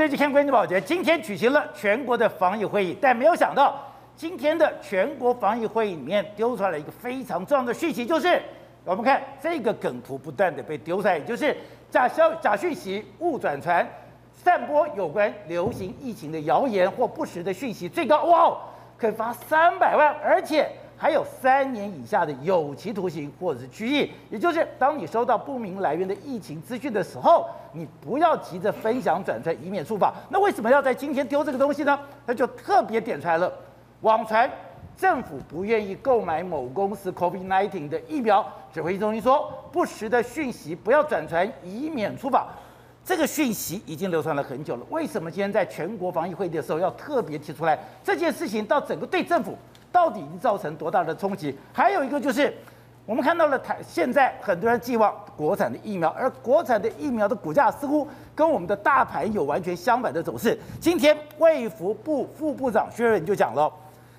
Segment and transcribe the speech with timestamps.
[0.00, 3.78] 对去看关键报捷，今天举行了全国的防疫会议，但没有想到
[4.16, 8.40] 今天的全国防疫会议里面丢出来了一个非常重要的讯息，就是
[8.82, 11.54] 我们看这个梗图不断的被丢出来，也就是
[11.90, 13.86] 假消假讯息误转传，
[14.32, 18.56] 散播有关流行疫情的谣言或不实的讯息，最高哇
[18.96, 20.66] 可以罚三百万，而且。
[21.00, 30.12] 还有三年以下的有期徒刑或者是拘役，也就是当你收到不明来源的疫情资讯的时候，你不要急着分享转传，以免触法。
[30.28, 31.98] 那为什么要在今天丢这个东西呢？
[32.26, 33.50] 他就特别点出来了，
[34.02, 34.50] 网传
[34.94, 42.48] 政府不愿意购买某公司 COVID-19 的疫苗，指挥中心说不实的讯息不要转传，以免触法。
[43.02, 48.62] 这个讯息已经流传了很久了，为什么今天在全国防疫会议的时候要特别提出来这件事情？
[48.66, 49.56] 到整个对政府。
[49.92, 51.56] 到底已经造成多大的冲击？
[51.72, 52.52] 还有一个就是，
[53.06, 60.56] 我们看到了台现在很多人寄望国产的疫苗，而国产的疫苗的股价似乎跟我们的大盘有完全相反的走势。
[60.80, 63.72] 今天卫福部副部长薛瑞就讲了，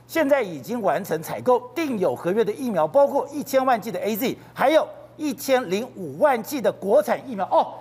[0.07, 7.45] 现在已经完成采购，订有合约的疫苗，包括一千万剂的 AZ，还有一千零五万剂的国产疫苗。
[7.45, 7.75] 哦，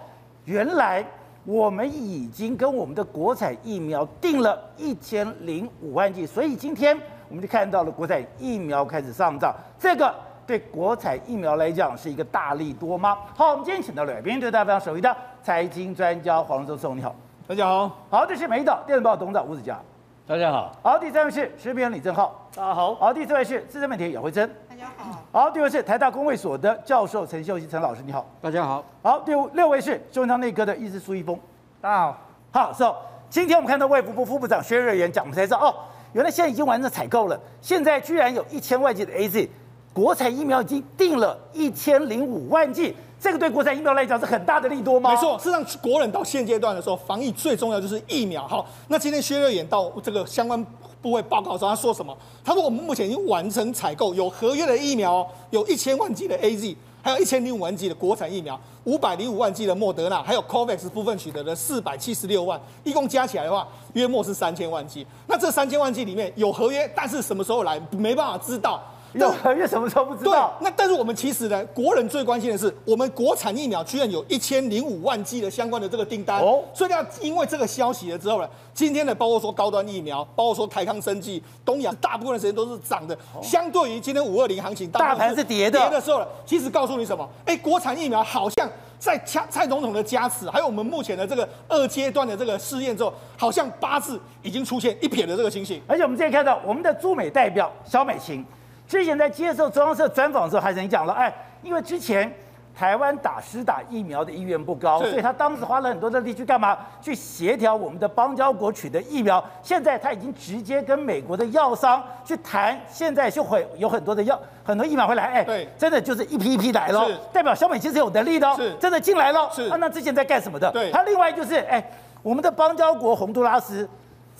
[0.44, 1.04] 原来
[1.44, 6.96] 我们已经跟我们的国产疫苗订了一千零五万剂，所以今天。
[7.30, 10.12] 我们就看到了国产疫苗开始上涨，这个
[10.44, 13.16] 对国产疫苗来讲是一个大利多吗？
[13.36, 17.14] 好，我们今天请到了来宾，对大家非常熟悉的财经专家黄荣忠，你好，
[17.46, 17.96] 大家好。
[18.10, 19.78] 好，这是美丽岛电子报董事长吴子嘉，
[20.26, 20.72] 大家好。
[20.82, 22.96] 好，第三位是时评李正浩，大家好。
[22.96, 25.22] 好，第四位是资深媒体姚慧珍，大家好。
[25.30, 28.82] 好，第五位是台大公卫所的教授陈秀熙陈老师，你好，大家好。
[29.04, 31.38] 好，第五六位是中央内科的医师苏一峰，
[31.80, 32.18] 大家好。
[32.52, 32.92] 好，so
[33.28, 35.70] 今天我们看到卫福部副部长薛瑞元讲，我们才知道哦。
[36.12, 39.48] 原来现在已经完成采购了，现在居然有一千万剂的 AZ，
[39.92, 45.10] 国产疫苗已经订了一千零五万剂，这个对国产疫苗来讲是很大的利多吗？
[45.10, 48.46] 没错，事实上国人到现阶段的时候，防疫最重要就是疫苗。
[48.46, 50.64] 好，那今天薛瑞元到这个相关
[51.00, 52.16] 部位报告的时候，他说什么？
[52.44, 56.76] 他说我们目前已经完成采购，有合约的疫苗，有一千万剂的 AZ。
[57.02, 65.06] 还有一千零五万剂的国产疫苗，五百零五万剂的莫德纳，还有 COVAX 部分取得了四百七十六万，一共加起来的话，约莫是三千万剂。
[65.26, 68.82] 那这三千万剂里面有合约，但是什么时候来，没办法知道。
[69.14, 70.56] 有合约什么时候不知道？
[70.60, 76.40] 那但是我们其实呢，国人最关心的是，我们国产疫苗居然有一千零五万剂的相关的这个订单。
[76.40, 83.16] 哦，所以要因为这个消息了之后呢，今天呢，包括说高端疫苗，包括说台康生技、东阳，大部分的时间都是涨的。
[83.42, 85.78] 相对于今天五二零行情，大盘是跌的。
[85.78, 87.28] 跌的时候呢，其实告诉你什么？
[87.44, 95.82] 哎，国产疫苗好像在蔡蔡总统的加持，还有我们目前的这个二阶段的这个试验之后，好像八字已经出现一撇的这个情形。
[95.88, 98.46] 而且我们现在看到我们的驻美代表肖美琴。
[98.90, 102.28] 之前在接受中央社专访的时候，还曾经讲了，哎，因为之前
[102.76, 106.76] 台湾打施打疫苗的意愿不高，所以他当时花了很多的力去干嘛？
[107.00, 109.42] 去协调我们的邦交国取得疫苗。
[109.62, 119.68] 现在他已经直接跟美国的药商去谈，现在就会有很多的药，很多疫苗会来，哎，对，真的就是一批一批来了，代表小美其实有能力的哦，是，真的进来了，是。
[119.68, 120.68] 啊，那之前在干什么的？
[120.72, 121.80] 对，他另外就是，哎，
[122.24, 123.88] 我们的邦交国洪都拉斯。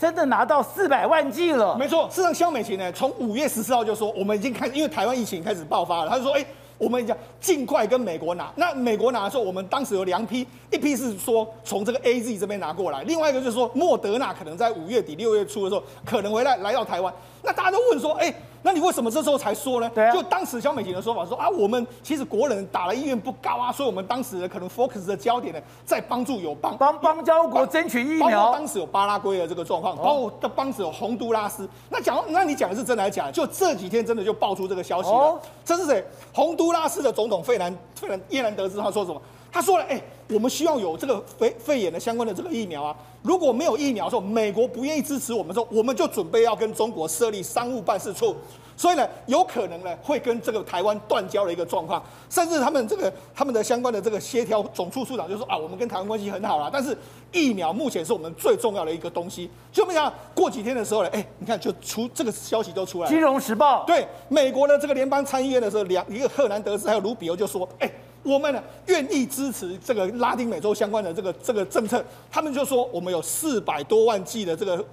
[0.00, 2.08] 真的拿到四百万剂了，没错。
[2.08, 6.46] 事实上，萧美琴呢，从五月十四号就说，我们已经开始，因为台湾疫情开始爆发了，他就说，哎，
[6.78, 8.50] 我们讲尽快跟美国拿。
[8.56, 17.12] 那美国拿的时候，我们当时有两批，一批是说从这个 AZ 这边拿过来，另外一个就是说莫德纳可能在五月底六月初的时候可能回来来到台湾。
[17.42, 18.34] 那大家都问说，哎。
[18.62, 19.90] 那你为什么这时候才说呢？
[19.94, 28.28] 对啊，就当时肖美琴的说法说啊，我们其实国人打了意愿不高啊，所以我们当时可能 focus 的焦点呢，在帮助友邦帮邦交国争取疫苗。
[28.28, 31.66] 包括当时有巴拉圭的这个状况，包括的帮时有洪都拉斯。
[31.88, 33.32] 那讲，那你讲的是真的还是假的？
[33.32, 35.40] 就这几天真的就爆出这个消息了。
[35.64, 36.04] 这是谁？
[36.34, 39.18] 洪都拉斯的总统费兰费兰耶兰德兹他说什么？
[39.52, 42.96] 他说了，哎，我们需要有这个肺肺炎的相关的这个疫苗啊。
[43.22, 48.34] 如果没有疫苗的时候，美国不愿意支持我们的时候，我们就准备要跟中国设立商务办事处。
[48.76, 56.96] 所以呢，有可能呢会跟这个台湾断交的一个状况，甚至他们这个他们的相关的这个协调总处处长就说啊，我们跟台湾关系很好啦，但是
[57.30, 59.50] 疫苗目前是我们最重要的一个东西。
[59.70, 63.10] 就没想到过几天的时候呢，哎，你看就出这个消息都出来了。
[63.10, 67.90] 金融时报对美国的这个联邦参议院的时候，两一个赫南德斯还有卢比欧就说，哎。
[68.22, 74.84] 我们呢愿意支持这个拉丁美洲相关的这个这个政策，他们就说我们有四百多万剂的这个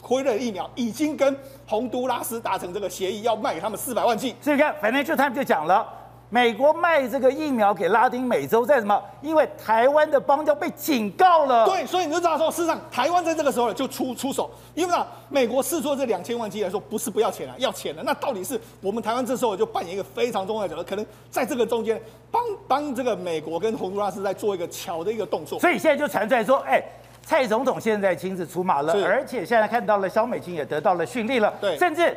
[0.00, 4.34] 辉瑞疫苗已经跟洪都拉斯达成这个协议，要卖给他们四百万剂。
[4.40, 5.86] 所以看，反正就他们就讲了。
[6.30, 9.00] 美国卖这个疫苗给拉丁美洲，在什么？
[9.22, 11.64] 因为台湾的邦交被警告了。
[11.64, 18.02] 对，所以你就知道说，事实上台湾在这个时候就出出手，因为呢，美国试出这两千万剂来说，不是不要钱了，要钱了。
[18.04, 22.00] 那到底是我们台湾这时候就扮演一个非常重要的角色，可能在这个中间
[22.30, 25.60] 帮帮这个美国跟洪都拉斯在做一个巧的一个动作。
[25.60, 26.82] 所以现在就传出来说，哎。
[27.26, 32.14] 蔡总统现在亲自出马了，而且现在看到了萧美琴也得到了训练了，对，甚至。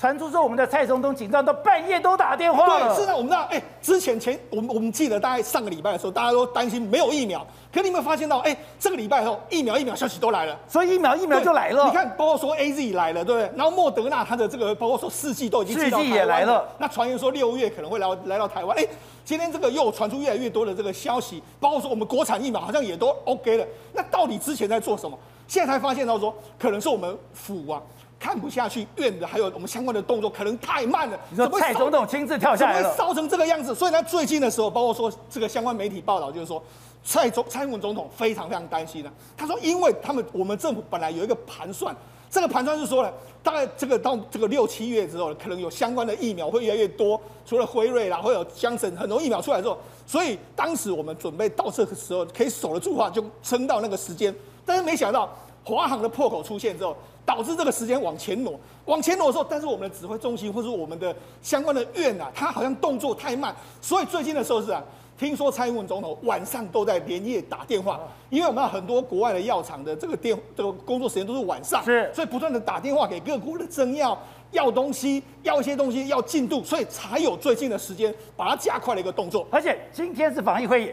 [0.00, 2.94] 传出说我们的蔡总统紧张到半夜都打电话了。
[2.96, 7.46] 对，是的，我们知道，哎，之前前我们我们记得大概上个礼拜的时候，大家都担心没有疫苗。
[7.70, 11.84] 可你有没有发现到，哎，这个礼拜后疫苗疫苗消息都来了，所以疫苗疫苗就来了。
[11.84, 13.50] 你看，包括说 AZ 来了，对不对？
[13.54, 15.78] 然后莫德纳它的这个，包括说四季都已经。
[15.78, 16.66] 四剂也来了。
[16.78, 18.74] 那传言说六月可能会来来到台湾。
[18.78, 18.86] 哎，
[19.22, 23.66] 今天这个又传出越来越多的这个消息，包括说我们国产疫苗好像也都 OK 了。
[23.92, 25.18] 那到底之前在做什么？
[25.46, 27.82] 现在才发现到说，可能是我们府啊。
[28.20, 31.18] 看不下去，院的还有我们相关的动作可能太慢了。
[31.30, 33.74] 你说蔡总统亲自跳下来了，烧成这个样子。
[33.74, 36.62] 所以呢，最近的时候，包括说这个相关媒体报道，就是说
[37.02, 39.10] 蔡总蔡英文总统非常非常担心的。
[39.38, 41.96] 他说，因为他们我们政府本来有一个盘算，
[42.28, 43.10] 这个盘算是说了，
[43.42, 54.34] 大概这个到这个六七月之后，可能有相关的疫苗会越来越多，除了辉瑞啦，会有江省很多疫苗出来之后，所以当时我们准备到这个时候可以守得住的话，就撑到那个时间。
[54.66, 55.34] 但是没想到
[55.64, 56.94] 华航的破口出现之后。
[57.30, 64.82] 导致这个时间往前挪，往前挪的时候，但是我们的指挥中心或者我们的相关的院啊，它好像动作太慢，所以最近的时候是啊，
[65.16, 68.00] 听说蔡英文总统晚上都在连夜打电话，
[68.30, 79.46] 因为我们很多国外的药厂的这个电这个工作时间都是晚上，是，所以不断的打电话给各国的政要，要东西，要一些东西，要进度，所以才有最近的时间把它加快了一个动作。
[79.52, 80.90] 而且今天是防疫会议，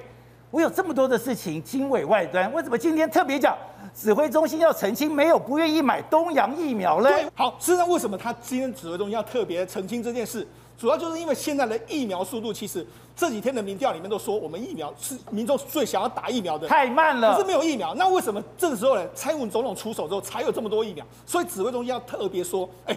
[0.52, 3.58] 我有这么多的事情，经纬外端，为什么今天特别讲？
[4.00, 7.10] 指挥中心要澄清，没有不愿意买东洋疫苗嘞。
[7.10, 10.48] 对，好，事实上为什么他今天指挥中心要特别澄清这件事？
[10.78, 12.86] 主要就是因为现在的疫苗速度，其实
[13.16, 17.96] 这几天的民调里面都说，我们疫苗是民众最想要打疫苗的，太慢了，可是没有疫苗。
[17.96, 19.04] 那为什么这个时候呢？
[19.16, 21.04] 蔡英文总统出手之后，才有这么多疫苗？
[21.26, 22.96] 所以指挥中心要特别说，哎，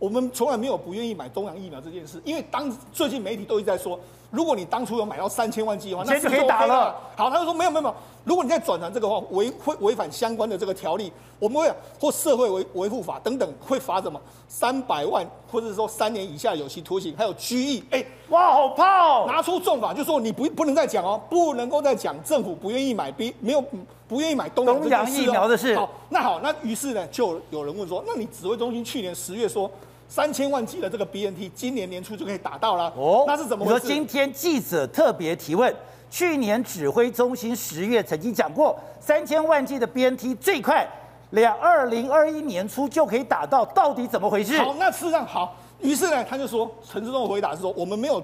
[0.00, 3.98] 我们从来没有不愿意买东洋疫苗这件事，因为当最近媒体都一直在说。
[4.30, 6.94] 如果你当初有买到三千万剂的话，那就可以打了。
[7.16, 7.94] 好，他就说没有没有没有。
[8.22, 17.82] 如果你再转传这个话，违会违反相关的这个条例，我们会或社会维维护法等等会罚什么三百万，或者是说三年以下有期徒刑，还有拘役。
[17.90, 19.24] 哎，哇，好怕哦！
[19.26, 23.64] 拿出重法，就说你不不能再讲哦，不能够再讲政府不愿意买，比没有
[24.06, 25.74] 不愿意买东洋，东洋疫苗的事。
[25.76, 29.68] 好，那好，那于是呢，就有人问说，那你指挥中心去年十月说。
[30.10, 32.92] 三千万剂的这个 BNT，今年年初就可以打到了。
[32.96, 33.78] 哦，那是怎么回事？
[33.78, 35.72] 说今天记者特别提问，
[36.10, 40.84] 去年指挥中心十月曾经讲过，三千万剂的 BNT 最快
[41.30, 44.58] 两二零二一年初就可以打到，到底怎么回事？
[44.58, 48.20] 好，那事实上好，于是呢，他就说，陈时中的回答是说，我们没有，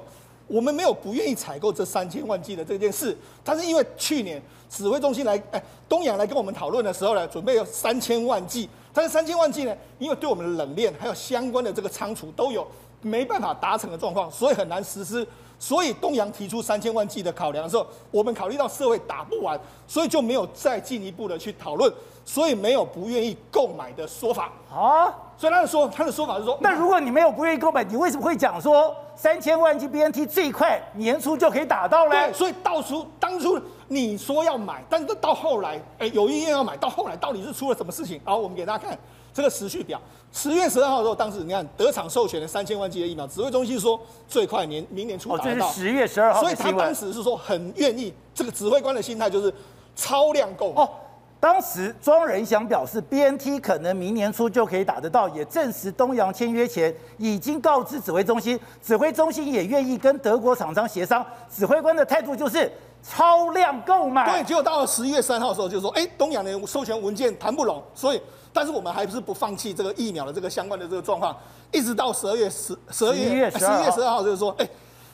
[0.49, 8.69] 我们没有不愿意采购这三千万剂的这件事，但是因为去年指挥中心来，哎，东阳来跟我们讨论的时候呢，准备有三千万剂。
[8.97, 9.77] 但是三千万剂呢？
[9.99, 12.67] 因为对我们的冷链还有相关的这个仓储都有
[13.03, 15.27] 没办法达成的状况，所以很难实施。
[15.59, 21.93] 所以东阳提出三千万剂的考量的时候，我们考虑到社会打不完，所以就没有再进一步的去讨论，
[22.25, 25.15] 所以没有不愿意购买的说法啊。
[25.39, 32.11] 所以他的说他的说法是说，那如果你没有不愿意购买，你为什么会讲说三千万剂 BNT 最快年初就可以打到呢？
[32.11, 33.61] 对，所以到初当初。
[33.89, 38.21] 你说要买，但是到后来，哎，有意愿要买，到后来到底是出了什么事情？
[38.25, 38.99] 好，我们给大家看
[39.33, 39.97] 这个时序表。
[40.33, 43.97] 十月十二号的时候，当时你看得厂授权的三千万剂的疫苗，指挥中心说
[44.27, 45.67] 最快年明年初打得到。
[45.67, 46.41] 哦，这是十月十二号。
[46.41, 49.55] 所以他当时是说很愿意，这个指挥官的心态就是
[49.95, 50.73] 超量购。
[50.75, 50.91] 哦，
[51.39, 61.25] 当时庄仁祥表示，BNT 可能明年初就可以打得到，也证实东洋签约前已经告知指挥中心，指挥中心也愿意跟德国厂商协商。
[61.55, 62.71] 指挥官的态度就是。
[63.09, 68.21] 超量购买，对，结果到了十一月三号的时候，就是说，哎，东洋的授权文件谈不拢，所以，
[68.53, 71.37] 但是我们还是不放弃这个疫苗的这个相关的这个状况，
[71.71, 73.49] 一直到十二月十十二月十一月
[73.93, 74.69] 十二号，就是说，哎，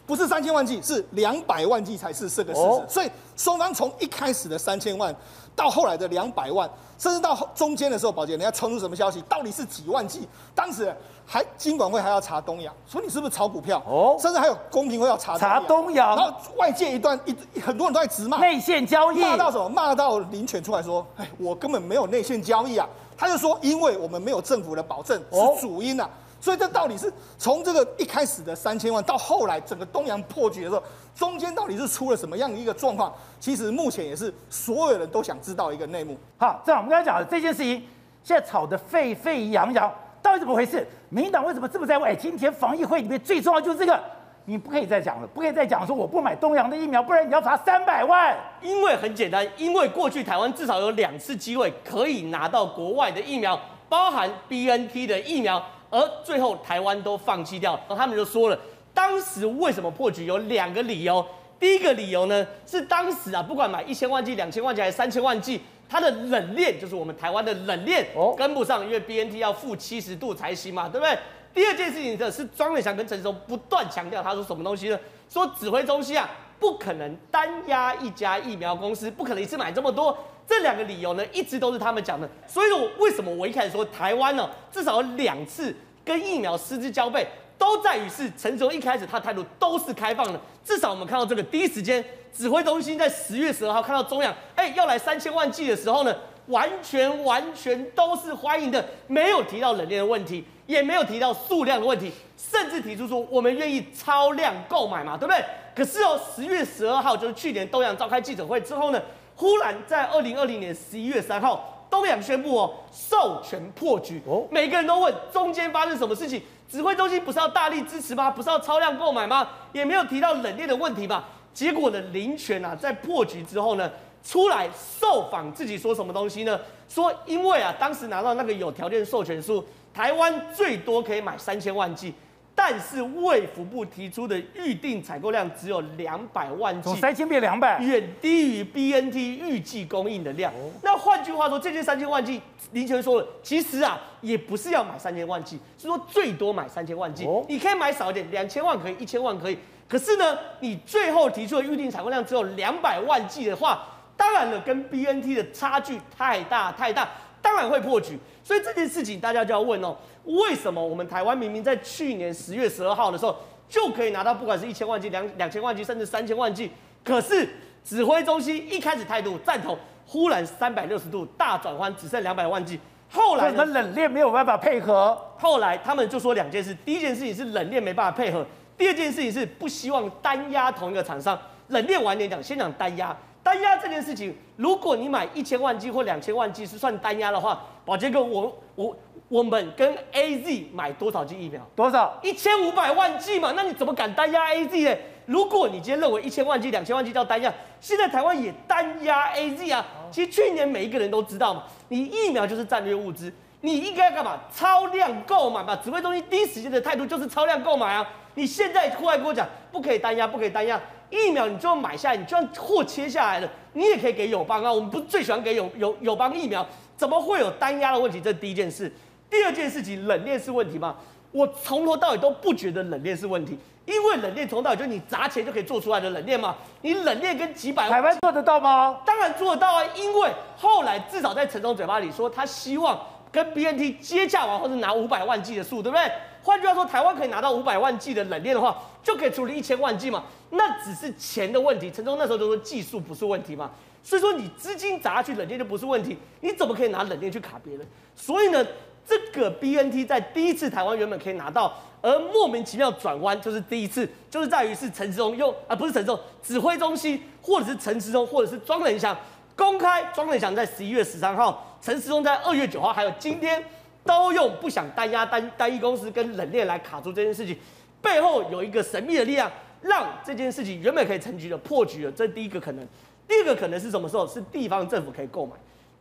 [0.07, 5.15] 不是三千万剂，是两百万剂才是这个事实，所以双方从一开始的三千万。
[5.55, 6.69] 到后来的两百万，
[6.99, 9.23] 甚至到中间的时候，保洁，人家传出什么消息？
[9.29, 10.27] 到底是几万计？
[10.55, 10.95] 当时
[11.27, 13.83] 还金管会还要查东洋，说你是不是炒股票？
[13.87, 16.17] 哦，甚至还有公平会要查查东洋。
[16.17, 19.69] 然后外界一段一很多人都在直骂内线交易，骂到什么？
[19.69, 26.09] 骂到林权出来说：“哎，我根本没有内线交易啊！”他就说：“因为我们没有政府的保证是主因啊。”
[26.43, 30.83] 所以这到底是从这个一开始的三千万，到后来整个东洋破局的时候，
[31.15, 33.15] 中间到底是出了什么样的一个状况？
[33.39, 36.19] 其实目前也是所有人都想知道一个内幕。
[36.37, 37.81] 好，这样我们刚才讲的这件事情，
[38.25, 39.89] 现在吵得沸沸扬扬，
[40.21, 40.85] 到底怎么回事？
[41.11, 42.05] 民进党为什么这么在乎？
[42.19, 44.01] 今天防疫会里面最重要就是这个，
[44.47, 48.37] 你不可以再讲了，不可以再讲说我不买东洋的疫苗，不然你要罚三百万。
[48.61, 53.57] 因为很简单，因为过去台湾至少有两次机会可以拿到国外的疫苗，
[53.89, 55.65] 包含 BNT 的疫苗。
[55.93, 58.59] 而最后台湾都放弃掉，然后他们就说了，
[58.95, 61.25] 当时为什么破局有两个理由。
[61.61, 71.17] 第一个理由呢，是当时啊，不管买一千万剂、两千万剂还是三千万剂，它的冷链就是我们台湾的冷链哦跟不上，因为 BNT 要负七十度才行嘛，对不对？
[71.55, 74.99] 第二件事情的是庄人祥跟陈时中不断强调，他说什么东西呢？
[75.29, 76.29] 说指挥中心啊，
[76.63, 80.17] 不可能单押一家疫苗公司，不可能一次买这么多。
[80.47, 82.29] 这两个理由呢，一直都是他们讲的。
[82.47, 87.19] 所以我，为什么我一开始说台湾呢，至少有两次跟疫苗失之交臂，
[87.59, 90.41] 都在于是陈时一开始他的态度都是开放的。
[90.65, 96.15] 至少我们看到这个第一时间，指挥中心在十月十二号看到中央哎要来三千万剂的时候呢，
[96.47, 105.45] 完全完全都是欢迎的，没有提到冷链的问题，也没有提到数量的问题，甚至提出说我们愿意超量购买嘛，对不对？
[105.77, 109.01] 可是哦，十月十二号就是去年东阳召开记者会之后呢。
[109.35, 114.21] 忽然在二零二零年十一月三号，东阳宣布哦，授权破局。
[114.27, 116.41] 哦，每个人都问中间发生什么事情？
[116.71, 118.31] 指挥中心不是要大力支持吗？
[118.31, 119.49] 不是要超量购买吗？
[119.73, 121.25] 也没有提到冷链的问题吧？
[121.55, 123.91] 结果呢，林权啊，在破局之后呢，
[124.23, 124.69] 出来
[125.01, 126.61] 受访，自己说什么东西呢？
[126.89, 132.15] 说因为啊，当时拿到那个有条件授权书，台湾最多可以买三千万剂。
[132.55, 140.53] 但是卫福部提出的预定采购量只有两百万剂，从三千变两百，远低于 BNT 预计供应的量。
[140.53, 147.25] 哦、那换句话说，这些三千万剂，林全说了，其实啊，也不是要买三千万剂，是说最多买三千万剂。
[147.25, 149.59] 哦、你可以买少一点，两千万可以，一千万可以。
[149.89, 153.83] 可是呢，你最后提出的预定采购量只有两百万剂的话，
[154.15, 157.09] 当然了，跟 BNT 的差距太大太大，
[157.43, 158.19] 当然会破局。
[158.43, 159.95] 所以这件事情大家就要问哦。
[160.25, 163.37] 为什么我们台湾明明在去年十月十二号的时候
[163.69, 166.71] 就可以拿到，不管是一千万剂、两两千万剂，甚至三千万剂，
[167.05, 167.49] 可是
[167.85, 172.79] 指挥中心一开始态度赞同，忽然三百六十度大转弯，只剩两百万剂。
[173.11, 175.21] 后来呢，冷链没有办法配合。
[175.37, 178.45] 后来他们就说两件事：第一件事情是冷链没办法配合；
[178.79, 181.37] 第二件事情是不希望单压同一个厂商。
[181.69, 183.17] 冷链晚点讲，先讲单押。
[183.43, 188.97] 单压这件事情，如果你买一千万剂或两千万剂是算单压的话，宝杰哥，我我。
[189.29, 191.67] 我们跟 A Z 买多少剂疫苗？
[191.75, 192.19] 多少？
[192.23, 193.55] 一千五百万剂嘛？
[193.57, 194.95] 那你怎么敢单压 A Z 呢？
[195.25, 199.87] 如果你今天认为一千万剂、两千万剂叫单压，现在台湾也单压 A Z 啊。
[200.11, 203.33] 其实去年每一个人都知道嘛，你疫苗就是战略物资，
[203.63, 204.39] 你应该干嘛？
[204.55, 205.75] 超量购买嘛。
[205.77, 208.07] 指挥中心第一时间的态度就是超量购买啊。
[208.35, 214.73] 你现在突然跟我讲不可以单压，不可以单压疫苗，你就要买下来，你就算货切下来了，你也可以给友邦啊。
[214.73, 216.67] 我们不是最喜欢给友友友邦疫苗，
[216.97, 218.21] 怎么会有单压的问题？
[218.21, 218.93] 这是第一件事。
[219.31, 220.97] 第二件事情，冷链是问题吗？
[221.31, 226.55] 我从头到尾都不觉得冷链是问题，因为冷链从头到尾就是你砸钱就可以做出来的冷链嘛。
[226.83, 229.01] 你冷链跟几百万，台湾做得到吗？
[229.07, 232.99] 当然做得到啊，因为后来至少在陈总嘴巴里说，他希望
[233.33, 236.13] 跟 BNT 接洽完，或者拿五百万剂的数，对不对？
[236.43, 240.25] 换句话说，台湾可以拿到五百万剂的冷链的话，就可以处理一千万剂嘛。
[240.51, 241.91] 那只是钱的问题。
[241.91, 243.71] 陈忠那时候就说技术不是问题嘛，
[244.03, 246.17] 所以说你资金砸下去，冷链就不是问题。
[246.41, 247.87] 你怎么可以拿冷链去卡别人？
[248.15, 248.65] 所以呢？
[249.05, 259.15] 这个 BNT 在第一次台湾原本可以拿到，而莫名其妙转弯就是第一次，就是在于是陈志忠用啊，不是陈时中指挥中心，或者是陈志忠，或者是庄人祥
[259.57, 263.63] 公开，庄人祥在十一月十三号，陈时中在二月九号，还有今天
[264.05, 267.57] 都用不想单压单单一公司跟冷链来卡住这件事情，
[268.01, 269.51] 背后有一个神秘的力量，
[269.83, 272.87] 让这件事情原本可以成局的破局了，这是第一个可能。
[273.29, 274.27] 第二个可能是什么时候？
[274.27, 275.53] 是地方政府可以购买。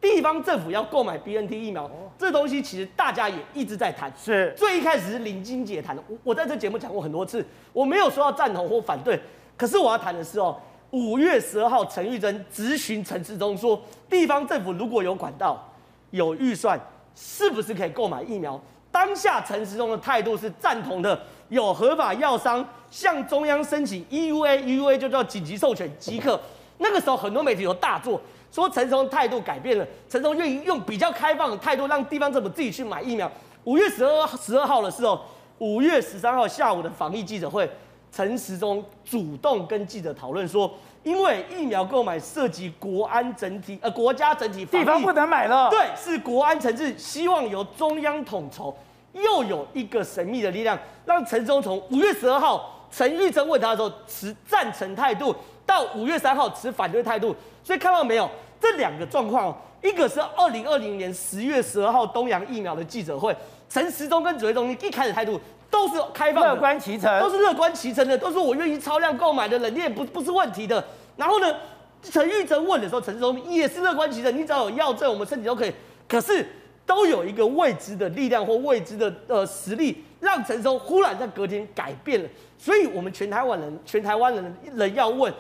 [0.02, 4.12] 地方政府要购买 BNT 疫苗，这东西其实大家也一直在谈。
[4.18, 6.04] 是，最一开始是林金姐谈的。
[6.08, 9.20] 我我在这节目讲过很多次，我没有说要赞同或反对。
[9.56, 10.60] 可是我要谈的是哦，
[10.92, 15.70] 五月十二号陈玉珍咨询陈时中说，地方政府如果有管道、
[16.12, 16.80] 有预算，
[17.16, 18.60] 是不是可以购买疫苗？
[18.92, 21.18] 当下陈时中的态度是赞同的，
[21.48, 26.38] 有合法药商向中央申请 EUA，EUA 就叫紧急授权即可。
[26.80, 28.20] 那个时候很多媒体有大作。
[28.52, 33.32] 说陈时中态度改变了，陈时中愿意用比较开放的态度，让地方政府自己去买疫苗。
[33.64, 35.22] 五月十二十二号的时候，
[35.60, 37.70] 五月十三号下午的防疫记者会，
[38.12, 40.72] 陈时中主动跟记者讨论说，
[41.04, 45.70] 因为疫苗购买涉及国安整体，呃，国家整体，地方不能买了。
[45.70, 48.76] 对，是国安层次，希望由中央统筹。
[49.14, 57.36] 又有一个神秘的力量，让陈时中从五月十二号陈玉珍问他的时候持赞成态度，到五月三号持反对态度。
[57.62, 63.36] 所以看到没有，这两个状况，一个是二零二零年十月十二号东洋疫苗的记者会，
[63.70, 65.38] 陈时中跟指挥中心一开始态度
[65.72, 70.84] 都是开放的，乐观其成，都是乐观其成的，都是我愿意超量购买的冷链不不是问题的。
[71.18, 71.56] 然后呢，
[72.04, 75.74] 陈玉珍问的时候，陈时中也是乐观其成，你只要有药证，我们身体都可以。
[76.08, 76.46] 可是
[76.86, 82.30] 都有一个未知的力量或未知的呃实力，让陈时中忽然在隔天改变了。
[82.58, 85.34] 所以我们全台湾人，全台湾人人要问。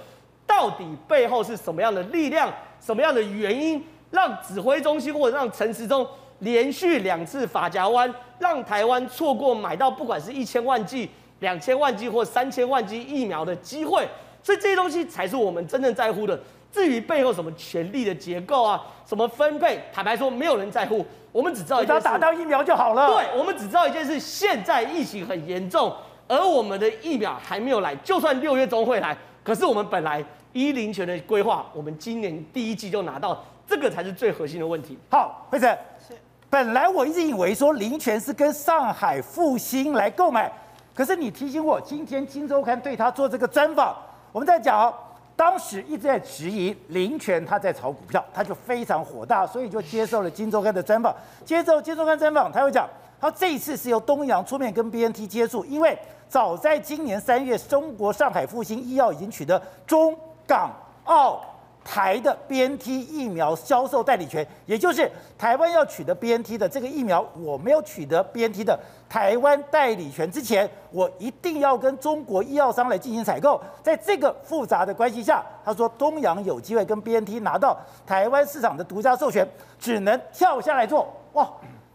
[0.48, 2.52] 到底背后是什么样的力量？
[2.82, 6.06] 什么样的原因让指挥中心或者让陈时中
[6.42, 14.08] 连续两次法夹弯，让台湾错过买到不管是一千万剂、两千万剂或三千万剂疫苗的机会。
[14.44, 16.40] 所以这些东西才是我们真正在乎的。
[16.72, 21.06] 至于背后什么权力的结构啊，什么分配，坦白说没有人在乎。
[21.32, 23.08] 我们只知道一件事，只要打到疫苗就好了。
[23.08, 25.94] 对，我们只知道一件事：现在疫情很严重，
[26.28, 27.94] 而我们的疫苗还没有来。
[27.98, 34.98] 就算六月中会来，可是我们本来医林权的规划，我们今年第一季就拿到，这个才是最核心的问题。
[35.10, 35.70] 好，辉诚，
[36.00, 36.16] 是。
[36.52, 40.52] 本来我一直以为说林权是跟上海复星来购买，
[40.94, 43.96] 可是你提醒我，今天《金周刊》对他做这个专访。
[44.34, 44.94] 我们在讲，
[45.34, 51.16] 当时一直在质疑林权他在炒股票，他就非常火大，所以就接受了《金周刊》的专访。
[51.46, 52.86] 接受《金周刊》专访，他会讲，
[53.22, 60.14] 他这一次是由东洋出面跟 BNT 接触，因为早在今年三月，中国上海复星医药已经取得中
[60.46, 60.70] 港
[61.06, 61.42] 澳。
[61.84, 73.60] 台的 BNT 疫苗销售代理权，也就是台湾要取得 BNT 的这个疫苗，我没有取得 BNT 的台湾代理权之前，我一定要跟中国医药商来进行采购。
[73.82, 79.48] 在这个复杂的关系下，他说东洋有机会跟 BNT 拿到台湾市场的独家授权，
[79.80, 81.12] 只能跳下来做。
[81.34, 81.50] 哇，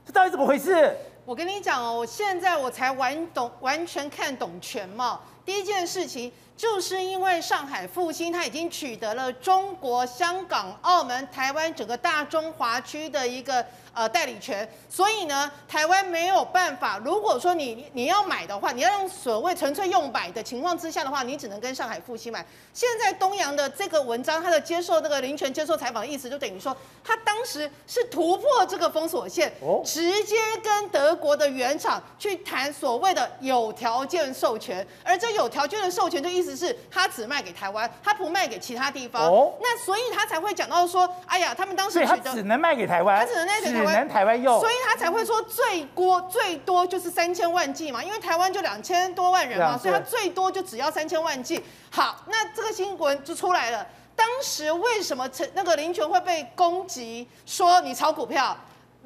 [0.04, 0.92] 这到底怎么回事？
[1.24, 5.20] 我跟你讲哦，我现在我才完懂，完全看懂全貌。
[5.44, 6.32] 第一件事情。
[6.56, 13.64] 就是因为上海复兴，它已经取得了中国香港、澳门、台湾整个大中华区的一个。
[13.96, 17.00] 呃，代理权，所以呢，台湾没有办法。
[17.02, 22.44] 如果说你你要买的话，你要用所谓纯粹用买的情况之下的话，你只能跟上海复星买。
[22.74, 29.50] 现在东阳的这个文章，他的接受那个林权接受采访的意思，就等于说，他当时是突破这个封锁线，
[29.82, 34.86] 直接跟德国的原厂去谈所谓的有条件授权。
[35.02, 39.22] 而这有条件的授权，的意思是他只卖给台湾，他不卖给其他地方。
[39.62, 43.85] 那所以他才会讲到说，哎呀，他们当时只能卖给台湾，他只能卖给台湾。
[43.86, 51.62] 只能台湾用，所以他才会说最多最多就是三千万剂嘛，因为台湾就两千多万人嘛，所以他最多就只要三千万剂。
[51.90, 53.86] 好，那这个新闻就出来了。
[54.14, 58.56] 当时为什么陈那个林权会被攻击，说你炒股票？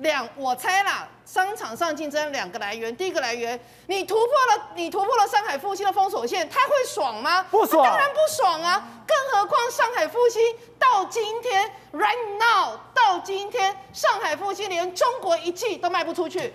[0.01, 2.95] 两，我猜啦，商场上竞争两个来源。
[2.97, 7.43] 第一个来源，你突破了，你突破了上海复兴的封锁线，他会爽吗？
[7.51, 8.83] 不爽，当然不爽啊！
[9.07, 10.41] 更何况上海复兴
[10.79, 16.53] 到今天，right now，到今天，上海复兴连中国一季都卖不出去，因为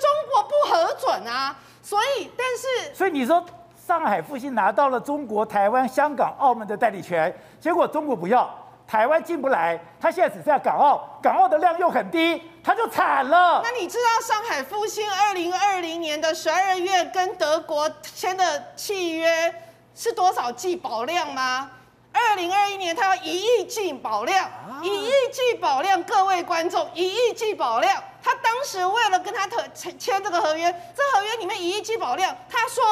[0.00, 1.56] 中国不核准啊。
[1.82, 3.44] 所以，但是，所以你说
[3.86, 8.48] 上海复兴拿到了中国台湾、香港、澳门的代理权，结果中国不要。
[8.86, 13.60] 台湾进不来，他现在只剩下港澳，港澳的量又很低，他就惨了。
[13.64, 19.52] 那你知道上海复星二零二零年的十二月跟德国签的契约
[19.94, 21.70] 是多少剂保量吗？
[22.12, 24.48] 二零二一年他要一亿剂保量，
[24.82, 28.00] 一亿剂保量，各位观众，一亿剂保量。
[28.22, 32.84] 他当时为了跟他特签签这个合约，这合约里面一亿剂保量，他说。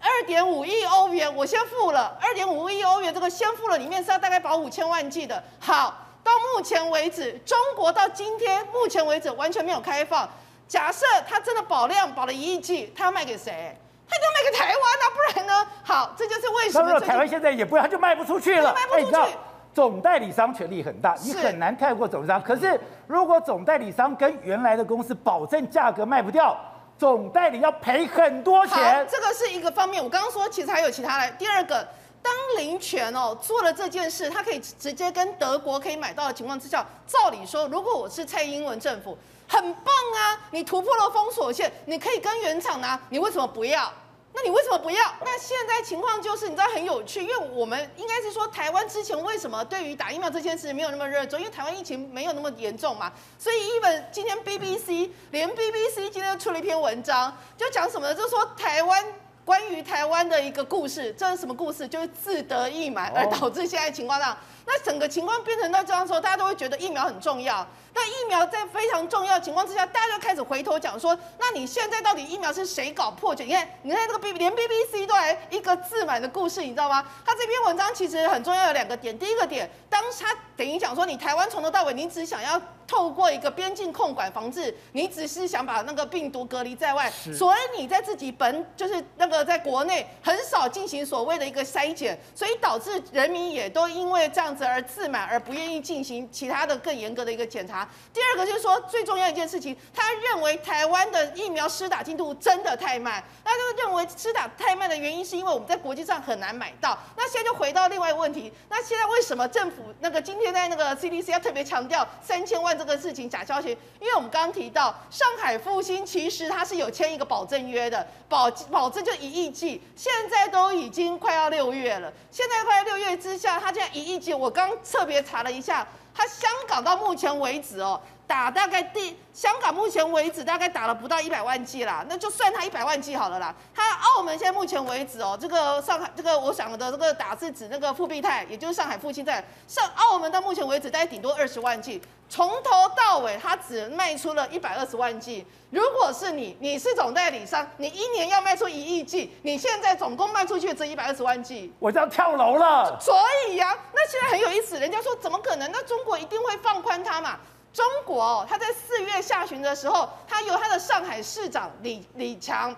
[0.00, 5.42] 二点五亿欧元，我先付了二点五亿欧元，这个先付了，里面是要大概保五千万剂的。
[5.58, 10.28] 好，到目前为止，中国到今天目前为止完全没有开放。
[10.68, 13.76] 假设他真的保量保了一亿剂，他要卖给谁？
[14.08, 15.70] 他就要卖给台湾啊，不然呢？
[15.82, 18.74] 好，这就是为什么台湾现在也不要，他就卖不出去了。
[18.74, 19.36] 卖不出去。
[19.74, 22.42] 总代理商权力很大，你很难太过总商。
[22.42, 26.56] 可是如果总代理商跟原来的公司保证价格卖不掉。
[26.98, 30.02] 总代理要赔很多钱，这个是一个方面。
[30.02, 31.30] 我刚刚说，其实还有其他的。
[31.32, 31.86] 第二个，
[32.22, 43.92] 当林权哦做了这件事，他可以直接跟德国可以买到的情况之下，照理说，如果我是蔡英文政府，很棒啊，你突破了封锁线，你可以跟原厂拿，你为什么不要？
[44.36, 45.02] 那你为什么不要？
[45.24, 51.40] 那现在情况就是，你知道很有趣，因为我们应该是说，台湾之前为什么对于打疫苗这件事没有那么热衷？
[51.40, 53.10] 因为台湾疫情没有那么严重嘛。
[53.38, 58.14] 所以，even 今天 BBC 连 BBC 今天出了一篇文章，就讲什么呢？
[58.14, 59.02] 就是说台湾
[59.42, 61.88] 关于台湾的一个故事，这是什么故事？
[61.88, 67.66] 就是自得意满而导致现在情况上，那整个情况变成到这样的时候，大家都会觉得疫苗很重要。
[67.94, 73.44] 那疫苗在非常重要的情况之下，大家就开始回头讲说，那你现在到底疫苗是谁搞破解？
[73.44, 77.02] 你看，你看这个 B 连 BBC 都来一个自满的故事，你知道吗？
[77.24, 79.16] 他这篇文章其实很重要，有两个点。
[79.18, 97.88] 第一个点，当他等于讲说，你台湾从头到尾，你只想要透过一个边境控管防治，你只是想把那个病毒隔离在外，所以你在自己本就是那个在国内很少进行所谓的一个筛检，所以导致人民也都因为这样子而自满，而不愿意进行其他的更严格的一个检查。
[98.12, 103.22] 第二个就是说，最重要一件事情，他认为台湾的疫苗施打进度真的太慢。
[103.44, 106.96] 那就认为施打太慢的原因是因为我们在国际上很难买到。
[107.16, 113.70] 那现在就回到另外一个问题，那现在为什么政府那个今天在那个 CDC 要特别强调三千万这个事情假消息？
[114.00, 128.00] 因为我们刚刚提到上海复兴其实它是有签一个保证约的，保保证就一亿剂，现在都已经快要六月了，现在快要六月之下，它现在一亿剂，我我刚特别查了一下，它香港到目前为止哦。
[128.26, 133.54] 打大概第香港目前为止大概打了不到一百万剂啦，那就算他一百万剂好了啦。
[133.74, 145.46] 他澳门现在目前为止哦，这个上海这个我想的这个打是指那个复必泰，也就是上海复星在上澳门到目前为止大概顶多二十万剂，从头到尾他只卖出了一百二十万剂。
[145.70, 152.98] 如果是你，你是总代理商，你一年要卖出一亿剂，你现在总共卖出去只一百二十万剂，我就要跳楼了。
[153.00, 153.14] 所
[153.48, 155.70] 以呀、啊，那现在很有意思，人家说怎么可能？
[155.70, 157.38] 那中国一定会放宽它嘛？
[157.76, 162.74] 中国哦，他在四月下旬的时候，他由他的上海市长李李强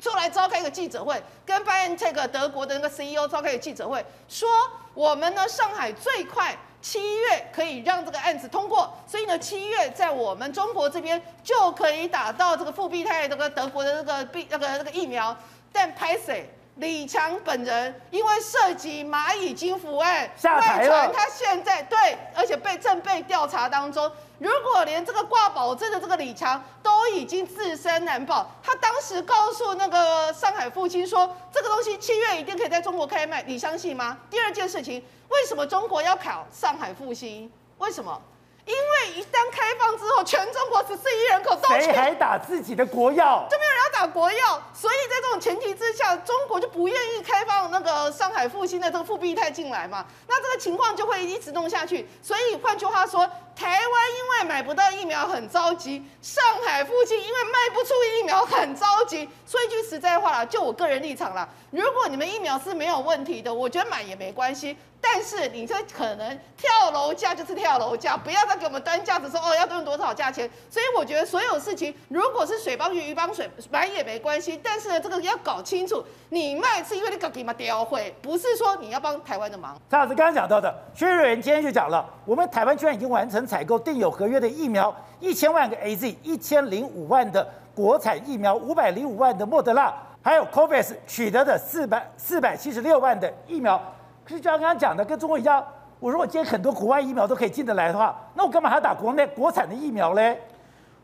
[0.00, 4.48] 出来召开一个记者会，跟 BioNTech 德国的那个 CEO 召开一个记者会，说
[4.94, 15.36] 我们呢上海最快七月可以让这个案子通过，所以呢七月在我们中国这边就可以打到这个复必泰这个德国的这个病那个那个疫苗，
[15.72, 16.50] 但拍谢。
[16.76, 21.10] 李强本人因为涉及蚂蚁金服案，下台了。
[21.10, 21.96] 他现在对，
[22.34, 24.10] 而且被正被调查当中。
[24.38, 34.18] 如果连这个挂保证的这个李强都已经自身难保，他当时告诉那个上海复星说，这个东西七月一定可以在中国开卖，你相信吗？
[34.28, 37.50] 第二件事情，为什么中国要考上海复星？
[37.78, 38.20] 为什么？
[38.66, 43.46] 因为一旦开放之后，全中国十四亿人口都谁还打自己的国药？
[43.48, 50.04] 就没有人要打国药，所以在这种前提之下，中国就不愿意开放那个上海复兴的这个复必泰进来嘛。
[50.26, 52.08] 那这个情况就会一直弄下去。
[52.20, 59.26] 所以换句话说，台湾因为买不到疫苗很着急，上海附近因为卖不出疫苗很着急。
[59.46, 64.76] 说一句实在话啦，就我个人立场啦，如果你们疫苗是没有问题的，我觉得买也没关系。
[64.98, 70.50] 但是你这可能跳楼价就是跳楼价，不要再给我们端架子说哦要用多少价钱。
[70.68, 74.60] 所以我觉得所有事情，如果是水帮鱼鱼帮水买也没关系。
[74.64, 79.80] 但是呢，这个要搞清楚，你卖是因为你搞给嘛雕会，不是说你要帮台湾的忙。
[79.88, 93.80] 蔡老师刚刚讲到的，薛瑞元今天就讲了，我们台湾居然已经完成采购订有合约的疫苗一千万个 AZ，一千零五万的国产疫苗，五百零五万的莫德纳，还有 COVAX 取得的四百四百七十六万的疫苗。
[94.24, 95.64] 可是就像刚刚讲的，跟中国一样，
[96.00, 100.36] 我如果今天很多国外疫苗都可以进得来的话，那我干嘛还要打国内国产的疫苗嘞？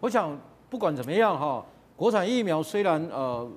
[0.00, 0.36] 我想
[0.68, 3.48] 不管怎么样哈，国产疫苗虽然呃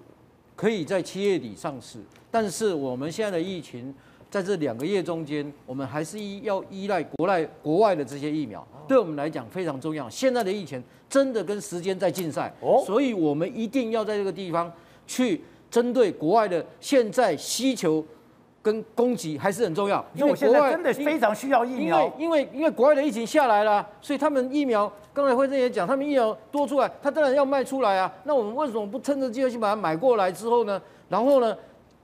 [0.56, 3.94] 可以在七月底上市，但是我们现在的疫情
[4.36, 10.10] 在这两个月中间，我们还是依要依赖国内国外的这些疫苗，对我们来讲非常重要。
[10.10, 12.54] 现在的疫情真的跟时间在竞赛，
[12.86, 14.70] 所以我们一定要在这个地方
[15.08, 18.04] 去针对国外的现在需求。
[18.62, 28.12] 跟供给还是很重要，因为国外真的非常需要疫苗，因为因为因为国外的疫情下来了，所以他们疫苗刚才惠贞也讲，他们疫苗多出来，他当然要卖出来啊。
[28.24, 30.82] 那我们为什么不趁着机会去把它买过来之后呢？
[31.10, 31.56] 然后呢，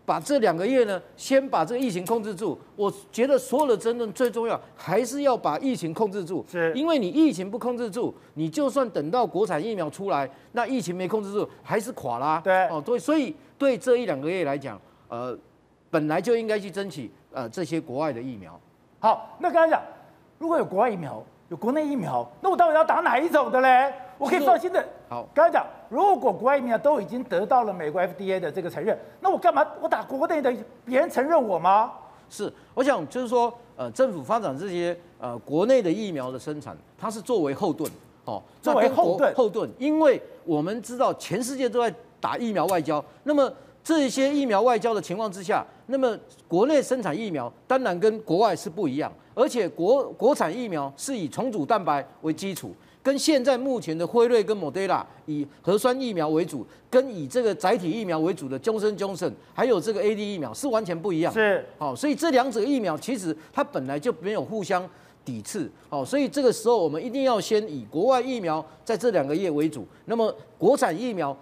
[0.05, 2.57] 把这两个月呢，先把这个疫情控制住。
[2.75, 12.41] 我觉得所有的争论最重要还是要把疫情控制住，是因为你疫情不控制住，你就算等到国产疫苗出来，那疫情没控制住还是垮啦。
[12.43, 15.37] 对哦，对，所以对这一两个月来讲，呃。
[15.93, 18.57] 本来就应该去争取呃这些国外的疫苗。
[19.01, 19.81] 好，那刚才讲，
[20.39, 23.93] 如果有国外疫苗，有国内疫苗，那我到底要打哪一种的嘞？
[24.21, 24.85] 我可以放心的。
[25.09, 30.55] 好，刚才讲，如果国外疫苗都已经得到了美国 FDA 的这个承认，那我干嘛我打国内的？
[30.85, 31.91] 别人承认我吗？
[32.29, 37.91] 是，我想就是说，呃，政府发展这些呃国内的疫苗的生产，它是作为后盾，
[38.25, 43.51] 哦，作为后盾，后盾，因为我们知道全世界都在打疫苗外交，那么。
[43.83, 46.15] 这些疫苗外交的情况之下，那么
[46.47, 61.33] 国内生产疫苗当然跟国外是不一样，而且国国产疫苗是以重组蛋白为基础，跟现在目前的辉瑞跟莫德拉以核酸疫苗为主，跟以这个载体疫苗为主的 Johnson Johnson 还有这个 AD 疫苗是完全不一样。
[61.33, 64.87] 是，好，所以这两者疫苗其实它本来就没有互相
[65.25, 71.37] 抵制，好，所以这个时候我们一定要先以国外疫苗在这两个月为主，那么国产疫苗。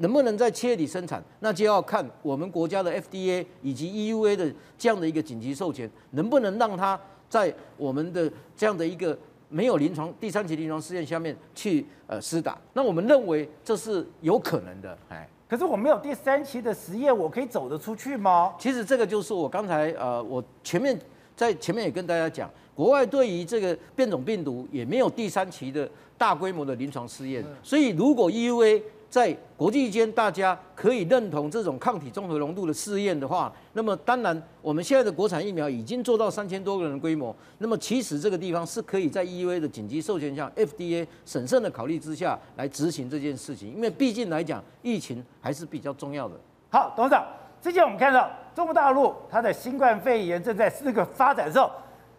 [0.00, 6.96] 能不能在七月底生产，那就要看我们国家的 FDA 以及 EUA 的这样的一个紧急授权，能不能让它
[7.28, 12.58] 在我们的这样的一个没有临床第三期临床试验下面去呃施打？
[12.72, 15.28] 那我们认为这是有可能的，哎。
[15.48, 18.54] 可是我没有第三期的实验，我可以走得出去吗？
[18.58, 20.98] 其实这个就是我刚才呃，我前面
[21.34, 46.34] 在前面也跟大家讲，国外对于这个变种病毒也没有第三期的大规模的临床试验，所以如果 EUA 在国际间大家可以认同这种抗体综合浓度的试验的话，那么当然我们现在的国产疫苗已经做到三千多个人的规模，那么其实这个地方是可以在 EUA 的紧急授权下，FDA 审慎的考虑之下来执行这件事情，因为毕竟来讲，疫情还是比较重要的。
[46.70, 47.26] 好，董事长，
[47.62, 51.70] 之前我们看到中国大陆它的新冠肺炎正在四个发展的时候，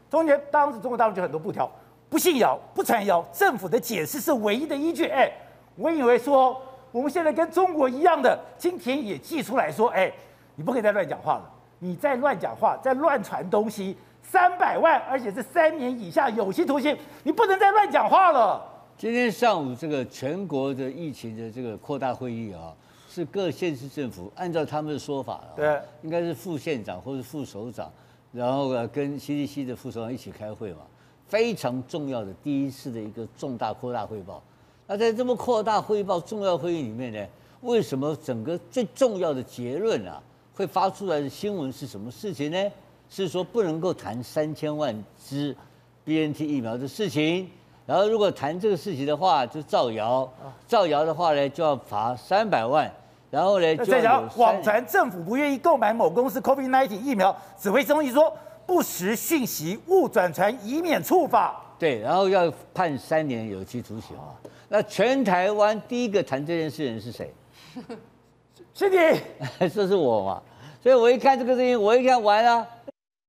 [0.10, 1.70] 中间当时中国大陆就很多布条，
[2.10, 5.06] 不信谣，不传谣，政府的解释是唯一的依据。
[5.06, 5.32] 哎，
[5.76, 6.60] 我以为说
[6.92, 10.12] 我们现在跟中国一样的，今天也寄出来说，哎，
[10.56, 18.62] 你不可以再乱讲话了，你再乱讲话，再乱传东西，三百万，而且是三年以下有期徒刑，你不能再乱讲话了。
[18.98, 22.74] 今天上午这个全国的疫情的这个扩大会议啊。
[23.12, 27.92] 是各县市政府按照他们的说法，对，应该是副县长或是副首长，
[28.32, 30.82] 然后呃跟 CDC 的副首长一起开会嘛，
[31.26, 34.44] 非常重要的第一次的一个重大扩大汇报。
[34.92, 37.24] 那在这么扩大汇报重要会议里面呢，
[37.62, 40.20] 为什么整个最重要的结论啊
[40.56, 42.58] 会发出来的新闻是什么事情呢？
[43.08, 44.92] 是说不能够谈三千万
[45.24, 45.56] 支
[46.04, 47.48] BNT 疫苗的事情。
[47.86, 50.28] 然后，如果谈这个事情的话，就造谣；
[50.68, 52.92] 造谣的话呢，就要罚三百万。
[53.30, 61.64] 然后呢，就要谎传政府不愿意购买某公司 COVID-19 疫苗，指挥中心说不实讯息勿转传，以免触法。
[61.78, 64.18] 对，然后要判三年有期徒刑。
[64.70, 67.34] 那全台湾第一个谈这件事的人是谁？
[68.74, 68.98] 是你，
[69.68, 70.42] 这是我嘛？
[70.82, 72.66] 所以我一看这个事情，我一看完了，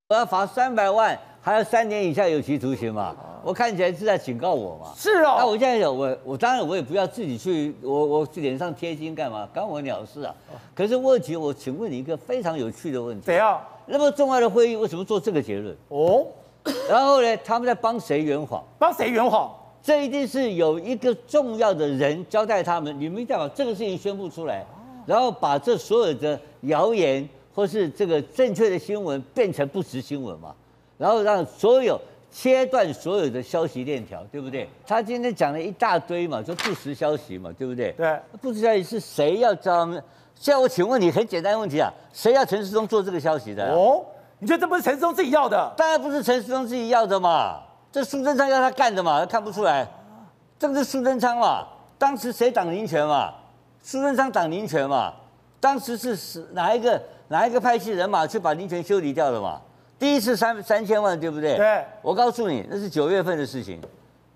[0.09, 3.17] 我要罚三百万，还要三年以下有期徒刑嘛？
[3.43, 4.93] 我看起来是在警告我嘛？
[4.95, 5.37] 是哦。
[5.39, 9.49] 那我现在有我我当然我也不要自己去我我脸上贴金干嘛？
[9.53, 10.35] 干我鸟事啊！
[10.75, 13.25] 可是问题我请问你一个非常有趣的问题。
[13.25, 13.67] 谁啊？
[13.87, 15.75] 那么重要的会议为什么做这个结论？
[15.89, 16.27] 哦。
[16.89, 17.37] 然后呢？
[17.39, 18.63] 他们在帮谁圆谎？
[18.79, 19.51] 帮谁圆谎？
[19.83, 24.65] 这一定是有一个重要的人交代他们，你们一定要把这个事情宣布出来，
[25.07, 30.55] 然后把这所有的谣言或是这个正确的新闻变成不实新闻嘛，
[30.99, 32.01] 然后让所有。
[32.33, 34.65] 切断所有的消息链条，对不对？
[34.87, 37.91] 他今天讲了一大堆嘛，说不实消息嘛，对不对？
[37.97, 40.01] 对，不实消息是谁要招呢？
[40.37, 43.75] 现在我请问你很简单的问题啊，谁要陈世忠做这个消息的？
[43.75, 44.01] 哦，
[44.39, 45.75] 你觉得这不是陈世忠自己要的？
[45.77, 49.87] 当然不是陈世忠自己要的嘛，这苏贞昌要他干的嘛，他看不出来，
[50.59, 51.67] 这个是苏贞昌嘛？
[51.99, 53.33] 当时谁挡林权嘛？
[53.83, 55.13] 苏贞昌挡林权嘛？
[55.59, 59.61] 当时是是哪一个哪一个派系人马去把林权修理掉的嘛？
[59.99, 61.57] 第一次三三千万，对不对？
[61.57, 61.85] 对。
[62.01, 63.79] 我告诉你，那是九月份的事情，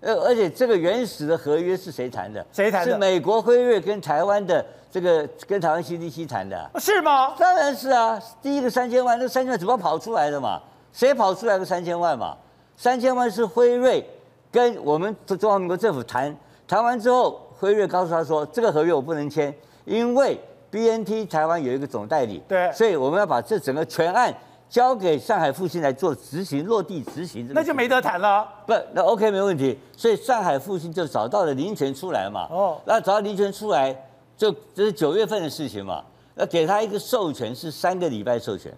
[0.01, 2.45] 呃，而且这个原始的合约是谁谈的？
[2.51, 2.91] 谁谈的？
[2.91, 6.69] 是美国辉瑞跟台湾的这个跟台湾 CDC 谈的。
[6.77, 7.33] 是吗？
[7.39, 10.61] 当然是啊，第一个三千万，那三千万怎么跑出来的嘛？
[10.93, 12.37] 谁跑出来个三千万嘛？
[12.77, 14.03] 三千万是辉瑞
[14.51, 16.35] 跟我们中华民国政府谈，
[16.67, 19.53] 谈完之后，辉瑞告诉他说，这个合约我不能签，
[19.85, 20.39] 因为
[20.71, 24.33] BNT 台湾有一个总代理，对，所以我们要把这整个全案。
[24.67, 28.45] 交给上海复兴来做执行落地执行，那就没得谈了。
[28.65, 29.77] 不，那 OK 没问题。
[29.95, 32.47] 所以上海复兴就找到了林权出来嘛。
[32.49, 33.95] 哦，那找到林权出来，
[34.35, 36.03] 就这是九月份的事情嘛。
[36.33, 38.75] 那给他一个授权是三个礼拜授权，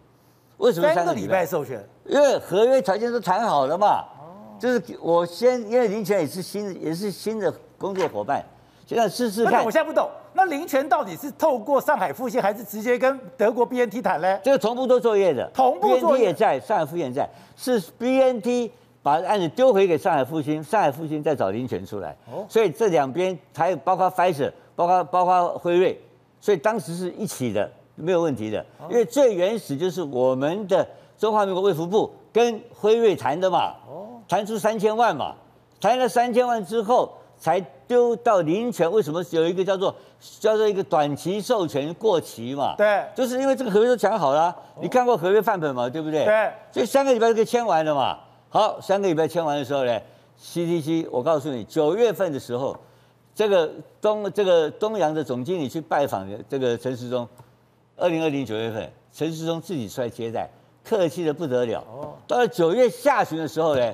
[0.57, 1.83] 为什么三个礼拜授权？
[2.07, 4.03] 因为合约条件都谈好了嘛。
[4.19, 8.43] 哦，就是我先，因为林权也是新，也是新的工作伙伴。
[8.85, 14.39] 现在试试看，我现在不懂，那林权到底是透过上海复星，还是直接跟德国 BNT 谈呢？
[14.41, 18.71] 这个同步做作业的，同步作业也在，上海复星也在，是 BNT
[19.03, 22.15] 把案子丢回给上海复星，上海复星再找林权出来。
[22.31, 26.01] 哦，所以这两边还有包括 Pfizer，包括包括辉瑞，
[26.39, 28.65] 所以当时是一起的，没有问题的。
[28.89, 30.87] 因为最原始就是我们的
[31.17, 35.35] 中华民国卫福部跟辉瑞谈的嘛，哦，谈出三千万嘛，
[35.81, 37.11] 谈了三千万之后。
[37.39, 39.95] 才丢到林权，为什么有一个叫做
[40.39, 42.73] 叫做一个短期授权过期嘛？
[42.75, 45.87] 对，就是因为这个合约都讲好了，啊，你看过合约范本嘛？
[45.87, 46.25] 对不对？
[46.25, 48.17] 对，所以三个礼拜就可以签完了嘛。
[48.49, 50.01] 好，三个礼拜签完的时候呢
[50.41, 52.75] ，CDC，我告诉你，九月份的时候，
[53.35, 53.69] 这个
[54.01, 57.29] 东这个东洋的总经理去拜访这个陈时中，
[57.95, 60.49] 二零二零九月份，陈时中自己出来接待，
[60.87, 61.83] 客气的不得了。
[61.91, 63.93] 哦，到了九月下旬的时候呢，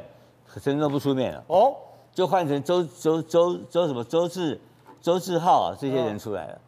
[0.61, 1.43] 陈时中不出面了。
[1.47, 1.75] 哦。
[2.13, 4.61] 就换成周周周周什么周志
[5.01, 6.61] 周志浩啊这些人出来了，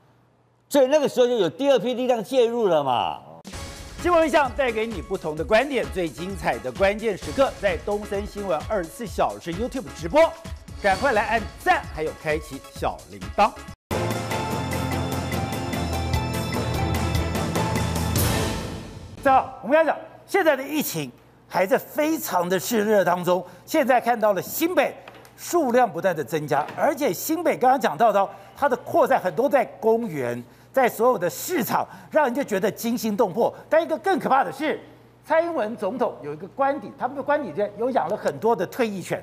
[0.67, 3.21] 所以那个时候就有第二批力量介入了嘛。
[4.01, 10.19] 新闻一向带给你不同的观点，最精彩的关键时刻在东森新闻二十四小时 YouTube 直播，
[10.81, 13.51] 赶快来按赞，还有开启小铃铛。
[19.23, 21.11] 好，我们要讲现在的疫情
[21.47, 24.95] 还在非常的炽热当中，现在看到了新北。
[25.37, 33.53] 数量不断的增加，而且新北刚刚讲到的，它的扩散很多在公园，在所有的市场，让人家觉得惊心动魄。
[33.69, 34.79] 但一个更可怕的是，
[35.25, 39.21] 蔡英文总统有一个官邸，他们的官邸间有养了很多的退役犬，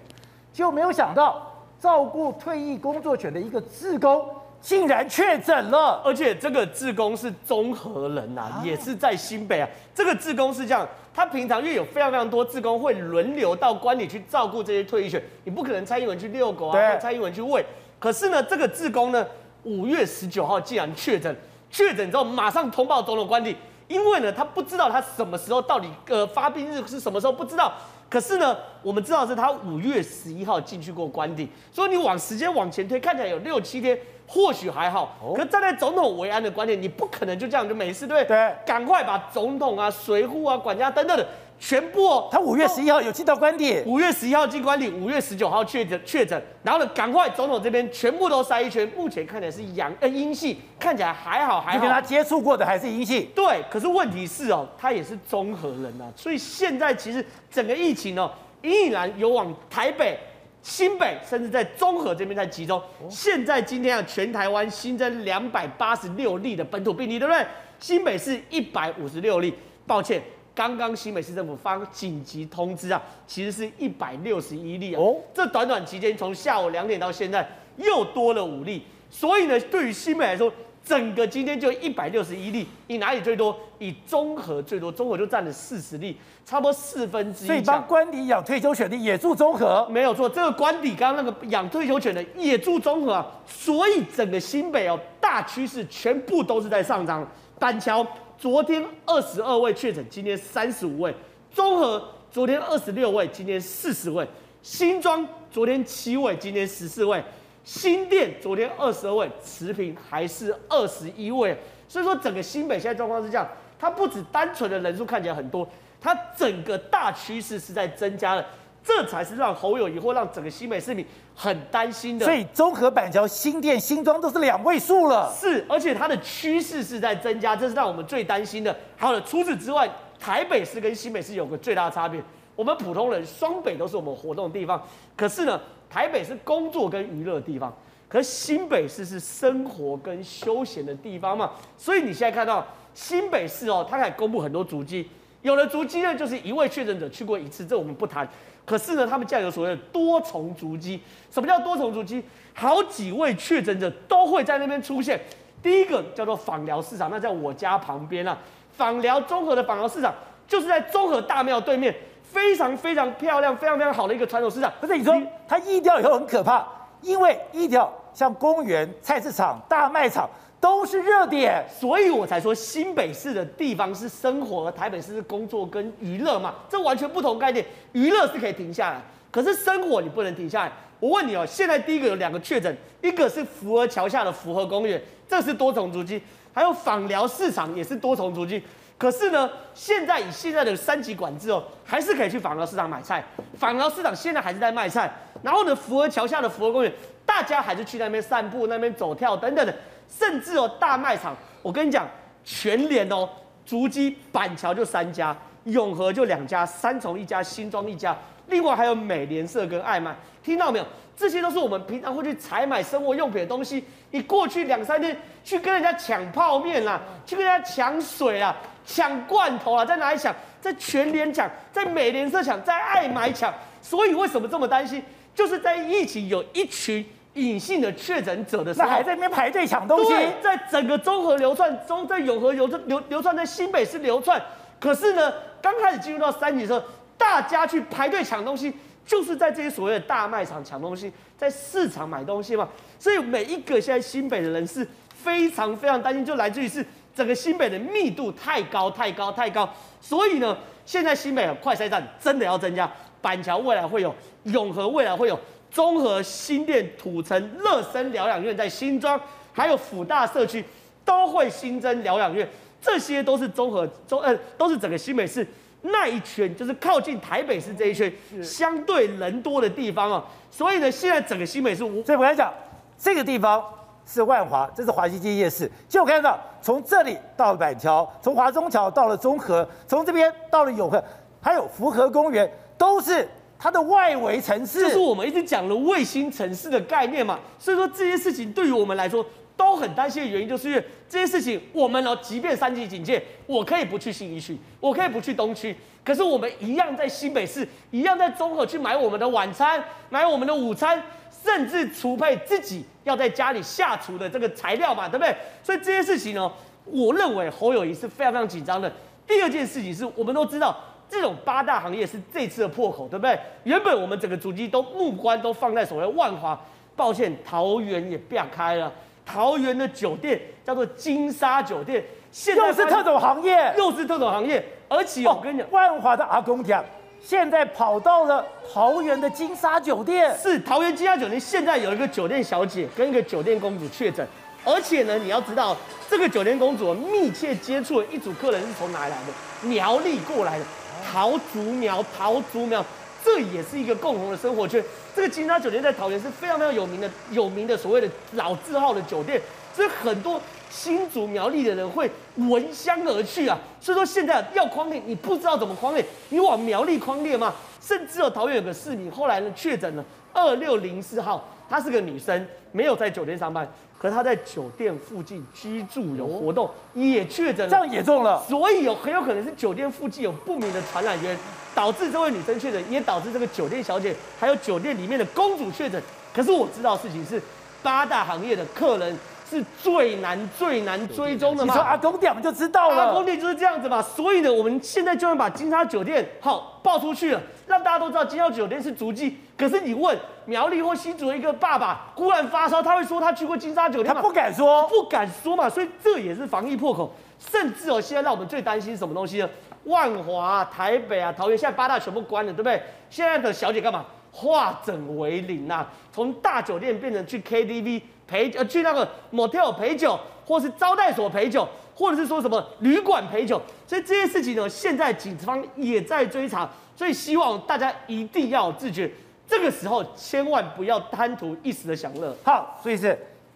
[0.52, 4.22] 就没有想到照顾退役工作犬的一个志工。
[4.62, 9.68] 竟然确诊了，而且这个志工是综合人呐、啊，啊、也是在新北啊。
[9.92, 17.64] 这个志工是这样，他平常因为有非常非常多志工会轮流到关里去照顾这些退役犬，你不可能蔡英文去遛狗啊，蔡英文去喂。
[17.98, 19.26] 可是呢，这个志工呢，
[19.64, 21.36] 五月十九号竟然确诊，
[21.68, 23.56] 确诊之后马上通报总统官邸，
[23.88, 27.72] 因为呢，他不知道他什么时候到底呃发病日是什么时候，不知道。
[28.12, 33.98] 可是呢，我们知道是他五月十一号进去过官邸，所以你往时间往前推，看起来有六七天。
[34.24, 38.36] 或许还好，可站在总统维安的观点，你不可能就这样就没事，对不对？
[38.36, 41.26] 对，赶快把总统啊、随护啊、管家等等的
[41.62, 42.28] 全部哦。
[42.28, 51.78] 他五月十一号有进到官邸，五月十一号进官邸，五月十九号确诊确诊，然后呢，赶快总统这边全部都筛一圈，目前看起来是阳呃阴性，看起来还好还好。
[51.78, 53.28] 就跟他接触过的还是阴性。
[53.32, 58.28] 对，可是问题是哦，他也是综合人呐、啊，所以现在其实整个疫情哦，
[58.62, 60.18] 依然有往台北。
[60.64, 62.80] 新北甚至在中和这边在集中。
[63.10, 67.44] 现在今天啊，全台湾新增两百八十六例的本土病例，对不对？
[67.80, 69.52] 新北市一百五十六例。
[69.88, 70.22] 抱歉，
[70.54, 75.00] 刚刚新北市政府发紧急通知啊，其实是一百六十一例啊。
[75.00, 78.82] 哦，这短短期间，从下午两点到现在又多了五例。
[79.10, 80.52] 所以呢，对于新北来说，
[80.84, 83.56] 整个今天就一百六十一例，以哪里最多？
[83.78, 87.46] 以中和最多，中和就占了四十例，差不多四分之一。
[87.46, 90.28] 所以帮官邸养退休犬的也住中和，没有错。
[90.28, 97.26] 这个官邸刚刚那个养退休犬的也住中和啊，所以整个新北哦，大趋势全部都是在上涨。
[97.58, 98.04] 板桥
[98.42, 101.12] 昨天二十二位确诊，今天三十五位；
[101.52, 104.26] 综合昨天二十六位，今天四十位；
[104.60, 107.22] 新庄昨天七位，今天十四位。
[107.62, 113.46] 新店昨天二十二位，持平还是二十一位，所以说整个新北现在状况是这样，
[113.78, 115.64] 它不止单纯的人数看起来很多，
[116.00, 118.44] 它整个大趋势是在增加的，
[118.84, 122.24] 这才是让侯友宜或让整个新北市民很担心的。
[122.24, 128.76] 所以中和板桥、新店、新庄都是两位数了，是，而且它的趋势是在增加，这是让我们最担心的。
[128.96, 132.20] 好了，除此之外，台北市跟新北市有个最大的差别，
[132.56, 134.82] 我们普通人双北都是我们活动的地方，
[135.16, 137.72] 可是呢，台北是工作跟娱乐的地方，
[138.08, 145.08] 可是新北市是生活跟休闲的地方嘛，所以你现在看到新北市哦，它还公布很多足迹，
[145.42, 148.26] 有的足迹呢就是一位确诊者去过一次，这我们不谈。
[148.64, 151.00] 可是呢，他们竟然有所谓的多重足迹。
[151.30, 152.22] 什么叫多重足迹？
[152.54, 155.20] 好几位确诊者都会在那边出现。
[155.62, 158.38] 第一个叫做访寮市场，那在我家旁边啊，
[158.70, 160.14] 访寮综合的访寮市场
[160.46, 161.94] 就是在综合大庙对面。
[162.22, 164.72] 非常非常漂亮，非常非常好的一个传统市场。
[164.80, 165.14] 可是你说
[165.46, 166.66] 它疫掉以后很可怕，
[167.02, 170.30] 因为疫掉像公园、菜市场、大卖场
[170.62, 177.66] 都是热点，所以我才说新北市的地方是生活，而台北市是工作跟娱乐嘛，这完全不同概念。
[177.90, 180.70] 娱乐是可以停下来，可是生活你不能停下来。
[181.00, 186.22] 我问你哦，现在第一个有两个确诊，一个是福和桥下的福和公园，这是多重足迹，
[186.54, 188.62] 还有枋寮市场也是多重足迹。
[188.96, 193.24] 可是呢，现在以现在的三级管制哦，还是可以去枋寮市场买菜。
[193.60, 195.12] 枋寮市场现在还是在卖菜。
[195.42, 196.92] 然后呢，福和桥下的福和公园，
[197.26, 199.74] 大家还是去那边散步、那边走跳等等的。
[200.18, 202.06] 甚至哦，大卖场，我跟你讲，
[202.44, 203.28] 全联哦，
[203.64, 208.16] 足迹板桥就三家，永和就两家，三重一家，新庄一家，
[208.48, 210.14] 另外还有美联社跟爱卖。
[210.42, 210.86] 听到没有？
[211.16, 213.84] 这些都是我们平常会去采买生活用品的东西。
[214.10, 218.56] 你过去两三天去跟人家抢泡面啦，去跟人家抢水啦。
[218.84, 220.34] 抢罐头啊，在哪里抢？
[220.60, 223.52] 在全联抢，在美联社抢，在爱买抢。
[223.80, 225.02] 所以为什么这么担心？
[225.34, 230.10] 就是在疫情有一群隐性的确诊者的时候，那还在那边排队抢东西。
[230.10, 234.40] 对，在整个中和流窜，中在永和流流流窜，在新北市流窜。
[234.78, 236.82] 可是呢，刚开始进入到三级的时候，
[237.16, 238.74] 大家去排队抢东西，
[239.06, 242.68] 就是在这些所谓的大卖场抢东西，在市场买东西嘛。
[242.98, 246.84] 所以每一个现在新北的人是非常非常担心，就来自于是。
[247.14, 249.68] 整个新北的密度太高太高太高，
[250.00, 250.56] 所以呢，
[250.86, 252.90] 现在新北的快筛站真的要增加。
[253.20, 254.14] 板桥未来会有，
[254.44, 255.38] 永和未来会有，
[255.72, 259.20] 中和、新店、土城、乐生疗养院在新庄，
[259.52, 260.64] 还有辅大社区
[261.04, 262.48] 都会新增疗养院，
[262.80, 265.46] 这些都是综合中呃，都是整个新北市
[265.80, 268.12] 那一圈，就是靠近台北市这一圈
[268.42, 270.24] 相对人多的地方啊。
[270.50, 272.52] 所以呢，现在整个新北市，所以我来讲
[272.98, 273.62] 这个地方。
[274.04, 275.70] 是万华，这是华西街夜市。
[275.88, 281.02] 就看到从这里到了板桥，从华中桥到了中和，从这边到了永和，
[281.40, 283.26] 还有福和公园，都是
[283.62, 287.38] 它的外围城市，就是我们一直讲的卫星城市的概念嘛。
[287.60, 289.24] 所以说这些事情对于我们来说
[289.56, 301.00] 都很担心的原因，就是因为这些事情，我们呢，即便三级警戒，我可以不去新一区，我可以不去东区，可是我们一样在新北市，一样在中和去买我们的晚餐，买我们的午餐，
[301.44, 305.32] 甚至储备自己要在家里下厨的这个材料嘛，对不对？
[305.62, 306.50] 所以这些事情呢，
[306.86, 308.92] 我认为侯友谊是非常非常紧张的。
[309.24, 310.76] 第二件事情是我们都知道。
[311.12, 313.38] 这种八大行业是这次的破口，对不对？
[313.64, 316.58] 原本我们整个主机都目光都放在所谓万华，
[316.96, 318.90] 抱歉，桃园也变开了。
[319.26, 324.64] 桃园的酒店叫做金沙酒店，现在又是特种行业，又是特种行业。
[324.88, 326.82] 而且我跟你讲，万华的阿公讲，
[327.22, 328.42] 现在跑到了
[328.72, 331.38] 桃园的金沙酒店，是桃园金沙酒店。
[331.38, 334.26] 现在有一个酒店小姐跟一个酒店公主确诊，
[334.64, 335.76] 而且呢，你要知道，
[336.08, 339.68] 这个酒店公主密切接触的一组客人是从哪里来的？
[339.68, 340.64] 苗栗过来的。
[341.04, 342.84] 桃竹苗，桃竹苗，
[343.24, 344.82] 这也是一个共同的生活圈。
[345.14, 349.40] 这个金沙酒店在桃园是非常非常有名的，有名的所谓的老字号的酒店，
[349.74, 350.40] 所以很多
[350.70, 353.58] 新竹苗栗的人会闻香而去啊。
[353.80, 357.52] 所以说现在要框列，你不知道怎么框列，你往苗栗框列吗？
[357.80, 363.70] 甚至有桃园有个市民后来呢确诊了二六零四号，她是个女生，没有在酒店上班。
[364.02, 371.38] 可是他在酒店附近居住有活动，也确诊了，这样也中了，所以有很有可能是酒店附近有不明的传染源，
[371.72, 376.02] 导致这位女生确诊，也导致这个酒店小姐还有酒店里面的公主确诊。
[376.34, 377.40] 可是我知道事情是，
[377.80, 379.16] 八大行业的客人
[379.52, 381.74] 是最难最难追踪的嘛。
[381.74, 384.00] 你说阿公店我们就知道了，阿公店就是这样子嘛。
[384.00, 389.36] 所以呢，我们现在就能把金沙酒店好爆出去了，让大家都知道金沙酒店是足迹。
[389.56, 394.22] 可是你问苗栗或新竹的一个爸爸，忽然发烧，他会说他去过金沙酒店吗？
[394.22, 395.68] 他不敢说，不敢说嘛。
[395.68, 397.14] 所以这也是防疫破口。
[397.38, 399.48] 甚至哦，现在让我们最担心什么东西呢？
[399.84, 402.80] 万华、台北啊、桃园，现在八大全部关了，对不对？
[403.10, 404.04] 现在的小姐干嘛？
[404.34, 408.00] 化整为零啊，从大酒店变成去 KTV
[408.32, 413.60] 陪呃去那个 motel 陪酒，或是招待所陪酒，或者是说什么旅馆陪酒。
[413.86, 416.66] 所以这些事情呢，现在警方也在追查。
[416.96, 419.10] 所以希望大家一定要自觉。
[419.46, 422.34] 这个时候千万不要贪图一时的享乐。
[422.42, 423.12] 好，所以是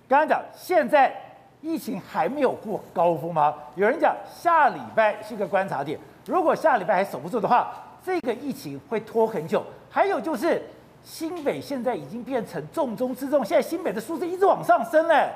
[0.07, 1.14] 刚刚讲，现在
[1.62, 3.55] 疫情还没有过高峰吗？
[3.77, 7.72] 有人讲下礼拜是一个观察点，如果下礼拜还守不住的话，
[8.05, 9.64] 这个疫情会拖很久。
[9.89, 10.62] 还有就是
[11.07, 15.30] 新北现在已经变成重中之重，现在新北的数字一直往上升嘞。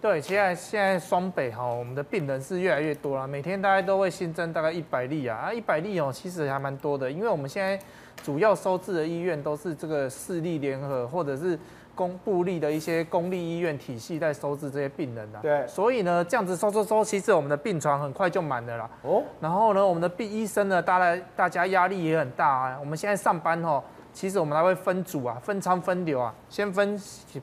[0.00, 7.78] 对，现在现在双北哈，我们的病人是越来越多了，每天大概都会新增大概一百例啊，啊一百例哦，其实还蛮多的，因为我们现在。
[8.24, 11.56] 主要收治的医院都是这个市立联合或者是
[11.94, 15.38] 公部立的一些公立医院体系在收治这些病人的。
[15.40, 18.90] 对，所以呢，这样子收收收，其实我们的病床很快就满了啦。
[19.02, 19.22] 哦。
[19.38, 22.76] 然后呢，我们的病医生呢，大概大家压力也很大啊。
[22.80, 23.84] 我们现在上班哦，
[24.16, 26.98] 其实我们还会分组啊，分仓分流啊，先分，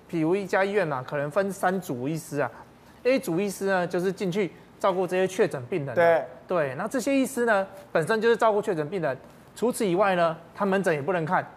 [0.07, 2.49] 比如一家医院啊，可能分三组医师啊。
[3.03, 5.93] A 组医师呢，就是进去照顾这些确诊病人。
[5.93, 6.25] 对。
[6.47, 9.15] 对，那这些医师呢，本身就是照顾确诊病人。
[9.55, 11.47] 除此以外呢，他门诊也不能看，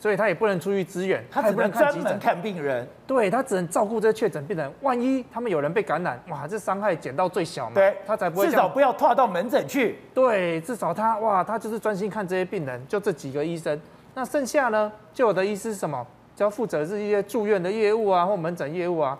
[0.00, 2.88] 所以他也不能出去支援，他只能专门看病人。
[3.06, 4.72] 对，他只能照顾这些确诊病人。
[4.80, 7.74] 万一他们有人被感染，哇，这伤害减到最小嘛。
[7.74, 8.46] 对，他才不会。
[8.46, 9.98] 至少不要拖到门诊去。
[10.14, 13.78] 对，至少他哇，他就是专心看这些病人，就这几个医生。
[14.16, 16.04] 那剩下呢，就有的医师是什么，
[16.34, 19.16] 就要负责是一些住院的业务啊，或门诊业务啊。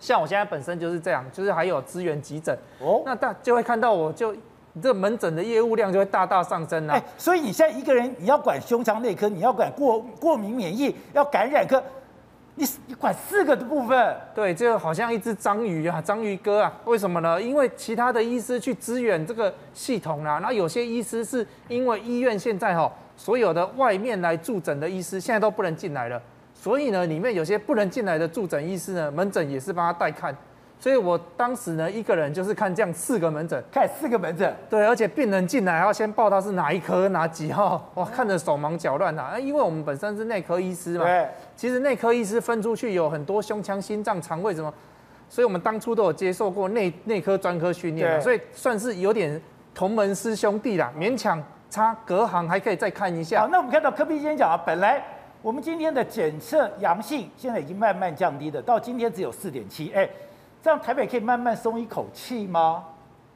[0.00, 2.58] 像我现在本身就是这样，就是还有支援急诊。
[2.80, 4.34] 哦，那大就会看到我就。
[4.72, 6.92] 你这个门诊的业务量就会大大上升了。
[6.92, 11.82] 哎，所以你现在一个人，你要管胸腔内科，你要管过过敏免疫，要感染科，
[12.56, 14.16] 你你管四个的部分。
[14.34, 16.70] 对，就好像一只章鱼啊，章鱼哥啊。
[16.84, 17.40] 为什么呢？
[17.40, 26.20] 因为其他的医师去支援这个系统啊，然后有些医师是因为医院现在哈，所有的外面来驻诊的医师现在都不能进来了，
[26.54, 30.36] 所以呢，里面有些不能进来的驻诊医师呢，门诊也是帮他代看。
[30.78, 39.38] 所以我当时呢，一个人就是看这样四个门诊，看四个门诊，对，而且病人进来还要先报他是哪一科哪几号，哇，看着手忙脚乱啊。
[39.38, 44.70] 因为我们本身是内科医师嘛，对，其实内科医师分出去有很多胸腔、心脏、肠胃什么，
[45.30, 49.40] 所以我们当初都有接受过内内科专科训练，所以算是有点
[49.74, 53.42] 同门师兄弟啦，勉强差隔行还可以再看一下。
[53.42, 55.02] 好，那我们看到柯 P 先讲啊，本来
[55.42, 60.08] 我们今天的检测阳性现在已经慢慢降低的，到今天只有四点七，哎。
[60.62, 62.82] 这样台北可以慢慢松一口气吗？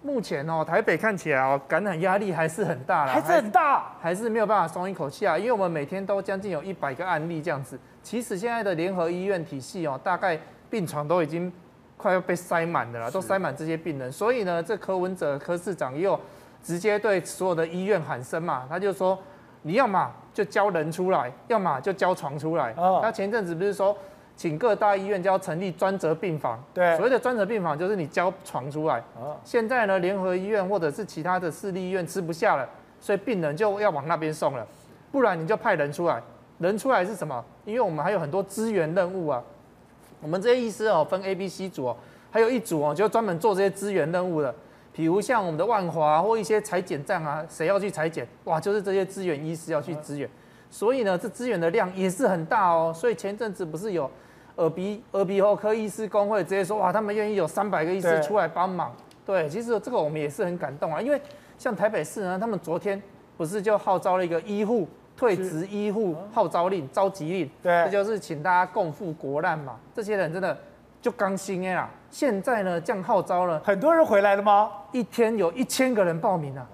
[0.03, 5.39] 目前哦，台北看起来哦，感染压力还是很大啦，还是很大，还是没有办法松一口气啊。
[5.39, 7.79] 因为我们每天都将近有一百个案例这样子。
[8.03, 10.37] 其实现在的联合医院体系哦，大概
[10.69, 11.53] 病床都已经
[11.97, 14.11] 快要被塞满了啦，都塞满这些病人。
[14.11, 16.19] 所以呢，这柯文哲柯市长又
[16.63, 19.19] 直接对所有的医院喊声嘛，他就说
[19.63, 22.73] 你要嘛就交人出来，要么就交床出来。
[22.77, 23.97] 哦他前阵子不是说，
[24.37, 26.63] 请各大医院就要成立专责病房？
[26.73, 29.03] 对所谓的专责病房就是你交床出来。
[29.21, 32.69] 哦现在呢，联合医院或者是其他的私立医院吃不下了，
[33.01, 34.67] 所以病人就要往那边送了，
[35.11, 36.23] 不然你就派人出来。
[36.59, 37.43] 人出来是什么？
[37.65, 39.43] 因为我们还有很多支援任务啊。
[40.21, 41.97] 我们这些医师哦，分 A、B、C 组哦，
[42.31, 44.55] 还有一组哦，就专门做这些支援任务的。
[44.93, 48.27] 比如像我们的万华或一些裁剪站啊，谁要去裁剪？
[48.45, 50.29] 哇，就是这些支援医师要去支援。
[50.69, 52.93] 所以呢，这支援的量也是很大哦。
[52.95, 54.11] 所以前阵子不是有
[54.57, 58.95] 耳鼻耳鼻喉科医师工会直接说，哇，他们愿意有三百个医师出来帮忙。
[59.25, 61.21] 对，其实这个我们也是很感动啊，因为
[61.57, 63.01] 像台北市呢，他们昨天
[63.37, 69.77] 不是就号召了一个医护退职医护号召令、召集令，对这就是请大家共赴国难嘛。
[69.95, 70.57] 这些人真的
[71.01, 71.89] 就刚新哎啦。
[72.11, 74.71] 现在呢，这样号召了，很多人回来了吗？
[74.91, 76.67] 一天有一千个人报名啊。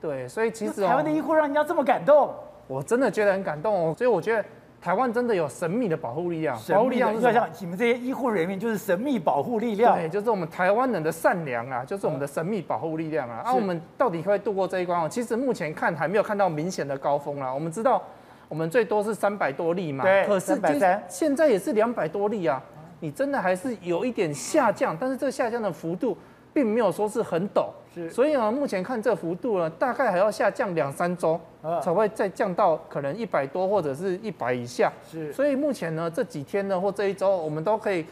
[0.00, 2.32] 对，所以其实、哦、台湾的医护让人家这么感动，
[2.66, 3.94] 我真的觉得很感动哦。
[3.96, 4.44] 所以我觉得
[4.80, 7.32] 台湾真的有神秘的保护力量，保护力量是什么？
[7.32, 9.96] 要像你们这些医护人员就是神秘保护力量。
[9.96, 13.42] 对，就是我们台湾人的善良啊，就是我们的神秘保护力量啊。
[13.46, 15.08] 啊，我们到底可以度过这一关哦？
[15.08, 17.52] 其实目前看还没有看到明显的高峰啦。
[17.52, 18.00] 我们知道
[18.48, 22.62] 我们最多是三百多例嘛，对可是今330现在也是两百多例啊。
[23.00, 26.16] 你真的还是有一点下降，但是这个下降的幅度
[26.52, 34.92] 并没有说是很陡，是所以呢，目前看这幅度呢，大概还要下降两三周啊才会再降到可能一百多或者是一百以下。
[35.08, 38.04] 是所以目前呢，这几天呢或这一周，我们都可以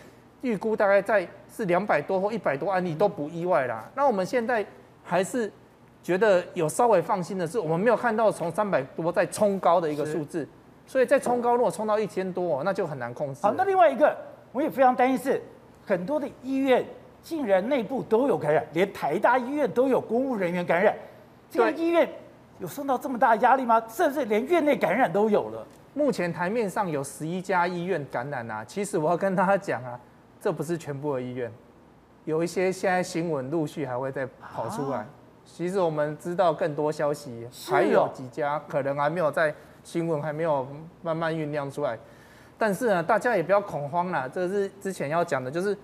[0.42, 3.90] 预估大概在是两百多或一百多案例都不意外啦。
[3.94, 4.64] 那我们现在
[5.02, 5.50] 还是
[6.02, 10.46] 觉得有稍微放心的是，我们没有看到从三百多再冲高的一个数字，
[10.86, 13.40] 所以再冲高，如果冲到一千多，那就很难控制。
[13.42, 14.16] 好，那另外一个
[14.56, 15.42] 我也非常担心是，
[15.84, 16.82] 很多的医院
[17.22, 20.96] 竟然内部都有感染，连台大医院都有公务人员感染，
[21.50, 22.08] 这个医院
[22.58, 23.82] 有受到这么大的压力吗？
[23.86, 25.66] 甚至连院内感染都有了。
[25.92, 30.00] 目前台面上有十一家医院感染啊，其实我要跟大家讲啊，
[30.40, 31.52] 这不是全部的医院，
[32.24, 35.04] 有一些现在新闻陆续还会再跑出来。
[35.44, 39.54] 其实我们知道更多消息，还有几家可能还没有在
[39.84, 40.66] 新闻还没有
[41.02, 41.98] 慢慢酝酿出来。
[42.58, 45.76] 但是呢，大家也不要恐慌啦，这是之前要讲的，就是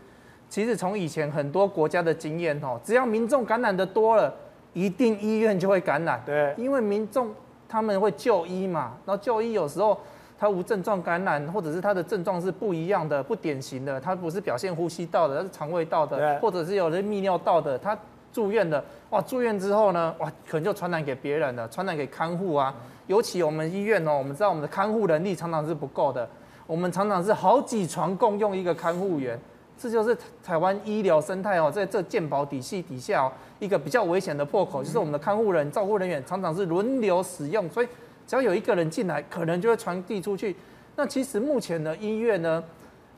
[0.48, 4.34] 其实从以前很多国家的经验哦，只要民众感染的多了，
[4.72, 6.22] 一定医院就会感染。
[6.24, 7.34] 对因为民众
[7.68, 9.98] 他们会就医嘛，然后就医有时候
[10.38, 17.96] 他无症状感染，或者是他的症状是不一样的、不典型的，他不是表现呼吸道的，他是肠胃道的，或者是有人泌尿道的，他
[18.32, 22.74] 住院的，哇，住院之后呢，哇，可能就传染给别人了，传染给看护啊。
[23.06, 26.28] 尤其我们医院哦，我们知道我们的看护能力常常是不够的，
[26.66, 29.38] 我们常常是好几床共用一个看护员，
[29.76, 37.88] 这就是台湾医疗生态哦，在这健保体系底下哦，一个比较危险的破口，就是我们的看护人、照顾人员常常是轮流使用，所以
[38.26, 40.54] 只要有一个人进来，可能就会传递出去。
[40.94, 42.62] 那其实目前的医院呢，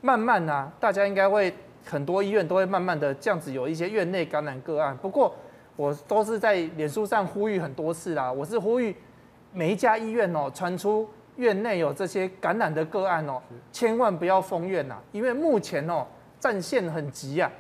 [0.01, 1.53] 慢慢啊，大家应该会
[1.85, 4.97] 很多医院都会慢慢的这样子有一些院内感染个案。
[4.97, 5.35] 不过
[5.77, 8.95] 我都是在脸书上呼吁很多次啦，我是呼吁
[9.53, 13.41] 每一家医院哦，传出院内有这些感染的个案哦，
[13.73, 16.07] 千万不要封院呐，因为目前哦
[16.39, 17.51] 战线很急啊，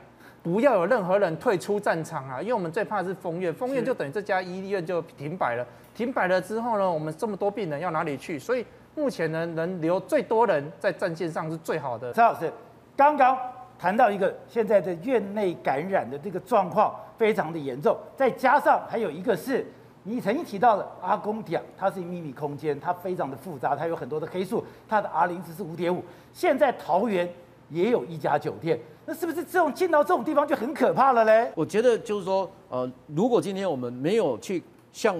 [0.42, 8.38] 不要有任何人退出战场啊，因为我们最怕的是封院，封院就等于这家医院就停摆了，停摆了之后呢，我们这么多病人要哪里去？
[8.38, 8.64] 所以
[8.94, 12.12] 目前呢，能留最多人在战线上是最好的。
[12.12, 12.52] 陈老师
[12.96, 13.36] 刚刚
[13.78, 19.66] 谈到一个现在的院内感染的这个状况非常的严重，再加上还有一个是
[20.06, 26.02] 你曾经提到的阿公讲，它是秘密空间，它非常的复杂，它有很多的黑数，它的 R 零值是五点五。
[26.32, 27.26] 现在桃园
[27.70, 31.50] 也有一家酒店，那是不是这种进到这种地方就很可怕了嘞？
[31.54, 35.16] 我觉得就是说，呃，如果今天我们没有去像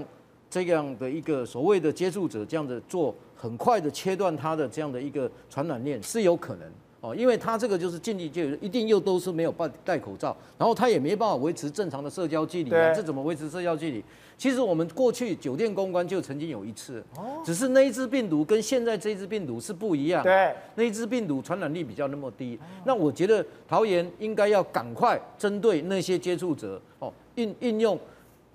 [0.51, 6.70] 这样的一个所谓的接触者这样的做很快的切断它的这样的一个传染链，是有可能
[7.05, 14.03] 哦，因为他这个就是进去就一定又都是没有戴戴口罩，然后他也没办法维持正常的社交距离啊，这怎么维持社交距离？
[14.39, 20.31] 其实我们过去酒店公关就曾经有一次，哦只是那一只病毒跟现在这一支病毒是不一样的。
[20.31, 28.01] 对，那一只病毒传染力比较那么低，那我觉得桃园应该要赶快针对那些接触者哦，应应用，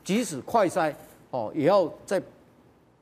[0.03, 0.91] 即使快筛
[1.29, 2.19] 哦，也要在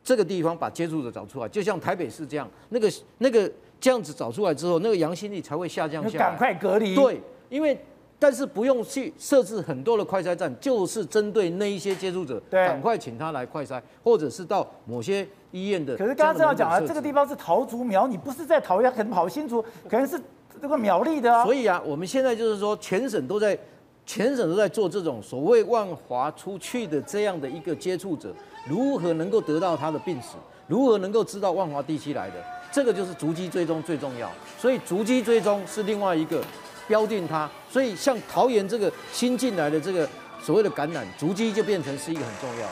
[0.03, 6.25] 这个地方把接触者找出来，就像台北市这样，那个那个这样子找出来之后，那个阳性率才会下降下来。
[6.25, 6.95] 赶快隔离。
[6.95, 7.77] 对，因为
[8.17, 15.97] 但是不用去设置很多的快筛站，就是针对那一些接触者，对赶快请他来快筛，或者是到某些医院的。
[15.97, 17.17] 可是刚刚这样讲啊，这个地方。
[17.17, 19.59] 方是桃竹苗，你不是在桃园，可能跑新竹，
[19.89, 20.21] 可能是
[20.61, 21.43] 这个苗栗的啊。
[21.43, 23.57] 所以啊，我们现在就是说，全省都在
[24.05, 28.31] 全省都在做这种所谓万华出去的这样的一个接触者，
[28.69, 32.35] 如何能够得到他的病史，如何能够知道万华地区来的，
[32.71, 34.31] 这个就是足迹追踪最重要。
[34.57, 36.43] 所以足迹追踪是另外一个
[36.87, 37.49] 标定它。
[37.69, 40.07] 所以像桃园这个新进来的这个
[40.41, 42.67] 所谓的感染足迹，就变成是一个很重要。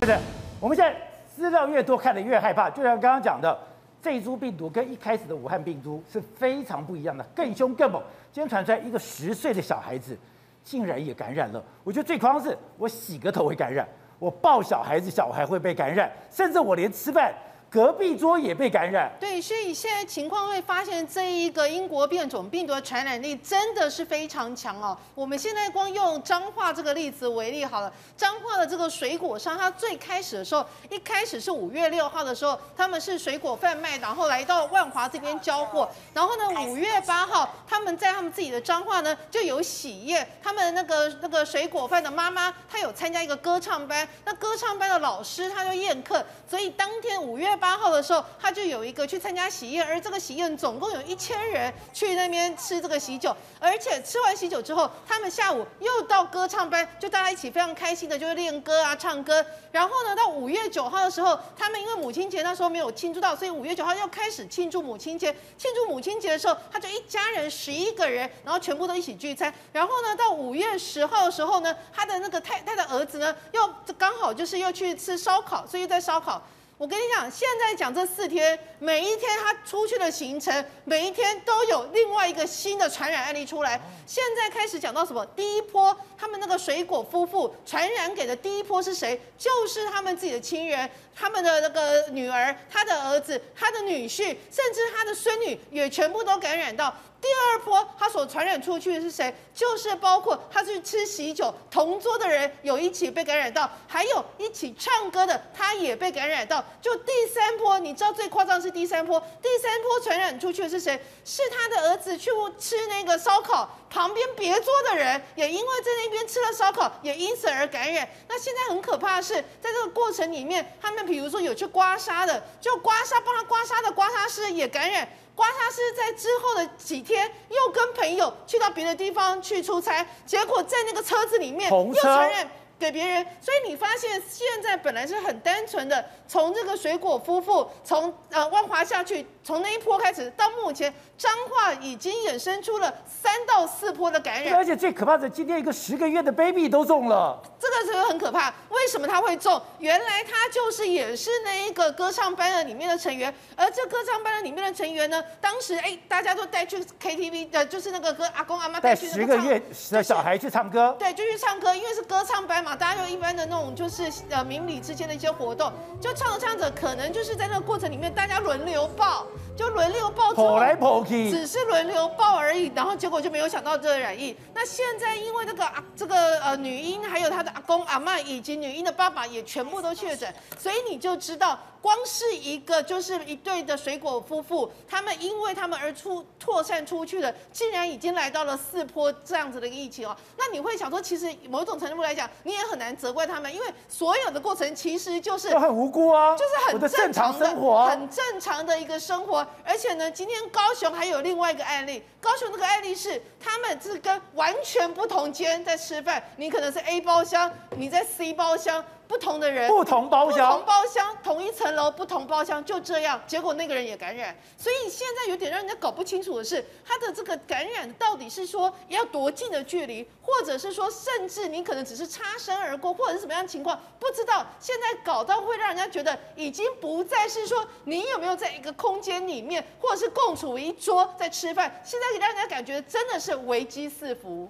[0.00, 0.20] 对的，
[0.60, 0.96] 我们现在
[1.36, 2.68] 资料越多，看得越害怕。
[2.70, 3.58] 就像刚刚讲的。
[4.00, 8.00] 这一株病毒跟一开始的武汉病毒是非常不一样的，更凶更猛。
[8.32, 10.16] 今天传出来一个十岁的小孩子
[10.62, 13.86] 竟然也感染了，我觉得最夸张是，我洗个头会感染，
[14.18, 17.32] 我抱小孩子，小孩会被感染，甚至我连吃饭。
[17.70, 24.96] 隔壁桌也被感染，对，所以现在情况会发现，这一个英国变种病毒的传染力真的是非常强哦。
[25.14, 47.57] 我们现在光用彰化这个例子为例好了，彰化的这个水果商，他最开始的时候，一开始是五月六号的时候，他们是水果贩卖，然后来到万华这边交货，然后呢，五月八号他们在他们自己的彰化呢就有喜宴，他们那个那个水果贩的妈妈，她有参加一个歌唱班，那歌唱班的老师他就宴客，所以当天五月。
[47.58, 59.44] 八号的时候，他就有一个去参加喜宴，而这个喜宴总共有一千人去那边吃这个喜酒，而且吃完喜酒之后，他们下午又到歌唱班，就大家一起非常开心的，就是练歌啊、唱歌。
[59.72, 65.34] 然后呢，到五月九号的时候，他们因为母亲节那时候没有庆祝到，所以五月九号又开始庆祝母亲节。
[65.56, 69.52] 庆祝母亲节的时候，他就一家人十一个人，然后全部都一起聚餐。
[69.72, 76.42] 然后呢，到五月十号的时候呢，他的那个太太的儿子呢，又刚好就是又去吃烧烤，所以在烧烤。
[76.78, 83.80] 我跟你讲，现在讲这四天，每一天他出去的行程，每一天都有另外一个新的传染案例出来。
[84.06, 85.26] 现在开始讲到什么？
[85.34, 89.20] 第一波，他们那个水果夫妇传染给的第一波是谁？
[89.36, 90.88] 就是他们自己的亲人，
[91.18, 96.94] 他们的那个女儿、他的儿子、他的女婿，甚至他的孙女也全部都感染到。
[97.20, 99.34] 第二波，他所传染出去的是谁？
[99.52, 106.64] 就是包括他去吃喜酒，同桌的人有一起被感染到，还有一起唱歌的，他也被感染到。
[106.80, 110.96] 就第三波，你知道最夸张是第三波，第三波传染出去的是谁？
[111.24, 118.08] 是他的儿子去吃那个烧烤，旁边别桌的人也因为在那边吃了烧烤，也因此而感染。
[118.28, 125.08] 那现在很可怕的是，在这个过程里面，他们比如说有去刮痧的，就刮痧帮他刮痧的刮痧师也感染。
[125.34, 133.24] 刮痧师在之后的几天又跟朋友去到别的地方去出差，结果在那个车子里面又传染给别人。
[133.40, 144.54] 所以你发现现在本来是很单纯的，从这个水果夫妇从呃万华下去，从那一波开始到目前，彰化已经衍生出了三到四波的感染。
[144.54, 147.40] 而且最可怕的，今天一个十个月的 baby 都中了。
[147.58, 149.60] 这个是很可怕，为什么他会中？
[149.78, 169.26] 原来他就是也是那一个歌唱班的里面的成员，而这歌唱班的里面的成员呢，当时哎，大家都带去 KTV 的，就是那个歌阿公阿妈带去那个唱，十个月的小孩去唱歌，对，就去唱歌，因为是歌唱班嘛，大家就一般的那种就是呃邻里之间的一些活动，就唱着唱着，可能就是在那个过程里面，大家轮流报，
[169.58, 174.34] 就轮流报，跑来跑去，只是轮流报而已，然后结果就没有想到这个染疫。
[174.54, 177.48] 那现在因为那个啊这个呃女婴还有她的。
[177.58, 181.58] 阿公阿嬷以及女婴的爸爸也全部都确诊，所以你就知道。
[181.80, 190.14] 光是一个就是一对的水果夫妇，他们因为他们而出扩散出去的，竟然已经来到了四波这样子的一个疫情哦。
[190.36, 199.46] 那你会想说，其实某种程度来讲，你也很难责怪他们，因为所有的过程其实就是很无辜啊，就是很正常的生活，很正常的一个生活。
[199.64, 208.84] 而且呢，今天高雄还有另外一个案例，高雄那个案例是他们是跟完全不同间在吃饭，你可能是 A 包厢，你在 C 包厢。
[209.08, 214.36] 不同的人，不同包厢，不同包厢，同一层楼，不同包厢，就这样，结果那个人也感染。
[214.58, 224.46] 所以现在有点让人家搞不清楚的是，他的这个感染到底是说要多近的距离，或者是说，甚至你可能只是擦身而过，或者是什么样的情况，不知道。
[224.60, 234.48] 现在搞到会让人家觉得，已经不再是说你有没有在一个空间里面，或者是共处一桌在吃饭，现在让人家感觉真的是危机四伏。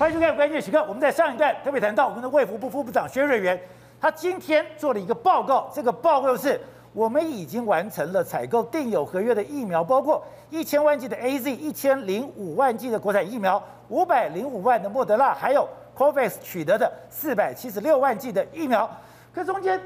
[0.00, 0.78] 欢迎收看《关键时刻》。
[0.86, 3.60] 我们在上一段特别谈到我们的卫福部副部长薛瑞元，
[4.00, 5.70] 他今天做了一个报告。
[5.74, 6.58] 这个报告是
[6.94, 18.90] 我们已经完成了采购订有合约的疫苗，包括一千万剂的 AZ，一千零五万剂的国产疫苗，五百零五万的莫德纳，还有 COVAX 取得的四百七十六万剂的疫苗。
[19.34, 19.78] 可中间，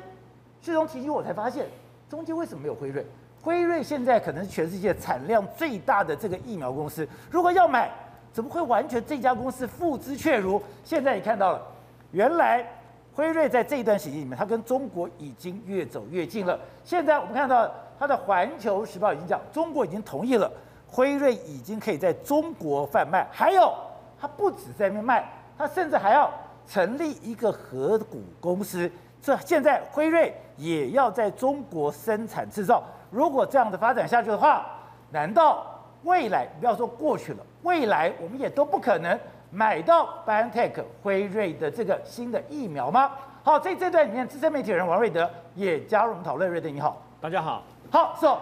[0.61, 1.67] 旭东提醒我才发现，
[2.09, 3.05] 中间为什么没有辉瑞？
[3.43, 7.91] 辉瑞现在可能是全世界产量最大的这个疫苗公司，如果要买。
[8.35, 10.61] 怎么会完全这家公司付之阙如？
[10.83, 11.63] 现在你看到了，
[12.11, 12.67] 原来
[13.15, 16.59] 辉瑞在这一段时间里面，它跟中国已经越走越近了。
[16.85, 20.51] 现在我们看到它的《环球时报》已经讲，中国已经同意了，
[20.89, 23.25] 辉瑞已经可以在中国贩卖。
[23.31, 23.73] 还有，
[24.21, 25.25] 它不止在那边卖，
[25.57, 26.29] 它甚至还要
[26.67, 28.91] 成立一个合股公司。
[29.23, 32.83] 这现在辉瑞也要在中国生产制造。
[33.11, 34.67] 如果这样的发展下去的话，
[35.13, 35.65] 难道
[36.05, 39.19] 未来不要说过去了，未来我们也都不可能
[39.51, 43.11] 买到 BioNTech 辉瑞的这个新的疫苗吗？
[43.43, 46.49] 好，在这段里面，资深媒体人王瑞德也加入我们讨论。
[46.49, 47.63] 瑞德你好，大家好。
[47.91, 48.39] 好，So，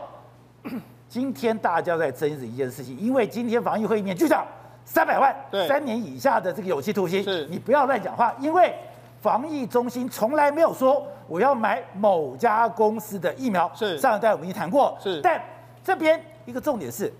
[1.08, 4.46] 今天大家在争议一件事情，因为今天防疫会议面局长
[4.84, 8.74] 三百万，对，三年以下的这个有期徒刑，是你不要乱讲话，因为。
[9.22, 13.70] 防疫中心从来没有说我要买某家公司的疫苗。
[13.72, 14.98] 是上一代我们已经谈过。
[15.00, 15.40] 是，但
[15.84, 17.14] 这边一个重点是，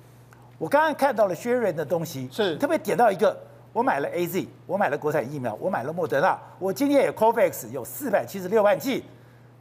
[0.62, 3.36] 我刚刚看到了薛仁的东西，是特别点到一个，
[3.72, 9.02] 我买了 AZ，我买了国产疫苗，我买了莫德纳，我今天也 COVAX 有四百七十六万剂。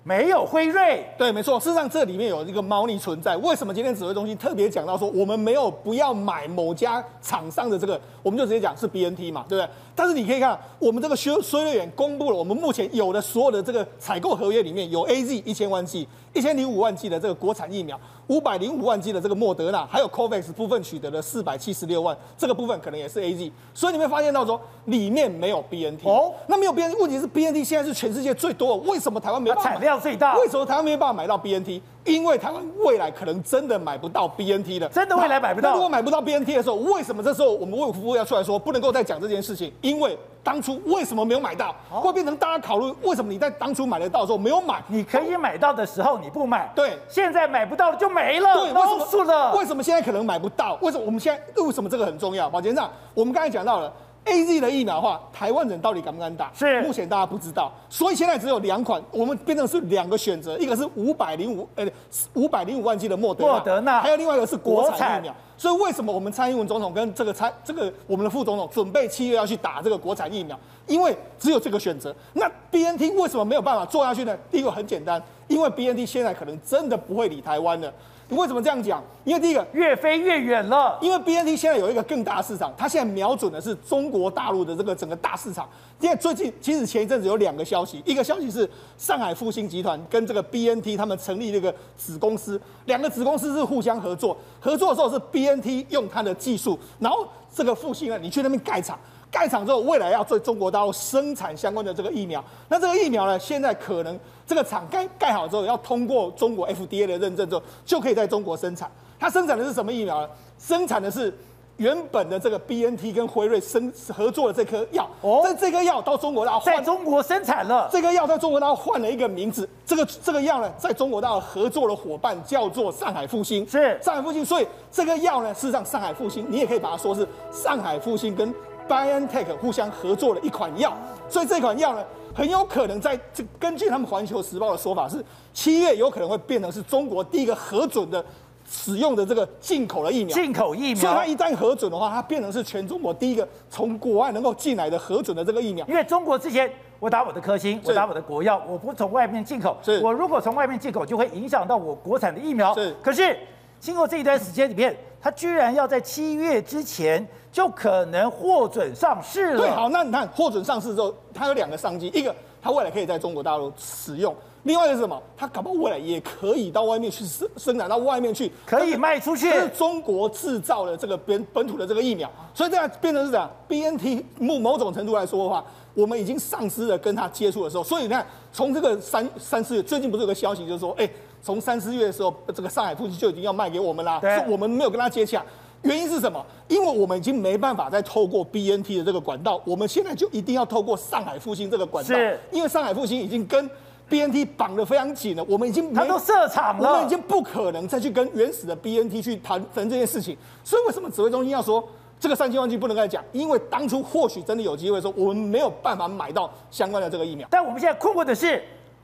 [0.03, 1.59] 没有辉瑞，对，没错。
[1.59, 3.37] 事实上，这里面有一个猫腻存在。
[3.37, 9.69] 为什么今天指挥中心特别讲到说，我们没有不要买某家厂商的这个，我们就直接讲是 BNT 嘛，对不对？
[10.01, 23.51] 但是你可以看，我们这个薛薛瑞远公布了，我们目前有的所有的这个采购合约里面有 AZ 一千万剂、一千零五万剂的这个国产疫苗，五百零五万剂的这个莫德纳，还有 COVAX 部分取得了四百七十六万，这个部分可能也是 AZ。
[23.75, 26.07] 所以你会发现到说，里面没有 BNT。
[26.07, 29.69] 哦，那没有 BNT，问题是 BNT 现在是全世界最多的，为什么台湾没办法？
[29.69, 30.35] 产量最大。
[30.39, 31.79] 为什么台湾没有办法买到 BNT？
[32.03, 35.73] 因为台湾未来可能真的买不到 BNT 的，真的未来买不到。
[35.73, 39.71] 如果买不到 BNT 的时候，为什么这时候我们卫福部要出来说不能够再讲这件事情？
[39.81, 44.81] 因为当初为什么没有买到，会变成大家考虑为什么你在当初买得到的时候没有买？
[44.87, 49.55] 你可以买到的时候你不买，对，现在买不到就没了，对，为什么了？
[49.55, 50.77] 为什么现在可能买不到？
[50.81, 52.49] 为什么我们现在为什么这个很重要？
[52.49, 53.93] 宝杰长，我们刚才讲到了。
[54.25, 56.51] A Z 的疫苗的话，台湾人到底敢不敢打？
[56.53, 61.85] 是目前大家不知道，所以现在只有两款，我们变成是两个选择，一个是五百零五呃
[62.33, 65.35] 五百零五万剂的莫德纳，莫德纳，还有另外一个是国产疫苗。
[65.57, 70.59] 所以为什么我们蔡英文总统跟这个蔡这个我们的副总统准备七月要去打这个国产疫苗？
[70.87, 72.15] 因为只有这个选择。
[72.33, 74.35] 那 B N T 为什么没有办法做下去呢？
[74.49, 77.91] 第一个很简单，因为 B N T 现在可能真的不会理台湾了。
[78.31, 79.03] 你为什么这样讲？
[79.25, 80.97] 因为第一个越飞越远了。
[81.01, 85.67] 因为 BNT 现在有一个更大的市场，它现在瞄准的是中国大陆的这个整个大市场。
[85.99, 88.67] 因为最近其实前一阵子有两个消息，一个消息是
[88.97, 98.97] 上海复星集团跟这个 BNT 他们成立这个子公司，两个子公司是互相合作，合作的时候是 BNT 用它的技术，然后这个复星呢，你去那边盖厂。
[99.31, 102.43] 盖厂之后，未来要对中国大陆生产相关的这个疫苗。
[102.67, 108.91] 那这个疫苗呢，现在可能这个厂盖盖好之后，要通过中国 FDA 的认证之后，就可以在中国生产。
[109.17, 110.27] 它生产的是什么疫苗呢？
[110.59, 111.33] 生产的是
[111.77, 115.09] 原本的这个 BNT 跟辉瑞生合作的这颗药。
[115.21, 117.87] 哦，这这颗药到中国大陆在中国生产了。
[117.89, 119.67] 这个药在中国大陆换了一个名字。
[119.85, 123.65] 这个这个药呢，在中国大陆合作的伙伴叫做上海复星。
[123.69, 128.53] 是上海复星，所以这个药呢，事实上上海复星，你也可以把它说是上海复星跟。
[128.91, 130.93] BioNTech 互相合作的一款药，
[131.29, 132.03] 所以这款药呢，
[132.35, 135.23] 很有可能在这根据他们《环球时报》的说法是，
[135.53, 138.23] 七月有可能会变成是中国第一个核准的
[138.69, 140.35] 使用的这个进口的疫苗。
[140.35, 145.87] 进口疫苗，所以它一旦核准的话，它变成是全中国第一个从国外能够进来的核准的这个疫苗。
[145.87, 146.69] 因为中国之前
[146.99, 149.77] 我打我的科兴，我打我的国药，我不从外面进口。
[149.81, 152.73] 是，我如果从外面进口，就会影响到我国产的疫苗。
[152.75, 153.37] 是，可是
[153.81, 157.27] 经过这一段时间里面，它居然要在七月之前。
[157.51, 159.57] 就可能获准上市了。
[159.57, 165.21] 对，好，那你看获准上市之后，它有两个商机，一个它未来可以在中国大陆使用，另外一个是什么？
[165.35, 169.49] 它搞不好未来也可以到外面去生生产到外面去，可以卖出去。
[169.49, 173.51] 这是中国制造的这个本本土的这个疫苗，所以这样变成是这样。
[173.67, 175.61] BNT 某某种程度来说的话，
[175.93, 177.83] 我们已经丧失了跟它接触的时候。
[177.83, 181.09] 所以你看，从这个三三四月，最近不是有个消息，就是说，哎，
[181.41, 185.43] 从三四月的时候，这个上海复星就已经要卖给我们啦，对，是我们没有跟他接洽。
[185.83, 186.45] 原因是什么？
[186.67, 192.15] 因为我们已经没办法再透过 BNT 的这个管道，我们现在就一定要透过上海复星这个管道。
[192.51, 193.67] 因为上海复星已经跟
[194.07, 200.37] BNT 绑得非常紧了，我们已经他都设厂了，我们已经不可能再去跟原始的 BNT 去谈谈这件事情。
[200.63, 201.83] 所以为什么指挥中心要说
[202.19, 203.23] 这个三千万剂不能再讲？
[203.31, 207.47] 因为当初或许真的有机会说，我们没有办法买到相关的这个疫苗。
[207.49, 208.61] 但我们现在困惑的是。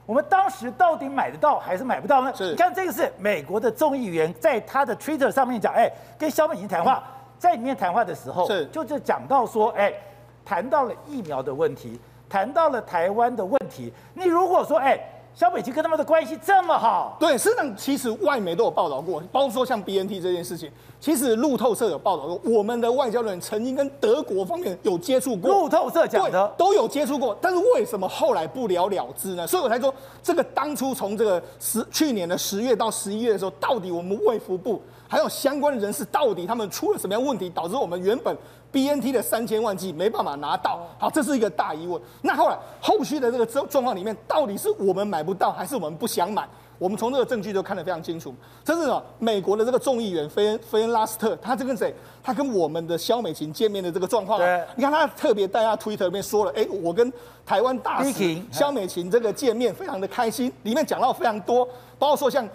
[0.07, 2.33] 我们当时到底买得到还是买不到呢？
[2.33, 7.03] 是，你看这个是美国的众议员在他的 Twitter 上面讲，哎，跟肖美琴谈话，
[7.37, 9.93] 在里面谈话的时候，是，就是讲到说，哎，
[10.45, 11.99] 谈到了疫苗的问题，
[12.29, 13.93] 谈到了台湾的问题。
[14.13, 14.97] 你如果说，哎，
[15.37, 17.15] 萧美琴跟他们的关系这么好？
[17.19, 20.67] 对，事实上其实外媒都有报道过，包括说像 BNT 这件事情，
[20.99, 25.51] 其实路透社有报道过，我们的外交人员曾经跟德国方面有接触过。
[25.51, 29.45] 路透社讲的都有接触过，但是为什么后来不了了之呢？
[29.45, 38.35] 所以我才说，这个当初从这个十去年的十月到十一月的时候，到底我们卫福部还有相关的人士，到底他们出了什么样问题，导致我们原本
[38.71, 40.87] BNT 的三千万剂没办法拿到？
[40.97, 42.01] 好，这是一个大疑问。
[42.21, 46.47] 那后来后续的这个状状况里面，到底是我们买不到，还是我们不想买？
[46.79, 48.31] 我们从这个证据都看得非常清楚。
[48.63, 49.01] 这是什么？
[49.17, 51.91] 美国的这个众议员菲恩菲恩拉斯特，他这跟谁？
[52.21, 54.65] 他跟我们的萧美琴见面的这个状况、啊。
[54.75, 57.11] 你看他特别在他推特里面说了，哎，我跟
[57.43, 62.47] 台湾大使萧美琴这个见面非常的开心，里面讲到非常多，包括说像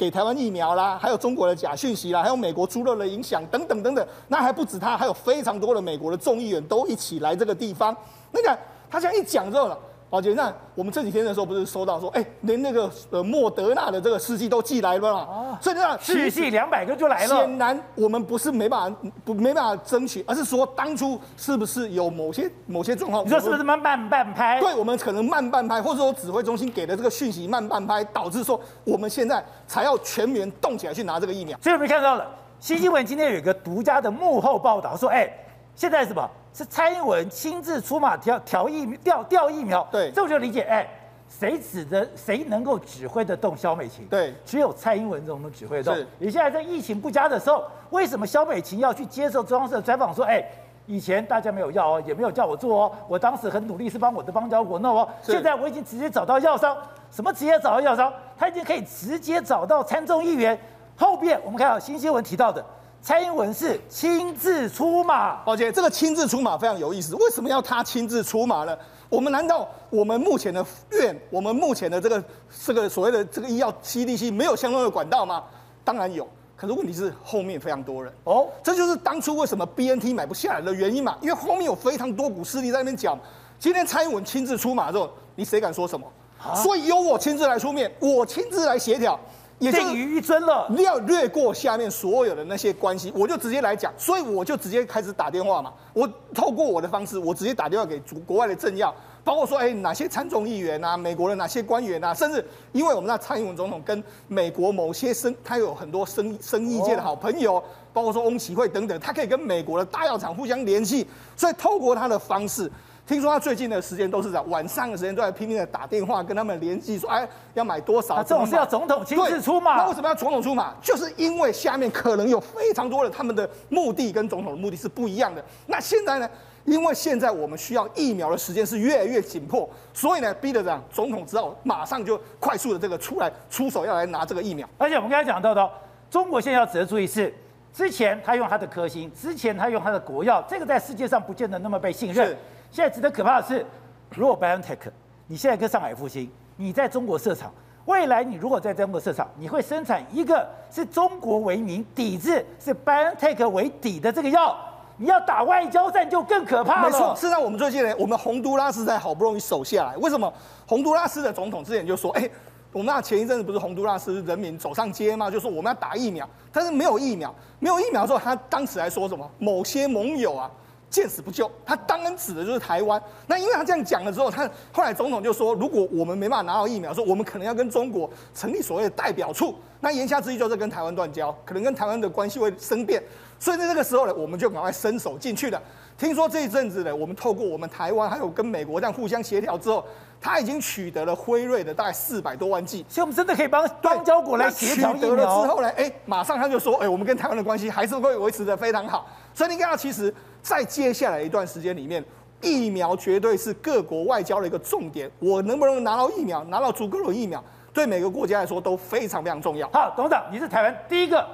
[0.00, 4.06] 给台湾疫苗啦，还有中国的假讯息啦，还有美国猪肉的影响等等等等。
[4.28, 7.94] 那还不止他，还有非常多的美国的众议员都一起来这个地方。
[8.32, 9.78] 那个他这样一讲之后了。
[10.10, 15.20] 宝杰，那我们这几天的时候不是收到说，哎，连那个呃莫德纳的这个试剂都寄来了嘛？
[15.20, 17.36] 哦，所以那试剂两百个就来了。
[17.36, 23.24] 显然我们不是没办法不没办法争取，而是说当初是不是有某些某些状况？
[23.24, 24.60] 你说是不是慢慢半拍？
[24.60, 31.56] 对，我们可能慢半拍，或者说指挥中心给的这个讯息慢半拍，导致说我们现在才要全员动起来去拿这个疫苗。
[31.62, 35.32] 所以我们看到了，新新闻今天有一个独家的幕后报道说，哎，
[35.76, 36.28] 现在是什么？
[36.52, 40.62] 是蔡英文亲自出马调调疫调调疫苗，对，这我就理解。
[40.62, 40.88] 哎，
[41.28, 44.04] 谁指的谁能够指挥得动萧美琴？
[44.06, 45.94] 对，只有蔡英文这种能指挥得动。
[45.94, 50.44] 是，你现在在疫情不佳的时候，为什么萧美琴要去接受中央社专访说，哎，
[50.86, 56.76] 以前大家没有药哦，也没有叫我做哦，我当时很努力是帮我的邦交国弄哦，现在我已经直接找到药商，
[57.12, 58.12] 什么直接找到药商？
[58.36, 60.58] 他已经可以直接找到参众议员。
[60.96, 62.64] 后边我们看到新新闻提到的。
[63.02, 67.14] 蔡英文是亲自出马，宝姐，这个亲自出马非常有意思。
[67.14, 68.76] 为什么要他亲自出马呢？
[69.08, 72.22] 我们难道我们目前的院，我们目前的这个
[72.66, 75.42] 这个所谓的这个医药 CDC 没有相关的管道吗？
[75.82, 81.16] 当然有，可是问题是后面非常多人哦，这就是当初为什么 BNT 买不下来的原因嘛。
[81.22, 83.18] 因为后面有非常多股势力在那边讲，
[83.58, 86.06] 今天蔡英文亲自出马之后，你谁敢说什么？
[86.54, 89.18] 所以由我亲自来出面，我亲自来协调。
[89.60, 95.72] 也定于一尊了，你要略过下面所有的那些关系，我就直接来讲，所以我就直接开始打电话嘛。
[95.92, 98.92] 我透过我的方式，我直接打电话给主国外的政要，
[99.22, 102.42] 包括说，哎，哪些参众议员啊，美国的哪些官员啊，甚至
[102.72, 111.06] 因为我们那蔡英文总统跟美国某些生，他有很多生生意界的好朋友，包括说翁启慧等等，他可以跟美国的大药厂互相联系，
[111.36, 112.70] 所以透过他的方式。
[113.10, 118.22] 听说他最近的时间都是在晚上的时间都在拼命的打电话跟他们联系，说哎要买多少？
[118.22, 119.78] 这种是要总统亲自出马？
[119.78, 120.72] 那为什么要总统出马？
[120.80, 125.44] 就是因为下面可能有非常多的他们的目的跟总统的目的是不一样的。
[125.66, 126.30] 那现在呢？
[126.66, 134.68] 因为现在我们需要疫苗的时间是越来越紧迫，所以呢，逼得这样总统只好马上就快速的这个出来出手要来拿这个疫苗。
[134.78, 135.68] 而且我们刚才讲到的，
[136.08, 137.34] 中国现在要值得注意是，
[137.72, 142.36] 之前他用他的科兴，之前他用他的国药，这个在世界上不见得那么被信任。
[142.70, 143.66] 现在值得可怕的是，
[144.14, 144.78] 如果 BioNTech，
[145.26, 147.52] 你现在跟上海复兴，你在中国设厂，
[147.86, 154.56] 未来你如果在中国设厂，你会生产一个是中国为名、抵制是 BioNTech 为底的这个药，
[154.96, 156.90] 你要打外交战就更可怕了。
[156.90, 159.96] 没错，事实上我们最近呢，我们洪都拉斯才好不容易守下来。
[159.96, 160.32] 为什么？
[160.66, 162.30] 洪都拉斯的总统之前就说，哎，
[162.70, 165.28] 我们那前一阵子不是洪都拉斯人民走上街吗？
[165.28, 169.28] 就说我们要打疫苗，但是没有疫苗，没有疫苗之后，他当时还说什么？
[169.38, 170.48] 某些盟友啊。
[170.90, 173.00] 见死不救，他当然指的就是台湾。
[173.28, 179.54] 那因为他这样讲了之后，他后来总统就说，如果我们没办法拿到疫苗，说我们可能要跟中国成立所谓的代表处。
[179.80, 183.02] 那言下之意就是跟台湾断交，可能跟台湾的关系会生变。
[183.38, 185.62] 所以在这个时候呢，我们就赶快伸手进去了。
[185.96, 189.84] 听说这一阵子呢，我们透过我们台湾还有跟美国这样互相协调之后，
[190.20, 192.84] 他已经取得了辉瑞的大概四百多万剂。
[192.88, 195.10] 所以我们真的可以帮邦交国来协调疫苗。
[195.10, 199.08] 取得了之后呢，哎，马上他就说，哎，我们跟台湾的关系还是会维持的非常好。
[199.32, 200.12] 所以你看到其实。
[200.42, 202.04] 在接下来一段时间里面，
[202.40, 205.10] 疫苗绝对是各国外交的一个重点。
[205.18, 209.68] 我能不能拿到疫苗，拿到足够的疫苗，对每个国家来说都非常非常重要。
[209.72, 211.26] 好，董事长，你是台湾第一个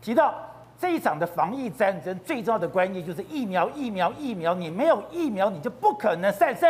[0.00, 0.34] 提到
[0.80, 4.54] 这一场的防疫战争最重要的关键就是疫苗，疫苗，疫苗。
[4.54, 6.68] 你没有疫苗，你就不可能战胜。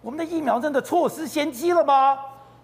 [0.00, 2.18] 我们的疫苗真的错失先机了吗？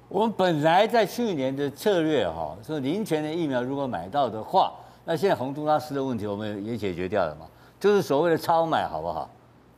[0.09, 4.73] 我们本来在去年的策略哈，说零钱的疫苗如果买到的话，
[5.05, 7.47] 那现在洪都拉斯的问题我们也解决掉了嘛。
[7.79, 9.29] 就是所谓的超买，好不好？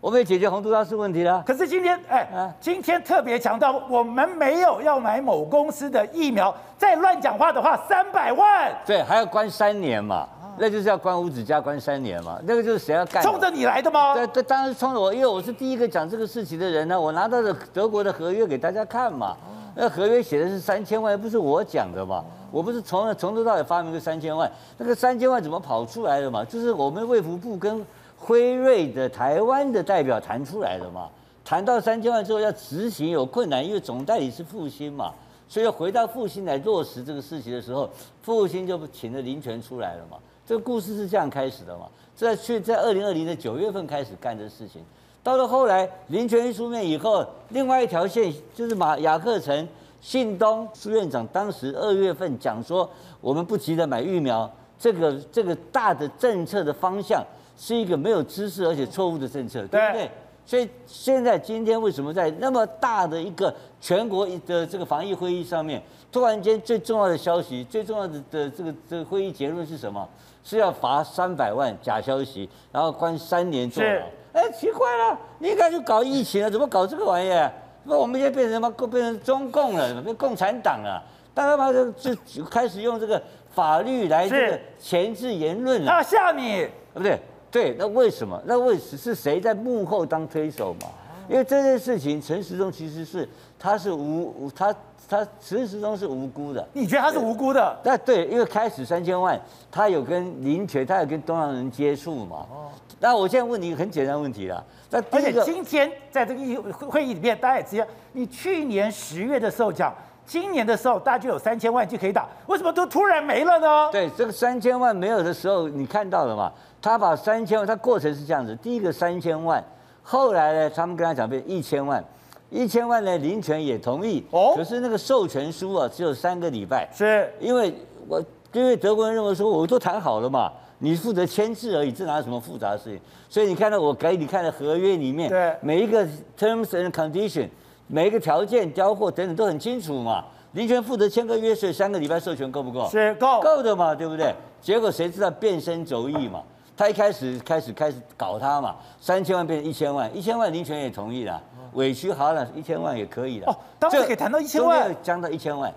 [0.01, 1.45] 我们也解决洪都拉斯问题了。
[1.47, 6.55] 可是今天，哎，啊、今天特别强调，我们没有要买某公司的疫苗。
[6.79, 8.73] 再乱讲话的话，三百万。
[8.87, 10.17] 对，还要关三年嘛？
[10.17, 12.39] 啊、那就是要关五指加关三年嘛？
[12.45, 13.23] 那个就是谁要干？
[13.23, 14.15] 冲着你来的吗？
[14.15, 16.99] 对对，当然是冲着我，因为我是第一个讲这个事情的人呢。
[16.99, 19.37] 我拿到了德国的合约给大家看嘛。
[19.75, 22.25] 那合约写的是三千万，不是我讲的嘛？
[22.51, 26.45] 我不是从从头到尾发明个三千万，那个三千万怎么跑出来的嘛？
[26.45, 27.85] 就是我们卫福部跟
[28.19, 31.09] 辉瑞的台湾的代表谈出来的嘛。
[31.45, 35.13] 谈到三千万之后要执行有困难，因为总代理是复兴嘛，
[35.49, 37.89] 所以回到复兴来落实这个事情的时候，
[38.23, 40.17] 复兴就请了林权出来了嘛。
[40.47, 41.87] 这个故事是这样开始的嘛？
[42.15, 44.85] 在去在二零二零的九月份开始干这事情，
[45.23, 49.69] 到了后来林全一出面以后，另外一条线就是马雅克城
[50.01, 52.89] 信东苏院长当时二月份讲说，
[53.21, 57.23] 我们不急着买疫苗，这个这个大的政策的方向
[57.57, 60.11] 是一个没有知识而且错误的政策，对不对？
[60.47, 70.09] 所以现在今天为什么在那么大的一个全国的这个防疫会议上面，突然间最重要的消息、最重要的的这个这个会议结论是什么？
[70.43, 73.91] 是要罚三百万假消息，然后关三年坐牢。
[74.33, 77.53] 哎，奇怪了，你应该去搞疫情了，怎么搞这个玩意儿？
[77.85, 78.71] 那我们现在变成什么？
[78.89, 81.03] 变成中共了，变共产党了。
[81.33, 83.21] 大家嘛就就开始用这个
[83.53, 85.91] 法律来这个钳制言论了。
[85.91, 87.19] 他吓你，不对。
[87.51, 88.41] 对，那为什么？
[88.45, 90.89] 那为什是谁在幕后当推手嘛？
[91.29, 93.29] 因为这件事情，陈时中其实是
[93.59, 94.73] 他是无他
[95.09, 96.65] 他陈时中是无辜的。
[96.73, 97.77] 你觉得他是无辜的？
[97.83, 102.47] 那对，因为开始三千万，他有跟林权，他有跟东洋人接触嘛。
[102.51, 102.71] 哦。
[103.01, 104.63] 那我现在问你一个很简单问题了。
[104.91, 109.93] 那而且今天在这个议会议里面，大家也知道，你去年十月的时候讲，
[110.27, 113.89] 今年的时候大家就有三千万就可以打，为什么都突然没了呢？
[113.91, 116.53] 对，这个三千万没有的时候，你看到了嘛？
[116.83, 119.65] 他把三千万，他过程是这样子：第一个三千万，
[120.03, 122.05] 后来呢，他们跟他讲变一千万，
[122.51, 127.75] 一千万呢，林权也同意，哦，可是那个授权书啊，只有三个礼拜，是因为
[128.07, 128.23] 我
[128.53, 133.01] 因为德国人认为说，我都谈好了嘛，你负责签字而已，这哪有什么复杂的事情？
[133.29, 136.05] 所以你看到我给你看的合约里面，对，每一个
[136.37, 137.49] terms and condition，
[137.87, 140.25] 每一个条件交货等等都很清楚嘛。
[140.53, 142.89] 林权负责签个约，所以三个礼拜授权够不够？
[142.89, 144.35] 是够，够的嘛，对不对？
[144.61, 146.43] 结果谁知道变身走义嘛？
[146.77, 151.41] 他一开始开始开始搞他嘛，三千万变成一千万，一千万林权也同意了，
[151.75, 153.53] 委屈好了，一千万也可以了。
[153.53, 155.71] 哦，当时可以谈到一千万，降到一千万，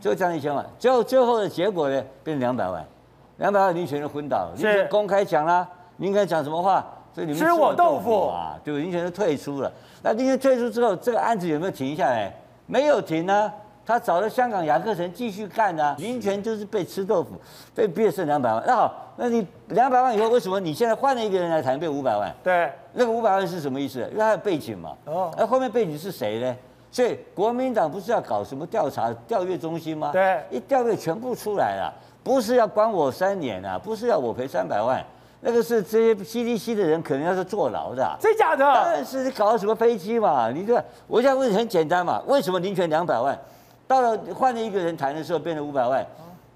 [0.00, 2.84] 最后降到一千万，最后最后的结果呢，变成两百万，
[3.38, 4.52] 两百万林全就昏倒了。
[4.56, 5.66] 林全公开讲啦，
[5.96, 6.86] 你应该讲什么话？
[7.14, 8.84] 所以你们吃我豆腐啊，对不对？
[8.84, 9.72] 林全就退出了。
[10.02, 12.32] 那林全退出之后，这个案子有没有停下来？
[12.66, 13.50] 没有停呢。
[13.84, 17.30] 他找了香港雅克城继续干啊，林权就是被吃豆腐，
[17.74, 18.62] 被逼剩两百万。
[18.66, 22.30] 那好，那你两百万以后，为什么你现在换了一个人来谈变五百万？
[22.44, 24.00] 对，那个五百万是什么意思？
[24.12, 24.92] 因为他有背景嘛。
[25.06, 25.32] 哦。
[25.38, 26.54] 那后面背景是谁呢？
[26.90, 30.10] 所以国民党不是要搞什么调查调阅中心吗？
[30.12, 30.38] 对。
[30.50, 35.02] 一调阅全部出来了，不是要关我三年啊，不是要我赔三百万，
[35.40, 38.16] 那个是这些 CDC 的人可能要是坐牢的。
[38.20, 38.64] 真假的？
[38.64, 40.50] 当然是你搞什么飞机嘛？
[40.50, 43.38] 你这，我现在问题很简单嘛，为什么林权两百万？
[43.86, 46.04] 到了换了一个人谈的时候，变成五百万，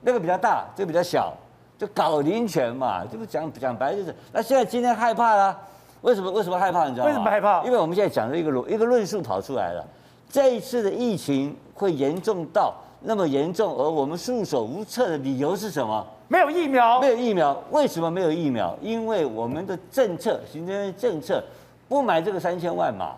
[0.02, 1.32] 那个比较大，这个比较小，
[1.78, 4.14] 就搞林权嘛，这不讲讲白就是。
[4.32, 5.58] 那现在今天害怕了，
[6.02, 6.30] 为什么？
[6.30, 6.84] 为什么害怕？
[6.86, 7.08] 你知道吗？
[7.08, 7.64] 为什么害怕？
[7.64, 9.82] 因为我们现在讲的一个论一个论述跑出来了，
[10.28, 16.06] 这一次的疫情会严重到那么严重，而我们束手无策的理由是什么？
[16.28, 17.00] 没有疫苗。
[17.00, 18.76] 没有疫苗，为什么没有疫苗？
[18.80, 21.42] 因为我们的政策，行政院政策
[21.88, 23.12] 不买这个三千万嘛，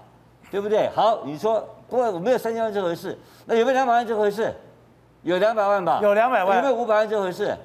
[0.51, 0.89] 对不对？
[0.95, 1.65] 好，你说。
[1.87, 4.53] 不过我没有三千万这回事，那有没有两百万这回事？
[5.23, 6.01] 有两百万吧？
[6.03, 6.57] 有两百万。
[6.57, 7.57] 有没有五百万这回事？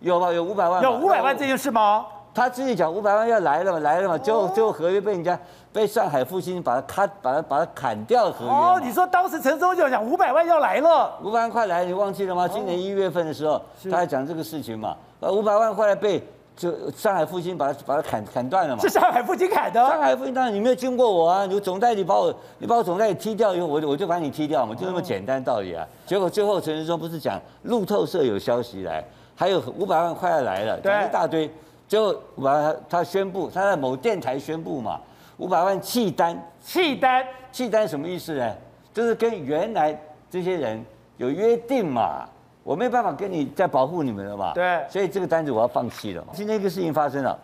[0.00, 0.30] 有吧？
[0.30, 0.82] 有五百万。
[0.82, 2.04] 有五百万这件事吗？
[2.34, 5.38] 他自己讲五百万要来了嘛，来了嘛，最后最后合约被人家
[5.72, 8.50] 被上海复兴把他砍，把他把他砍掉合约。
[8.50, 12.48] 哦，你说当时陈时中就讲五百万要来了，五百万快来，你忘记了吗？
[12.48, 13.60] 今年一月份的时候，
[13.90, 16.22] 他还讲这个事情嘛，呃，五百万后来被。
[16.54, 18.82] 就上海复兴把他把他砍砍断了嘛？
[18.82, 19.80] 是上海复兴砍的。
[19.88, 25.84] 上海复兴当然你没有经过我啊，你总代理把我你把我总代理踢掉以后，我我就把你踢掉嘛，就那么简单道理啊。
[26.04, 29.02] 结果最后陈时中不是讲路透社有消息来，
[29.34, 31.50] 还有五百万快要来了，讲一大堆。
[31.92, 34.98] 最后五百万他宣布他在某电台宣布嘛，
[35.36, 37.22] 五百万弃单，弃单，
[37.52, 38.50] 弃单什么意思呢？
[38.94, 39.94] 就是跟原来
[40.30, 40.82] 这些人
[41.18, 42.26] 有约定嘛。
[42.62, 44.54] 我没有办法跟你再保护你们了嘛？
[44.54, 46.28] 对，所以这个单子我要放弃了嘛。
[46.32, 47.38] 今天一个事情发生了，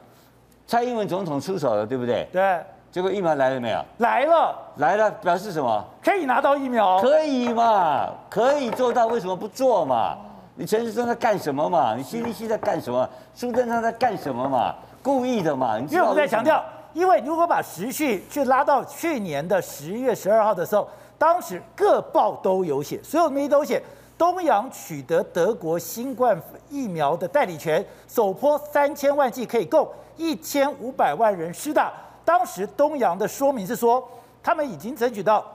[0.66, 2.26] 蔡英文总统出手了，对不对？
[2.32, 2.58] 对。
[2.90, 3.84] 结果疫苗来了没有？
[3.98, 5.84] 来了，来了，表示什么？
[6.02, 6.98] 可以拿到疫苗。
[7.02, 8.08] 可以嘛？
[8.30, 10.16] 可以做到，为什么不做嘛？
[10.58, 11.94] 你陈时中在干什么嘛？
[11.94, 13.08] 你 CDC 在干什么？
[13.32, 14.74] 苏贞昌在干什么嘛？
[15.00, 15.78] 故意的嘛？
[15.78, 16.60] 因为我们在强调，
[16.92, 23.80] 因为如果把时序去拉到去年的十月十二号的时候，当时各报都有写，所有媒体都写。
[24.18, 26.36] 东洋取得德国新冠
[26.68, 31.92] 疫苗的代理权，首波三千万剂可以供一千五百万人施打。
[32.24, 34.02] 当时东洋的说明是说，
[34.42, 35.46] 他们已经争取到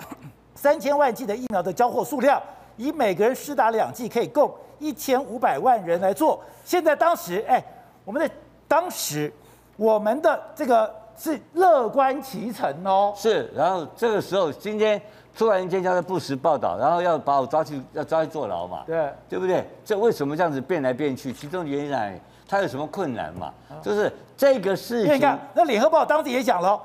[0.56, 2.42] 三千万剂的疫苗的交货数量，
[2.78, 4.50] 以每个人施打两剂可以供
[4.84, 6.44] 一千五百万人来做。
[6.66, 7.64] 现在当时，哎，
[8.04, 8.30] 我们的
[8.68, 9.32] 当时
[9.78, 13.14] 我们的这个是乐观其成哦。
[13.16, 15.02] 是，然后这个时候今天。
[15.36, 18.84] 突然间叫他不实报道，然后要把我抓去，要抓去坐牢嘛？
[18.86, 19.68] 对，对不对？
[19.84, 21.34] 这为什么这样子变来变去？
[21.34, 23.52] 其中原因在他有什么困难嘛？
[23.82, 25.16] 就是这个事情。
[25.16, 26.80] 你看，那联合报当时也讲了，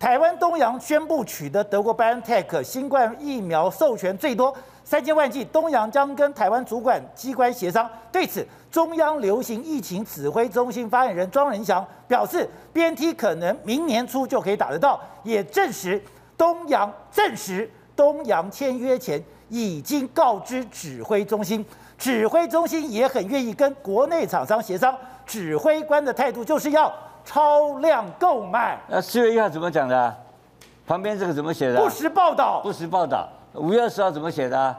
[0.00, 7.88] 台湾东洋宣布取得德国 BioNTech 新冠疫苗授权最多三千万剂，东洋将跟台湾主管机关协商。
[8.10, 16.02] 对此，中央流行疫情指挥中心发言人庄仁祥表示，BNT 可能明年初就可以打得到，也证实
[16.36, 17.70] 东洋证实。
[17.94, 21.64] 东洋签约前已经告知指挥中心，
[21.98, 24.96] 指挥中心也很愿意跟国内厂商协商。
[25.26, 26.92] 指挥官的态度就是要
[27.24, 28.80] 超量购买。
[28.88, 30.16] 那四月一号怎么讲的？
[30.86, 31.80] 旁边这个怎么写的？
[31.80, 32.60] 不实报道。
[32.62, 33.28] 不实报道。
[33.54, 34.76] 五月二十号怎么写的？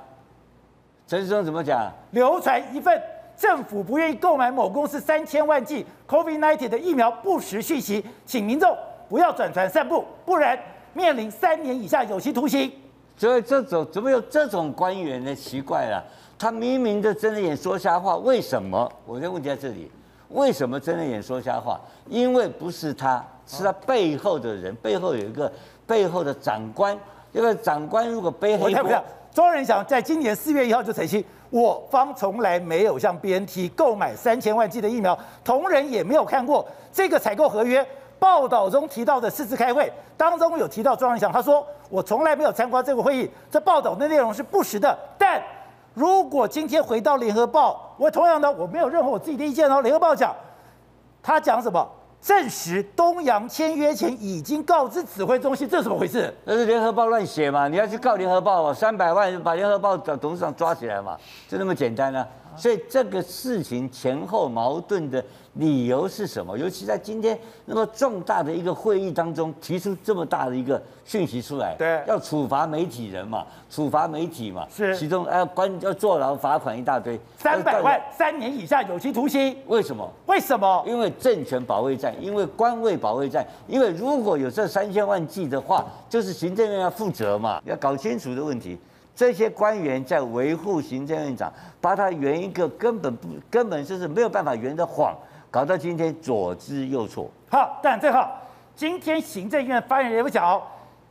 [1.05, 1.91] 陈世忠怎么讲？
[2.11, 2.99] 流传一份
[3.37, 8.75] 政府不愿意购买某公司三千万剂 COVID-19 的疫苗不实讯息，请民众
[9.09, 10.57] 不要转传散布，不然
[10.93, 12.71] 面临三年以下有期徒刑。
[13.15, 15.35] 所以这种怎么有这种官员呢？
[15.35, 16.03] 奇怪了，
[16.39, 18.91] 他明明的睁着眼说瞎话，为什么？
[19.05, 19.91] 我的问题在这里，
[20.29, 21.79] 为什么睁着眼说瞎话？
[22.09, 25.51] 因为不是他，是他背后的人，背后有一个
[25.85, 26.97] 背后的长官。
[27.33, 29.03] 这个长官如果背黑锅，
[29.33, 37.85] 庄人祥在今年四月一号就澄清，我方从来没有向 BNT 购买三千万剂的疫苗，同仁也没有看过这个采购合约。
[38.19, 44.97] 报道中提到的四次开会当中有提到庄人祥，他说我从来没有参加这个会议，这报道的内容是不实的。
[45.17, 45.41] 但
[45.93, 49.81] 如果今天回到联合报，我同样的我没有任何我自己的意见哦。
[49.81, 50.33] 联合报讲，
[51.21, 51.85] 他讲什么？
[52.23, 56.33] 证实东洋签约前已经告知指挥中心，这怎么回事？
[56.45, 57.67] 那是联合报乱写嘛？
[57.67, 58.73] 你要去告联合报？
[58.73, 61.17] 三百万把联合报的董事长抓起来嘛？
[61.49, 62.27] 就那么简单呢、啊？
[62.55, 65.23] 所以这个事情前后矛盾的。
[65.57, 66.57] 理由是什么？
[66.57, 67.37] 尤其在今天
[67.67, 79.55] 那么重大的一个会议当中，提出这么大的一个讯息出来，对，要处罚媒体人嘛，处罚媒体嘛，是，其中要关要坐牢罚款一大堆，三百万三年以下有期徒刑。
[79.67, 80.11] 为什么？
[80.25, 80.83] 为什么？
[80.87, 88.75] 因为政权保卫战，因为官位保卫战，因为如果有这三千万计的话，就是行政院要负责嘛，要搞清楚的问题。
[89.15, 95.15] 这些官员在维护行政院长，把他圆一个根本不根本就是没有办法圆的谎。
[95.51, 97.27] 搞到今天左支右绌。
[97.47, 98.25] 好，但最后，
[98.75, 100.59] 今天行政院发言人也不讲，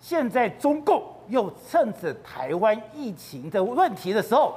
[0.01, 4.55] 现在中共又趁着台湾疫情的问题的时候，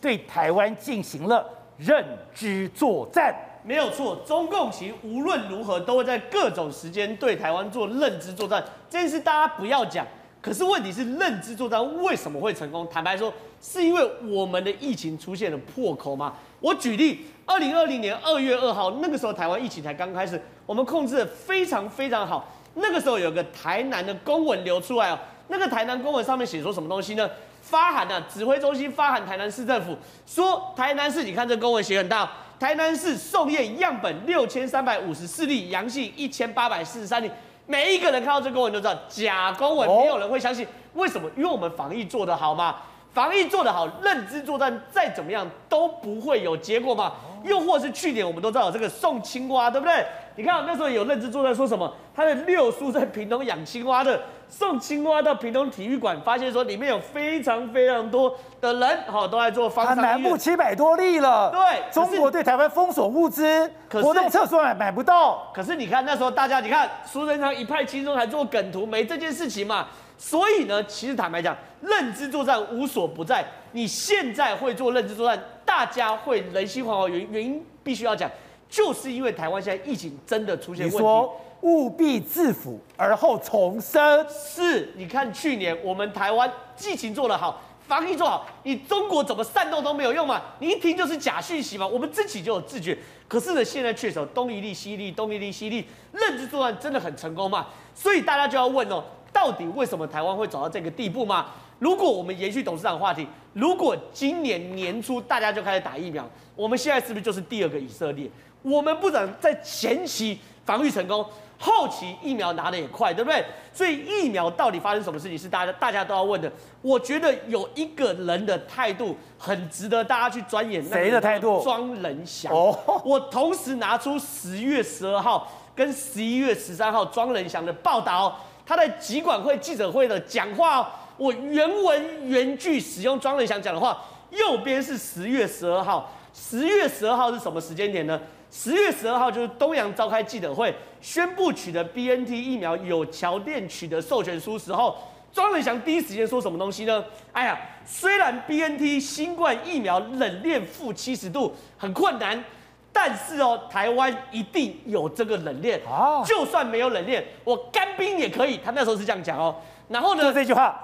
[0.00, 1.46] 对台湾进行了
[1.76, 3.32] 认知作战。
[3.62, 8.64] 没有错，中共其实无论如何都会在各种时间对台湾做认知作战。
[8.90, 10.04] 这件事大家不要讲。
[10.40, 12.88] 可是问题是，认知作战为什么会成功？
[12.90, 16.34] 坦白说，是因为我们的疫情出现了破口吗？
[16.60, 22.52] 我举例，二零二零年二月二号，那个时候台湾疫情才刚开始，我们控制得非常非常好。
[22.74, 25.18] 那个时候有个台南的公文流出来哦，
[25.48, 27.28] 那个台南公文上面写说什么东西呢？
[27.60, 32.30] 发函啊，指挥中心发函台南市政府，说台南市，你看这公文写很大，
[32.60, 37.28] 台南市送验样本六千三百五十四例，阳性一千八百四十三例。
[37.68, 40.66] 每一个人看到这个公文都知道假公文，没有人会相信。
[40.94, 41.28] 为什么？
[41.36, 42.76] 因为我们防疫做得好嘛，
[43.12, 47.12] 防疫做得好，认知作战再怎么样都不会有结果嘛。
[47.44, 50.04] 又或是去年我们都知道这个送青蛙，对不对？
[50.36, 51.94] 你看那时候有认知作战说什么？
[52.16, 54.18] 他的六叔在屏东养青蛙的。
[54.48, 59.96] 送青蛙到屏东体育馆，发现说里面有非常非常多的人，好，都在做方舱。
[59.96, 61.50] 南部七百多例了。
[61.50, 65.50] 对，中国对台湾封锁物资，活动厕所买买不到。
[65.54, 69.86] 可是你看那时候大家，你看苏贞昌一派轻松，还做梗图，没这件事情嘛。
[70.16, 73.44] 所以呢，其实坦白讲，认知作战无所不在。
[73.72, 78.28] 你现在会做认知作战，大家会人心惶惶，原原因必须要讲，
[78.68, 81.30] 就是因为台湾现在疫情真的出现问题。
[81.62, 84.26] 务必自腐而后重生。
[84.28, 86.50] 是，你看去年我们台湾
[86.84, 90.40] 疫情做得好，防疫做好，你中国怎么煽动都没有用嘛？
[90.60, 91.86] 你一听就是假讯息嘛。
[91.86, 92.96] 我们自己就有自觉。
[93.26, 97.66] 可是呢，现在确实东一例西一例，东一例西一例，认知作战真的很成功嘛？
[97.94, 101.46] 所以大家就要问哦，到底为什么台湾会走到这个地步嘛？
[101.78, 108.28] 如果我们延续董事长的话题，如果今年年初大家就开始打疫苗，我们现在是不是就是第二个以色列？
[108.62, 111.24] 我们不能在前期防御成功。
[111.60, 113.44] 后期疫苗拿的也快，对不对？
[113.72, 116.48] 所以疫苗到底发生什么事情是大家大家都要问的。
[116.82, 120.80] 我觉得有一个人的态度很值得大家去钻研。
[120.88, 121.60] 谁的态度？
[121.64, 122.52] 庄人祥。
[122.52, 123.02] 哦。
[123.04, 130.88] 我同时拿出十月十二号跟十一月十三号庄人祥的报道，他在集管会记者会的讲话。
[131.16, 138.20] 我原文原句使用庄人祥讲的话，右边是十月十二号，十月十二号是什么时间点呢？
[138.50, 144.96] 十月十二号就是东阳召开记者会，宣布取得 BNT 疫苗有条件取得授权书时候，
[145.32, 147.04] 庄人祥第一时间说什么东西呢？
[147.32, 152.42] 哎呀，虽然 BNT 新冠疫苗冷链负七十度很困难，
[152.90, 158.58] 但是哦，台湾一定有这个冷链啊，就算没有冷链，我干冰也可以。
[158.64, 159.54] 他那时候是这样讲哦。
[159.88, 160.74] 然后呢，就这句话，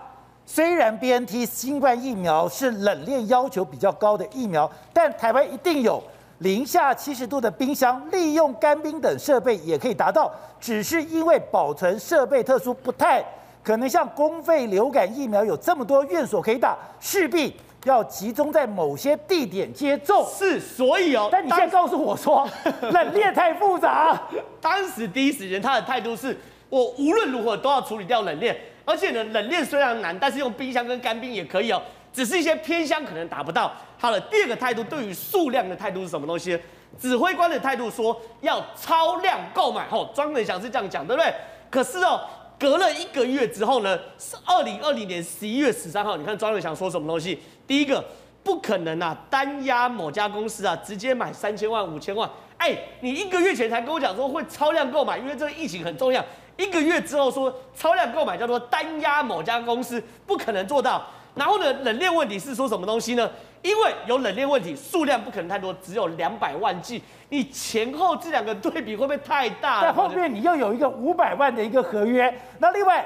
[0.45, 6.03] 虽然 BNT 新冠疫苗是冷链要求比较高的疫苗，但台湾一定有。
[6.39, 10.31] 零下七十度的冰箱，利用干冰等设备也可以达到，
[10.61, 13.25] 只是因为保存设备特殊，不太
[13.63, 17.55] 可能像公费流感疫苗有这么多院所可以打，势必
[17.85, 20.27] 要集中在某些地点接种。
[20.37, 22.47] 是，所以哦，但你现在告诉我说，
[22.93, 24.21] 冷链太复杂。
[24.61, 26.37] 当时第一时间他的态度是，
[26.69, 31.81] 我无论如何都要处理掉冷链，而且呢，冷链虽然难，但是用冰箱跟干冰也可以哦。
[32.15, 33.71] 只是一些偏乡可能达不到。
[33.99, 36.59] 好了，第二个态度对于数量的态度是什么东西？
[36.97, 39.89] 指挥官的态度说要超量购买。
[39.89, 41.35] 吼，庄人祥是这样讲，对不对？
[41.69, 42.21] 可是哦，
[42.57, 47.43] 隔了一个月之后呢，是二零二零年十一月十三号，你看庄人祥说什么东西？
[47.67, 48.05] 第一个，
[48.45, 52.31] 不可能啊，单压某家公司啊，直接买三千万、五千万。
[52.59, 56.25] 哎，你一个月前才跟我讲说会超量购买，因为这个疫情很重要。
[56.57, 61.05] 一个月之后说超量购买叫做单压某家公司，不可能做到。
[61.35, 63.29] 然后呢，冷链问题是说什么东西呢？
[63.63, 67.03] 因为有冷链问题，数量不可能太多，只有两百万剂。
[67.31, 69.81] 你前后这两个对比会不会太大？
[69.81, 72.33] 在后面你又有一个五百万的一个合约。
[72.59, 73.05] 那另外，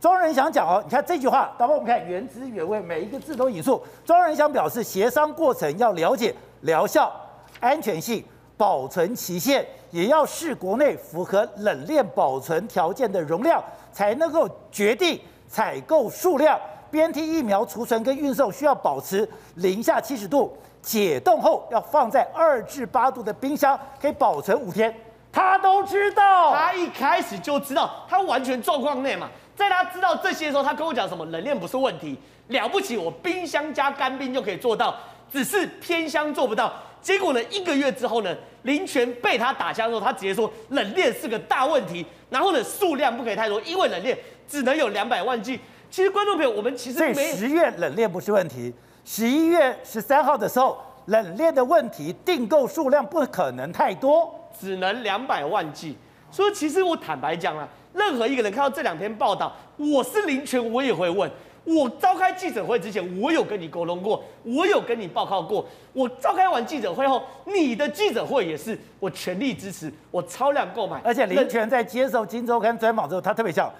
[0.00, 3.80] 庄人祥讲哦，你看这句话，打包我们看原汁原味，每一个字都引述。
[4.04, 7.12] 庄人祥表示，协商过程要了解疗效、
[7.60, 8.24] 安全性、
[8.56, 16.58] 保存期限，也要视国内符合冷链保存条件的容量，才能够决定采购数量。
[16.90, 24.94] BNT 疫苗储存跟运送需要保持零下七十度，解冻后要放在二至八度的冰箱，可以保存五天。
[25.30, 29.28] 他都知道，他一开始就知道，他完全状况内嘛。
[29.54, 31.24] 在他知道这些的时候，他跟我讲什么？
[31.26, 32.16] 冷链不是问题，
[32.48, 34.94] 了不起，我冰箱加干冰就可以做到，
[35.30, 36.72] 只是偏乡做不到。
[37.02, 44.16] 结果呢，一个月之后呢，林全被他打枪之后，他直接说冷链是个大问题，然后呢，数量不可以太多，因为冷链
[44.48, 45.60] 只能有两百万剂。
[45.90, 48.72] 其实观众朋友，我们其实没十月冷链不是问题，
[49.04, 55.96] 十一月十三号的时候冷链的问题，订购数量不可能太多，只能两百万剂。
[56.30, 61.30] 所以其实我坦白讲啊，任何一个人看到这两篇报道，我是林权，我也会问。
[61.64, 65.66] 我召开记者会之前，我有跟你沟通过，我有跟你报告过。
[65.92, 71.00] 我召开完记者会后，你的记者会也是我全力支持，我超量购买。
[71.04, 73.70] 而且林权在接受《金周刊》专访之后，他特别讲。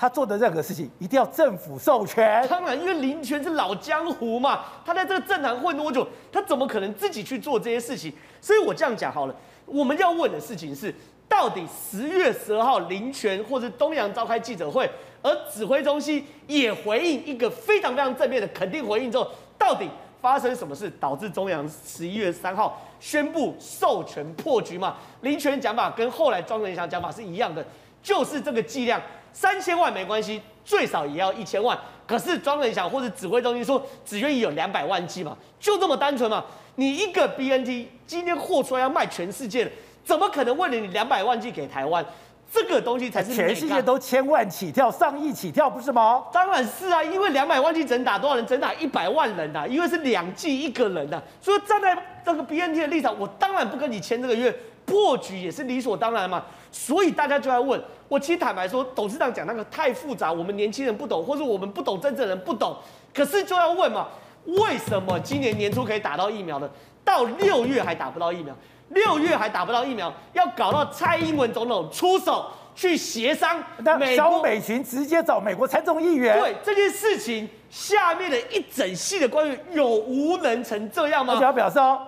[0.00, 2.46] 他做的任何事情一定要政府授权。
[2.48, 8.12] 当然，因为林权是老江湖嘛，他在这个政坛混多久，他怎么可能自己去做这些事情？
[8.40, 9.34] 所以我这样讲好了，
[9.66, 10.94] 我们要问的事情是，
[11.28, 14.88] 到底十月十二号林权或者东阳召开记者会，
[15.20, 24.94] 而指挥中心也回应一个非常非常正面的肯定回应之后，到底发生什么事，导致中阳十一月三号宣布授权破局嘛？
[25.22, 27.66] 林权讲法跟后来庄人祥讲法是一样的，
[28.00, 29.02] 就是这个剂量。
[29.40, 31.78] 三千万没关系，最少也要一千万。
[32.04, 36.44] 可是庄人祥或者指挥中心说只愿意有两百万剂嘛，就这么单纯嘛？
[36.74, 39.70] 你一个 BNT 今天货出来要卖全世界的，
[40.04, 42.04] 怎么可能为了你两百万剂给台湾？
[42.50, 46.24] 这个东西才是全世界都千万起跳、上亿起跳，不是吗？
[46.32, 48.44] 当然是啊，因为两百万剂整打多少人？
[48.44, 51.22] 整打一百万人呐、啊，因为是两剂一个人呐、啊。
[51.40, 54.52] 所以站在这个 BNT 的立场，我当然不跟你签这个约，
[54.88, 56.42] 破局也是理所当然嘛。
[56.72, 57.80] 所以大家就在问。
[58.08, 62.74] 我其实坦白说，董事长讲那个太复杂，我们年轻人不懂，或者我们不懂真正人不懂。
[63.14, 64.08] 可是就要问嘛，
[64.46, 66.70] 为什么今年年初可以打到疫苗的，
[67.04, 68.54] 到六月还打不到疫苗？
[68.88, 76.40] 六月还打不到疫苗，要搞到蔡英文总统出手去协商，那萧美琴直接找美国参众议员。
[76.40, 81.34] 对这件事情，下面的一整系的官员有无能成这样吗？
[81.34, 82.00] 而且要表示哦，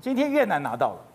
[0.00, 1.07] 今天越南拿到了。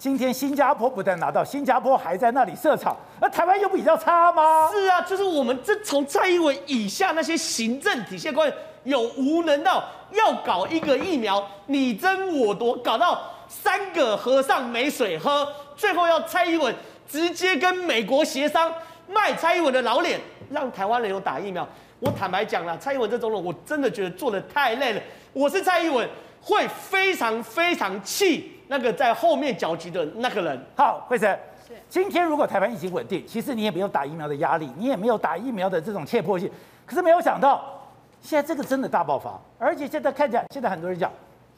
[0.00, 4.70] 今天新加坡不但拿到，新加坡还在那里设厂，那台湾又比较差吗？
[4.72, 15.46] 是啊，就是我们这从蔡英文以下那些行政体系官员有无能到要搞一个疫苗，你争我夺，搞到三个和尚没水喝，
[15.76, 16.74] 最后要蔡英文
[17.06, 18.72] 直接跟美国协商
[19.06, 20.18] 卖蔡英文的老脸，
[20.48, 21.68] 让台湾人有打疫苗。
[21.98, 25.02] 我坦白讲了，蔡英文这种人，我真的觉得做得太累了。
[25.34, 26.08] 我是蔡英文，
[26.40, 28.56] 会非常非常气。
[28.70, 31.36] 那个在后面搅局的那个人，好，惠成，
[31.88, 36.48] 今天如果台湾疫情稳定，其实你也没有打疫苗的压力，你也没有打疫苗的这种切迫性。
[36.86, 37.64] 可是没有想到，
[38.20, 41.10] 现在这个真的大爆发，而且现在看起来，现在很多人讲。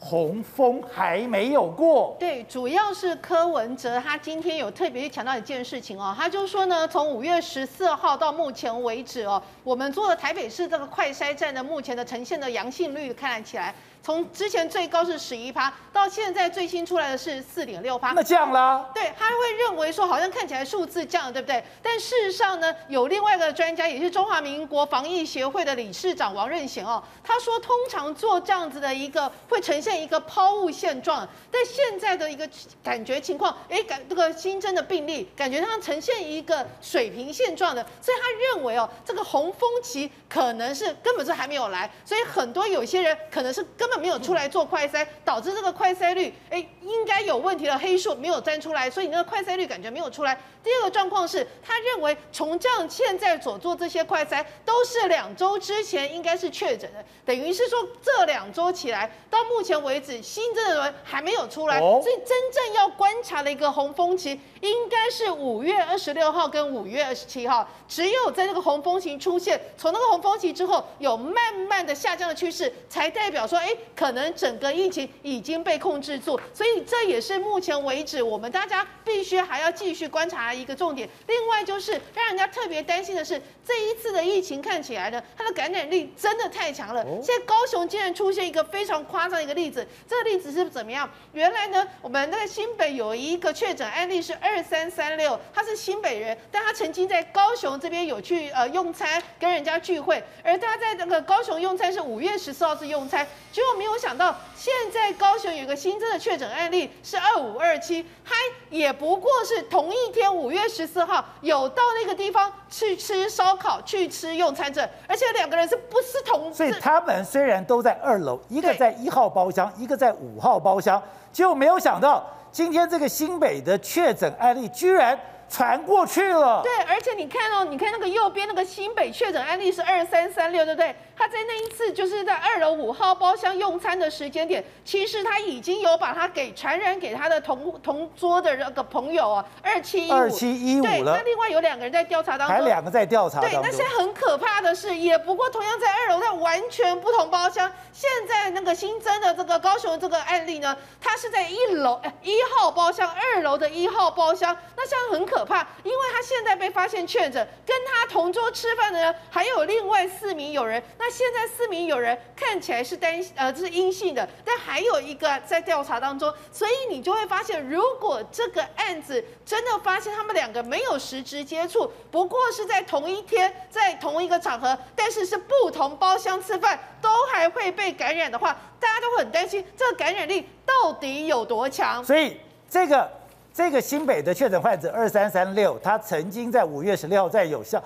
[0.05, 13.73] 洪峰还没有过，对，主要是柯文哲他今天有特别去强调一件事情哦，他就说呢，从五月十四号到目前为止哦，我们做的台北市这个快筛站的目前的呈现的阳性率看起来。
[14.03, 18.91] 从之前最高是十一趴，到现在最新出来的是四点六趴，那降了。
[18.93, 21.62] 对，他会认为说好像看起来数字降了，对不对？
[21.81, 32.49] 但事实上呢，有另外一个专家，也是中华民国防疫协会的理事长王任贤哦，他说通常做这样子的一个会呈现一个抛物现状，但现在的一个
[32.83, 44.02] 感觉情况，哎，感这个新增的病例感觉上呈现一个水平现状的，所以他认为哦，这个红峰期可能是根本是还没有来，所以很多有些人可能是根本。
[44.02, 50.36] 没有出来做快筛，导致这个快筛率，哎，应该有问题的黑数没有站出来，所以你那个快筛率感觉没有出来。
[50.60, 76.41] 第二个状况是，他认为从这样现在所做这些快筛，都是两周之前应该是确诊的，等于是说这两周起来，到目前为止新增的人还没有出来，所以真正要观察的一个红峰期，应该是五月二十六号跟五月二十七号，只有在这个红峰期出现，从那个红峰期之后有慢慢的下降的趋势，才代表说，哎，可能整个疫情已经被控制住。
[76.55, 81.09] 所以这也是目前为止我们大家必须还要继续观察的一个重点。
[81.27, 87.05] 另外就是让人家特别担心的是，这一次的疫情看起来呢，它的感染力真的太强了。
[87.21, 91.11] 现在高雄竟然出现一个非常夸张的一个例子，这个例子是怎么样？
[91.33, 94.53] 原来呢，我们那个新北有一个确诊案例是二。
[94.53, 108.35] 二三三六，他是新北人，但他曾经在高雄这边有去呃用餐，跟人家聚会，而他在那个高雄用餐是五月十四号是用餐，结果没有想到，现在高雄有一个新增的确诊案例是二五二七，他
[108.70, 116.53] 也不过是同一天五月十四号有到那个地方去吃烧烤，去吃用餐证，而且两个人是不是同？
[116.53, 122.24] 所以他们虽然都在二楼，一个在一号包厢，一个在五号包厢，结果没有想到。
[122.53, 125.19] 今天这个新北的确诊案例居然
[125.49, 126.61] 传过去了。
[126.62, 130.94] 对，而且你看哦，你看那个右边那个新北确诊案例是二三三六，对不对？
[131.17, 140.83] 他在那一次就是在二楼五号包厢用餐的时间点，其实他已经有把他给传染给他的同同桌的那个朋友啊，二七一五，二七一五。
[140.83, 143.63] 对，那另外有两个人在调查当中，还两个在调查当中。
[143.63, 147.71] 对，那现在很可怕的是，也不过同样在二楼，但完全不同包厢。
[147.93, 154.57] 现在那个新增的这个高雄这个案例呢，他是在一楼哎一号包厢，二楼的一号包厢。
[154.77, 160.83] 那现在很可怕，因为他现在被发现确诊，跟他同桌吃饭的人还有另外四名友人。
[161.05, 182.05] 那现在四名友人看起来是单呃这是阴性的，但还有一个在调查当中，所以你就会发现，如果这个案子真的发现他们两个没有实质接触，不过是在同一天在同一个场合，但是是不同包厢吃饭，都还会被感染的话，大家都很担心这个感染力到底有多强。
[182.05, 182.37] 所以
[182.70, 183.11] 这个
[183.53, 187.83] 这个新北的确诊患者二三三六，他曾经在五月十六号在有效。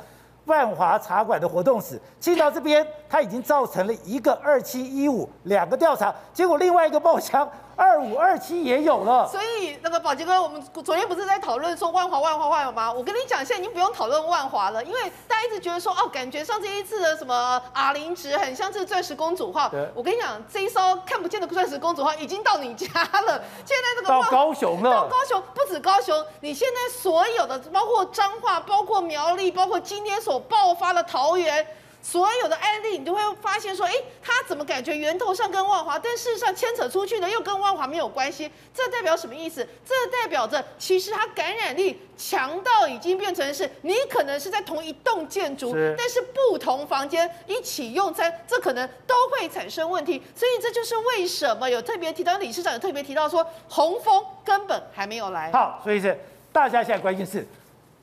[0.46, 7.48] 万华茶馆的活动室进到这边，他已经造成了一个二七一五两个调查，结果另外一个爆枪。
[7.76, 12.90] 二五二七也有了，所以那个宝杰哥，我们昨天不是在讨论说万华万华万华吗？
[12.90, 19.70] 我跟你讲，现在已经不用讨论万华了，因为大家一直觉得说哦，感觉上这一次的什么 R 零值很像是钻石公主号。
[19.94, 23.42] 我跟你讲，这一艘看不见的钻石公主号已经到你家了。
[23.66, 31.66] 现在这个到高雄了，到高雄不止高雄，你现在所有的包括彰化，包括苗栗，包括今天所爆发的桃园。
[32.06, 33.92] 所有的案例，你就会发现说，哎，
[34.22, 38.48] 他怎么感觉源头上跟万华，但事实上牵扯出去呢又跟万华没有关系？
[38.72, 39.66] 这代表什么意思？
[39.84, 50.22] 这代表着其实它感染力强到已经变成是，你可能是在同一栋建筑，是但是不同房间一起用餐，这可能都会产生问题。
[50.32, 55.50] 所以这就是为什么有特别提到理事长有特别提到说，洪峰根本还没有来。
[55.50, 56.16] 好，所以是
[56.52, 57.44] 大家现在关心是，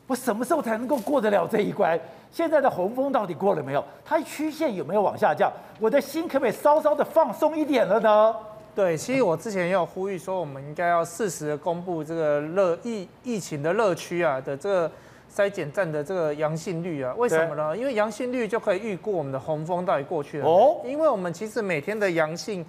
[0.08, 2.00] 我什么时候才能够过得了这一关？
[2.32, 3.84] 现在的洪峰到底过了没有？
[4.04, 5.52] 它曲线有没有往下降？
[5.80, 8.36] 我的心可不可以稍稍的放松一点了呢？
[8.76, 14.92] 对，其实我之前也有呼吁说，我们应该要适时的公布这个热疫疫情的热区啊的这个
[15.32, 17.14] 筛检站的这个阳性率啊。
[17.16, 17.78] 为什么呢？
[17.78, 20.48] 因为阳性率就可以预估我们的洪峰到底过去了。
[20.48, 20.82] 哦。
[20.84, 22.66] 因为我们其实每天的阳性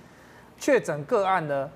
[0.58, 1.70] 确诊个案呢，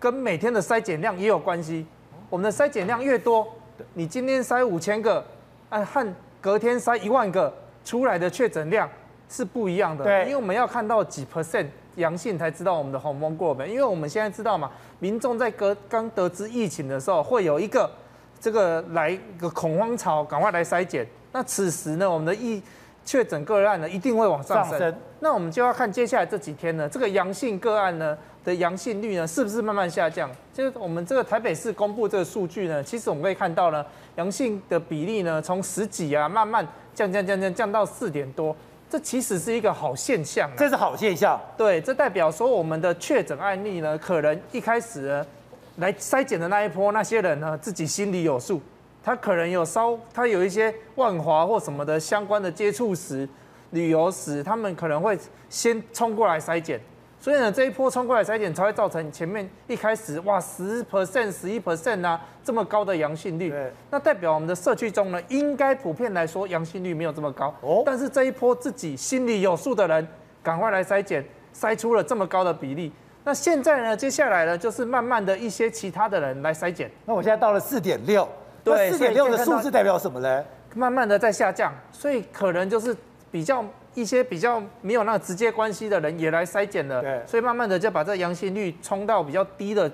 [0.00, 1.86] 跟每天的筛检量也有关系。
[2.30, 3.46] 我们的筛检量越多，
[3.94, 5.24] 你今天筛五千个，
[5.68, 6.14] 啊和。
[6.38, 7.52] 隔天筛一万个
[7.84, 8.88] 出来的确诊量
[9.28, 11.66] 是不一样的，对，因为我们要看到几 percent
[11.96, 13.68] 阳性才知道我们的洪峰过没。
[13.68, 14.70] 因为我们现在知道嘛，
[15.00, 17.90] 民众在隔刚得知疫情的时候，会有一个
[18.38, 21.04] 这个来一个恐慌潮，赶快来筛检。
[21.32, 22.62] 那此时呢，我们的疫
[23.04, 24.70] 确诊个案呢一定会往上升。
[24.70, 28.16] 上升那我们就要看接下来这几天呢，这个阳性个案呢
[28.46, 30.30] 的阳性率呢是不是慢慢下降？
[30.54, 36.64] 就是我们这个台北市公布这个数据呢，其实我们可以看到呢，阳性的比例呢从十几啊慢慢
[36.94, 38.54] 降降降降降到四点多，
[38.88, 40.48] 这其实是一个好现象。
[40.56, 41.38] 这是好现象。
[41.58, 45.26] 对，这代表说我们的确诊案例呢，可能一开始呢
[45.78, 48.62] 来筛检的那一波那些人呢，自己心里有数。
[49.02, 53.28] 他可能有稍，他有一些万华或什么的相关的接触史、
[53.70, 55.16] 旅游史，他们可能会
[55.48, 56.80] 先冲过来筛检，
[57.26, 63.50] 所以呢，这一波冲过来筛检才会造成前面一开始哇十 percent、十一 percent 啊这么高的阳性率。
[63.50, 67.52] 对，那代表我们的社区中呢，应该普遍来说阳性率没有这么高。
[67.62, 70.06] 哦，但是这一波自己心里有数的人，
[70.40, 72.92] 赶快来筛检，筛出了这么高的比例。
[73.24, 76.88] 那现在呢，接下来呢，就是慢慢的一些其他的人来筛检。
[77.06, 78.28] 那我现在到了四点六。
[78.62, 80.44] 对，四点六的数字代表什么呢？
[80.76, 82.96] 慢慢的在下降，所以可能就是
[83.32, 83.64] 比较
[83.96, 89.90] 一些比较没有那个直接关系的人也来筛检了，对，所以慢慢的就把这阳性率冲到比较低的。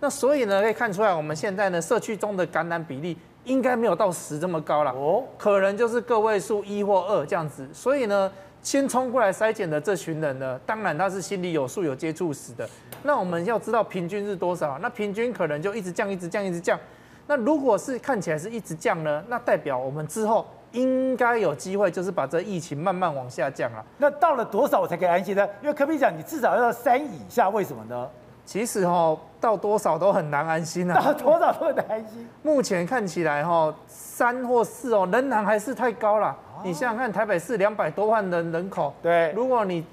[0.00, 7.66] 那所以呢，可以看出来我们现在呢社区中的感染比例应该没有到十这么高了，哦，可能就是个位数一或二这样子。
[7.72, 8.30] 所以呢，
[8.62, 12.68] 先冲过来筛检的这群人呢，当然他是心里有数有接触史的。
[13.02, 14.78] 那我们要知道平均是多少？
[14.80, 16.78] 那平均可能就一直降，一直降，一直降。
[17.26, 23.84] 那如果是看起来是一直降呢，那代表我们之后应该有机会，就是把这疫情慢慢往下降啊。
[23.96, 25.48] 那到了多少我才可以安心呢？
[25.62, 28.08] 因为科比讲，你至少要三以下，为什么呢？
[28.44, 30.94] 其实哈，到多少都很难安心啊。
[31.00, 32.28] 到多少都很难安心。
[32.42, 36.36] 目前看起来哈，三或四哦，仍然还是太高了。
[36.62, 39.84] 你想想看，台北市两百多万人人口，对，如果你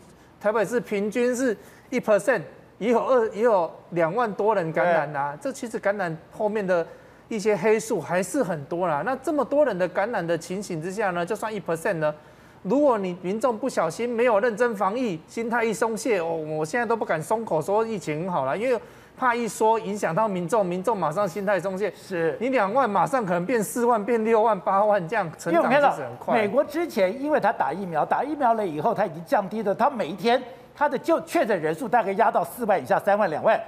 [0.42, 1.56] 台北市平均是
[1.90, 2.42] 一 percent，
[2.78, 6.86] 也有二也有两万多人感染啊，这其实感染后面的。
[7.28, 12.14] 一些黑数还是很多啦，那这么多人的感染的情形之下呢，就算一 percent 呢，
[12.62, 18.80] 如果你民众不小心没有认真防疫，心态一松懈，哦，我现在都不敢松口说疫情很好了，因为
[19.18, 26.36] 怕一说影响到民众，民众马上心态松懈，是你两万马上可能变四万、变六万、八万这样成长其实很快。
[26.40, 30.42] 美国之前因为他打疫苗，打疫苗了以后，他已经降低了他每一天
[30.76, 33.60] 他的就确诊人数大概压到四万以下，三万、两万。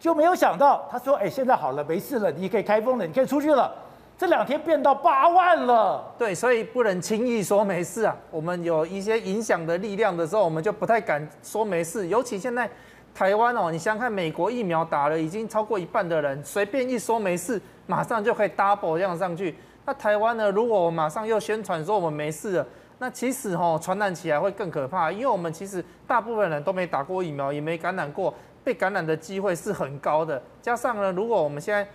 [0.00, 3.72] 就没有想到，他说：“哎，现在好了，没事了，你可以开封了，你可以出去了。”
[4.16, 6.12] 这两天变到八万了。
[6.18, 8.16] 对，所以不能轻易说没事啊。
[8.30, 12.08] 我们有一些影响的力量的时候，我们就不太敢说没事。
[12.08, 12.68] 尤其现在
[13.14, 19.54] 台湾哦，你想想看，美国疫苗打了已经超过一半的人，随便一说没事，马上就可以 double 这样上去。
[19.86, 20.50] 那台湾呢？
[20.50, 22.66] 如果我马上又宣传说我们没事了，
[22.98, 28.32] 那其实哦，传染起来会更可怕，因为我们其实大部分人都没打过疫苗，也没感染过。
[28.62, 31.86] 被感染的机会是很高的，加上呢，如果我们现在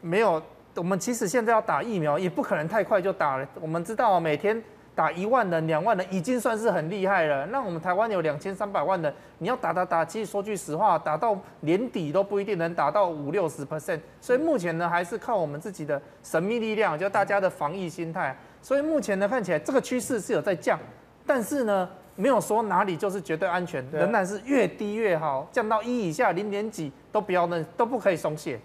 [0.00, 0.40] 没有，
[0.76, 3.48] 我们其实现在要打疫苗，也不可能太快就打了。
[3.60, 4.62] 我们知道每天
[4.94, 7.44] 打一万人、两万人，已经算是很厉害了。
[7.46, 14.00] 那我们台湾有两千三百万人，你要打打打，其实说句实话，打到年底都不一定能打到五六十 percent。
[14.20, 18.36] 所以目前呢，还是靠我们自己的神秘力量，就大家的防疫心态。
[18.62, 20.78] 所以目前呢，看起来这个趋势是有在降，
[21.26, 21.88] 但是呢。
[22.14, 28.60] 没有说哪里就是绝对安全，仍然是越低越好，降到一以下零点几都不要那都不可以松懈。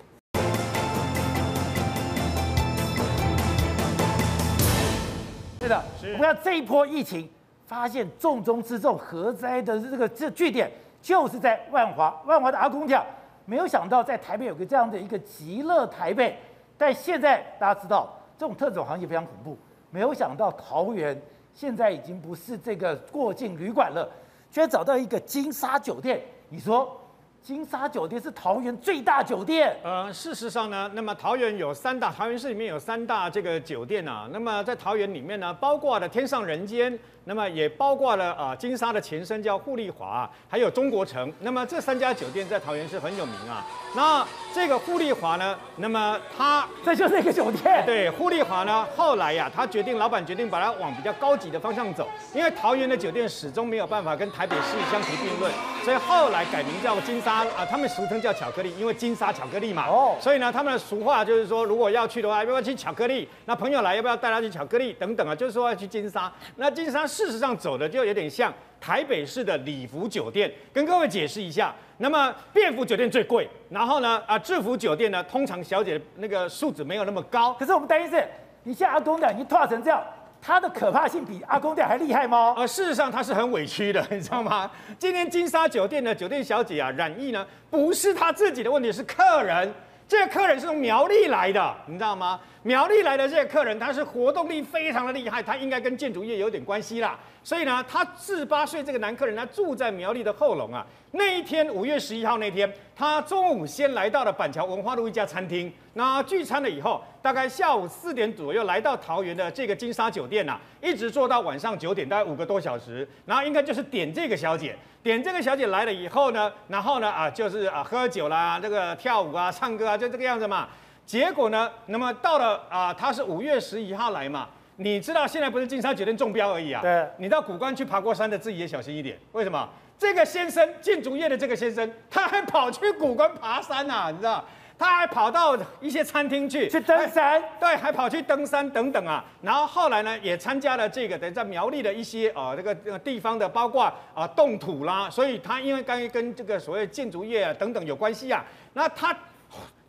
[5.61, 7.29] 是的，我们看这一波疫情，
[7.65, 10.69] 发现重中之重、核灾的这个这据点
[11.01, 13.05] 就是在万华，万华的阿公庙。
[13.45, 16.37] 没有想到在台北有个这样的一个极乐台北，
[16.77, 19.57] 但现在大家知道这种特种行业非常恐怖，
[19.89, 21.17] 没有想到桃园。
[21.57, 24.07] 现在已经不是这个过境旅馆了，
[24.51, 26.21] 居然找到一个金沙酒店。
[26.49, 26.95] 你说，
[27.41, 29.75] 金沙酒店是桃园最大酒店？
[29.83, 34.29] 呃，事实上呢，那么桃园有三大，桃园市里面有三大这个酒店啊。
[34.31, 36.95] 那么在桃园里面呢，包括了天上人间。
[37.27, 41.31] 那么也包括了啊，金沙的前身叫富丽华，还有中国城。
[41.41, 43.67] 那么这三家酒店在桃园是很有名啊。
[43.93, 44.25] 那
[44.55, 47.85] 这个富丽华呢，那么他这就是一个酒店。
[47.85, 55.51] 对，富丽华呢，后来呀、啊，他决定，老板决定把它往比较高级的方向走，因为桃园的酒店始终没有办法跟台北市相提并论，
[55.83, 59.85] 所以后来改名叫金沙啊，他们俗称叫巧克力，因为金沙巧克力嘛。
[59.89, 60.15] 哦。
[60.21, 63.27] 所以呢，他们的俗话就是说，如果要去的话，要不要去巧克力？
[63.43, 64.93] 那朋友来，要不要带他去巧克力？
[64.93, 66.31] 等等啊，就是说要去金沙。
[66.55, 67.05] 那金沙。
[67.17, 71.73] 事实上走的就有点像台北市的礼服酒店，跟各位解释一下。
[71.97, 77.51] 那么便服酒店最贵，然后呢啊制服酒店呢，通常小姐那个素质没有那么高。
[77.55, 78.23] 可是我们担心是，
[78.61, 79.99] 你像阿公的已经拓成这样，
[80.39, 82.53] 它的可怕性比阿公店还厉害吗？
[82.55, 84.69] 呃，事实上他是很委屈的， 你知道吗？
[84.99, 89.73] 今天金沙酒店的酒店小姐啊染疫呢，不是他自己的问题，是客人。
[90.07, 92.39] 这个客人是从苗栗来的，你知道吗？
[92.67, 97.17] 苗栗来的这个客人，他是活动力非常的厉害，他应该跟建筑业有点关系啦。
[97.41, 100.85] 所以呢，他四十八岁这个男客人，他住在苗栗的后龙啊。
[101.11, 113.07] 那一天五月十一号那天，他中午先来到了板桥文化路一家餐厅，那聚餐了以后，大概下午四点左右来到桃园的这个金沙酒店呐，一直坐到晚上九点，大概五个多小时。
[113.25, 120.67] 然后应该就是点这个小姐，点这个小姐来了以后呢，然后呢啊就是啊喝酒啦，这个跳舞啊，唱歌啊，就这个样子嘛。
[121.07, 124.49] 结果呢，那么到了啊，他是五月十一号来嘛。
[124.75, 126.81] 你知道现在不是金沙酒店中标而已啊？
[126.81, 127.07] 对。
[127.17, 129.17] 你到古关去爬过山的，自己也小心一点。
[129.31, 129.67] 为什么？
[129.97, 134.11] 这个先生，建筑业的这个先生，他还跑去古关爬山啊？
[134.11, 134.43] 你知道？
[134.77, 139.23] 他还跑到一些餐厅去去登山，对，还跑去登山等等啊。
[139.41, 145.09] 然后后来呢，也参加了这个等于在苗栗的一些啊这个这个地方的，包括啊动土啦。
[145.09, 148.43] 所以他因为刚跟这个所谓建筑业啊等等有关系啊，
[148.73, 149.17] 那他。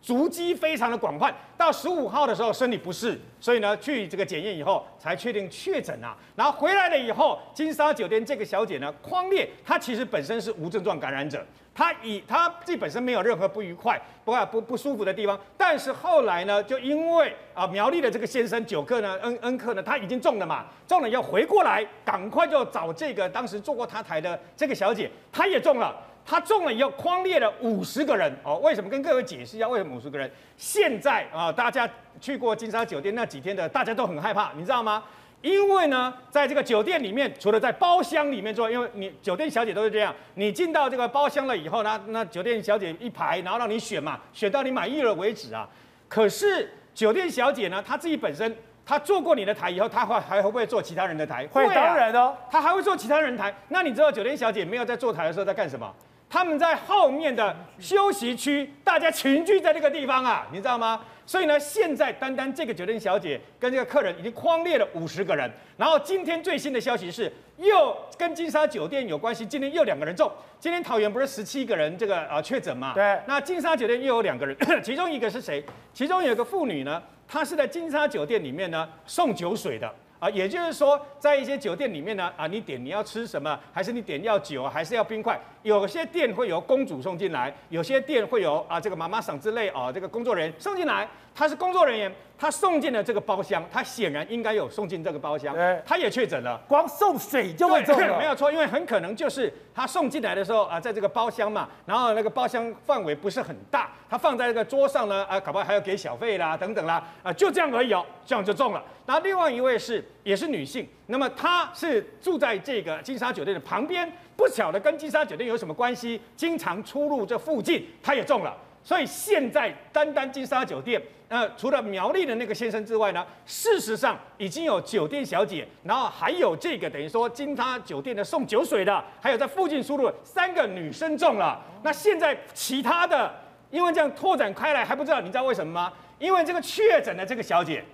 [0.01, 6.17] 足迹非常的广泛，到十五号的时候身体不适，所以呢去这个检验以后才确定确诊啊。
[6.37, 11.45] 然后回来了以后，金沙酒店这个小姐呢，匡列她其实本身是无症状感染者，
[11.75, 25.95] 她以她自己本身没有任何不愉快、不不不舒服的地方，但是后来呢，就因为啊苗栗的这个先生九克呢，恩恩克呢，他已经中了嘛，中了要回过来，赶快就找这个当时坐过他台的这个小姐，她也中了。
[26.29, 28.59] 他中了以后，框列了五十个人哦。
[28.59, 28.91] 为什么？
[28.91, 30.31] 跟各位解释一下，为什么五十个人？
[30.59, 31.89] 现在啊，大家
[32.21, 35.03] 去过金沙酒店那几天的，大家都很害怕，你知道吗？
[35.41, 45.67] 因为呢，在这个酒店里面，除了在包厢里面做，因为你酒店小姐都是这样，你进到这个包厢了以后呢，那酒店小姐一排，然后让你选嘛，选到你满意了为止啊。
[46.09, 51.47] 可是酒店小姐呢，她自己本身，她坐过你的台以后，她会还会不会坐其他人的台？
[51.47, 53.55] 会，当然哦，她还会坐其他人台。
[53.69, 55.91] 那你知道酒店小姐没有在坐台的时候在干什么？
[56.31, 61.01] 他们在后面的休息区，大家群聚在这个地方啊，你知道吗？
[61.25, 65.51] 所以呢，现在单单这个酒店小姐跟这个客人已经框列了五十个人。
[65.77, 70.31] 然后今天最新的消息是，又跟金沙酒店有关系，今天又两个人中。
[70.59, 72.95] 今天桃园不是十七个人这个啊确诊嘛？
[72.95, 73.21] 对。
[73.27, 75.63] 那金沙酒店又有两个人， 其中一个是谁？
[75.93, 79.91] 其中有一个妇女呢，她是在金沙酒店里面呢送酒水的。
[80.19, 85.39] 啊，也就是说，在一些酒店里面呢，啊，你点你要吃什么，还是你点要酒，还是要冰块？
[85.63, 91.09] 有些店会有公主送进来，有些店会有啊这个妈妈桑之类啊这个工作人员送进来。
[91.39, 95.55] 他是工作人员，他送进了这个包厢，他显然应该有送进这个包厢，
[95.87, 96.61] 他也确诊了。
[96.67, 108.83] 光送水就会中了，没有错，因为很可能就是他送进来的时候啊，在这个包厢嘛，然后那个包厢范围不是很大，他放在那个桌上呢，啊，搞不好还要给小费啦，等等啦，啊，就这样而已哦，这样就中了。
[109.07, 118.57] 然后另外一位是也是女性，那么她是住在这个金沙酒店的旁边，不晓得跟金沙酒店有什么关系，经常出入这附近，她也中了。
[118.89, 120.99] 所以现在单单金沙酒店，
[121.29, 131.63] 呃，除了苗栗的那个先生之外呢，事实上已经有酒店小姐，然后还有这个等于说金沙酒店的送酒水的，还有在附近出入三个女生中了。
[131.83, 133.31] 那现在其他的，
[133.71, 135.93] 因为这样拓展开来还不知道，你知道为什么吗？
[136.19, 137.85] 因为这个确诊的这个小姐，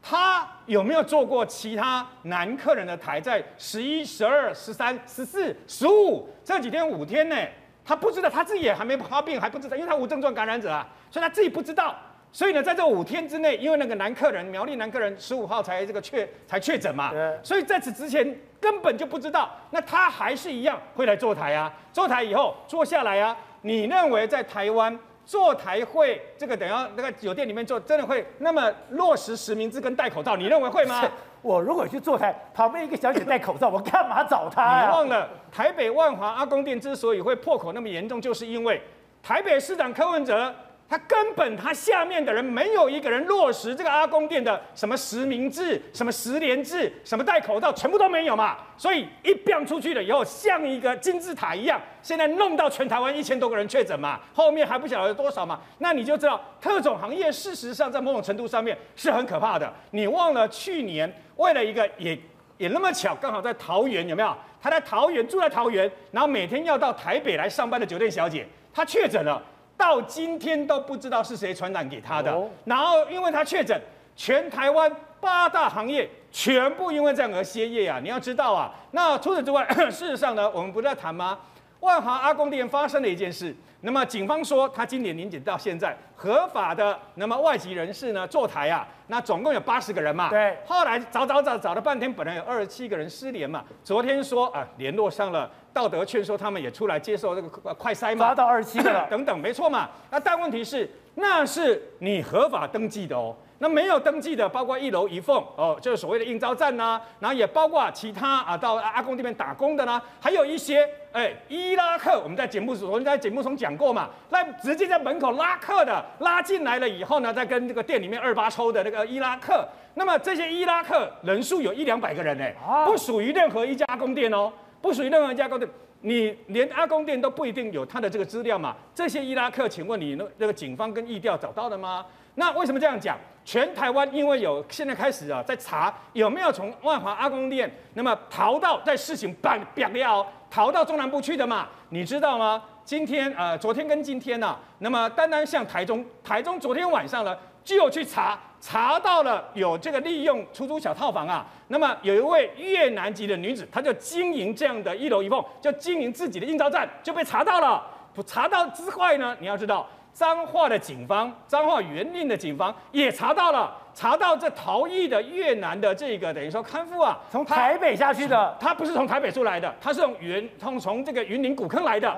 [0.00, 3.20] 她有没有做过其他男客人的台？
[3.20, 7.36] 在十一、十二、十三、十四、十五这几天五天呢？
[7.84, 11.94] 他不知道，他自己也还没发病，还不知道，因为他无症状感染者啊，所以他自己不知道。
[12.32, 17.12] 所以呢，在这五天之内，因为那个男客人苗栗男客人十五号才这个确才确诊嘛，
[17.44, 19.48] 所以在此之前根本就不知道。
[19.70, 23.36] 那他还是一样会来坐台啊，坐台以后坐下来啊。
[23.62, 30.36] 你认为在台湾坐台会这个等下那个酒店里面坐，真的会那么落实实名制跟戴口罩？
[30.36, 31.02] 你认为会吗？
[31.42, 34.86] 我如果去坐台，旁边一个小姐戴口罩，我干嘛找她啊？
[34.86, 38.80] 你忘了台北万华阿公店之所以会破口那么严重，就是因为
[39.22, 40.54] 台北市长柯文哲。
[40.86, 48.58] 他根本他下面的人没有一个人落实这个阿公店的什么实名制、什么实联制、什么戴口罩，全部都没有嘛。
[48.76, 55.60] 所以一变出去了以后，像一个金字塔一样，现在弄到全台湾一千多个人确诊嘛，后面还不晓得有多少嘛。
[55.78, 59.72] 那你就知道特种行业事实上在某种程度上面是很可怕的。
[59.92, 62.16] 你忘了去年为了一个也
[62.58, 64.36] 也那么巧，刚好在桃园有没有？
[64.62, 69.42] 他在桃园住在桃园，然后每天要到台北来上班的酒店小姐，她确诊了。
[69.76, 72.32] 到今天都不知道是谁传染给他的，
[72.64, 73.78] 然后因为他确诊，
[74.14, 74.90] 全台湾
[75.20, 77.98] 八大行业全部因为这样而歇业啊！
[78.02, 81.38] 你要知道啊，那除此之外， 事实上呢，我们不是在谈吗？
[81.80, 90.30] 万华阿公店发生了一件事，那么警方说他今年年检到现在合法的，那么外籍人士呢坐台啊，那总共有八十个人嘛。
[90.30, 90.56] 对。
[90.66, 95.50] 后来找找找找了半天，本来有二十七个人失联嘛，昨天说啊联络上了。
[95.74, 99.90] 道德劝说他们也出来接受这个快筛嘛，抓到二十七个了， 等等，没错嘛。
[100.10, 103.34] 那但问题是，那是你合法登记的哦。
[103.58, 122.44] 那没有登记的，包括一楼一凤哦，就是所谓的应招站呐、啊，然后也包括其他啊到阿公这边打工的啦，还有一些哎伊拉克，我们在节目我们在节目中讲过嘛，那直接在门口拉客的，拉进来了以后呢，再跟这个店里面二八抽的那个伊拉克，那么这些伊拉克人数有一两百个人呢，
[122.84, 124.52] 不属于任何一家阿公店哦，
[124.84, 125.66] 不属于任何一家公店。
[126.02, 128.76] 你连阿公店都不一定有他的这个资料嘛？
[128.94, 132.04] 这些伊拉克，请问你那那个警方跟疫调找到了吗？
[132.34, 133.16] 那为什么这样讲？
[133.46, 141.68] 全台湾因为有现在开始啊，在查有没有从万华阿公店那么逃到在事情办表了逃到中南部去的嘛？
[141.88, 142.62] 你知道吗？
[142.84, 147.34] 今天呃，昨天跟今天呐、啊，那么单单像台中，台中昨天晚上呢
[147.64, 148.38] 就去查。
[148.60, 157.84] 查到了有这个利用出租小套房啊，那么有一位越南籍的女子，她就经营这样的一楼一凤，就经营自己的应招站，就被查到了。
[158.14, 172.16] 不查到之外呢，你要知道，彰化的警方，彰化园林的警方也查到了，查到这逃逸的越南的这个等于说看护啊，从台北下去的，他不是从台北出来的，他是从原从从这个云林古坑来的。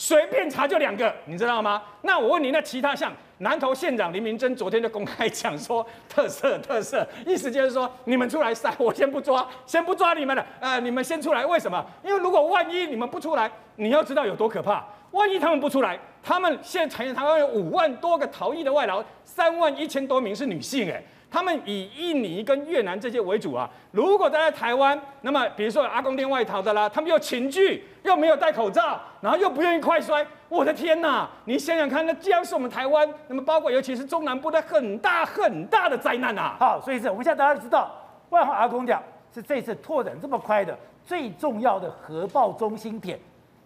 [0.00, 1.82] 随便查就两个，你知道吗？
[2.00, 11.84] 那我问你，那其他像南投县长林明珍昨天就公开讲说，特色特色，意思就是说你们出来晒，我先不抓，先不抓你们了，呃，你们先出来，为什么？
[12.02, 14.82] 因为如果万一你们不出来，你要知道有多可怕。
[15.10, 21.02] 万一他们不出来，他们现在台湾有五万多个逃逸的外劳，三万一千多名是女性，哎。
[21.30, 23.70] 他们以印尼跟越南这些为主啊。
[23.92, 31.28] 如果待在台湾，那么比如说阿公店外逃的啦，他们又群聚，又没有戴口罩，然后又不愿意快筛，我的天哪！
[31.44, 36.56] 你想想看，那这样是我们台湾，那么包括尤其是中南部的很大很大的灾难啊。
[36.58, 37.90] 好，所以是我们现在大家知道，
[38.30, 38.98] 外号阿公店
[39.32, 43.18] 是这次拓展这么快的最重要的核爆中心点。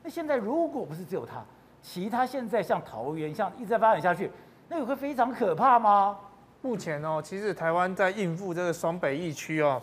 [0.02, 1.42] 那现在如果不是只有他，
[1.80, 4.30] 其他现在像桃园，像一直在发展下去，
[4.68, 6.16] 那个会非常可怕吗？
[6.64, 9.80] 目前哦，其实台湾在应付这个双北疫区哦，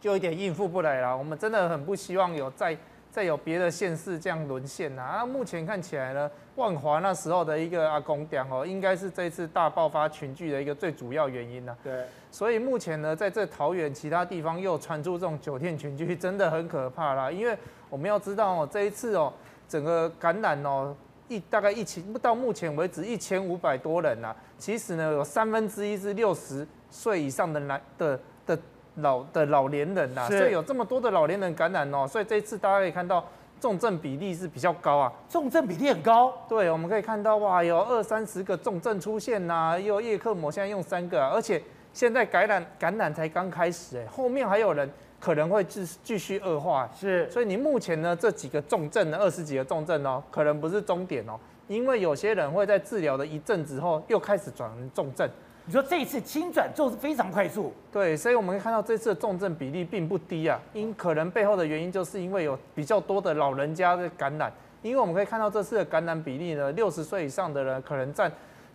[0.00, 1.14] 就有点应付不来了。
[1.14, 2.74] 我们真的很不希望有再
[3.10, 5.02] 再有别的县市这样沦陷呐。
[5.02, 11.76] 啊，目前看起来呢，万华那时候的一个阿公店哦，应该是这次大爆发群聚的一个最主要原因呐。
[11.84, 12.06] 对。
[12.30, 17.30] 所以目前呢，在这桃园其他地方又传出这种酒店群聚，真的很可怕啦。
[17.30, 17.54] 因为
[17.90, 19.30] 我们要知道哦，这一次哦，
[19.68, 20.96] 整个感染哦。
[21.32, 24.36] 一大概一千，到目前为止一千五百多人呐、啊。
[24.58, 28.58] 其实呢，有三分之一是六十岁以上的男的的
[28.96, 32.06] 老的老年人呐、啊，所以有这么多的老年人感染哦。
[32.06, 33.24] 所以这一次大家可以看到
[33.60, 36.32] 重症比例是比较高啊，重症比例很高。
[36.48, 44.90] 对，我们可以看到哇，有二三十个重症出现呐、啊，又叶克膜现在用三个、啊，而且现在感染感染才刚开始哎，后面还有人。
[45.22, 51.38] 可能会继继续恶化，是，所以你目前呢这几个重症呢，二十几个重症哦，可能不是终点哦，
[51.68, 55.30] 因为有些人会在治疗的一阵子后又开始转成重症。
[55.64, 68.28] 你说这一次轻转就是非常快速，对，所以我们可以看到这次的重症比例并不低啊，因可能背后的原因就是因为有比较多的老人家的感染，因为我们可以看到这次的感染比例呢，六十岁以上的人可能占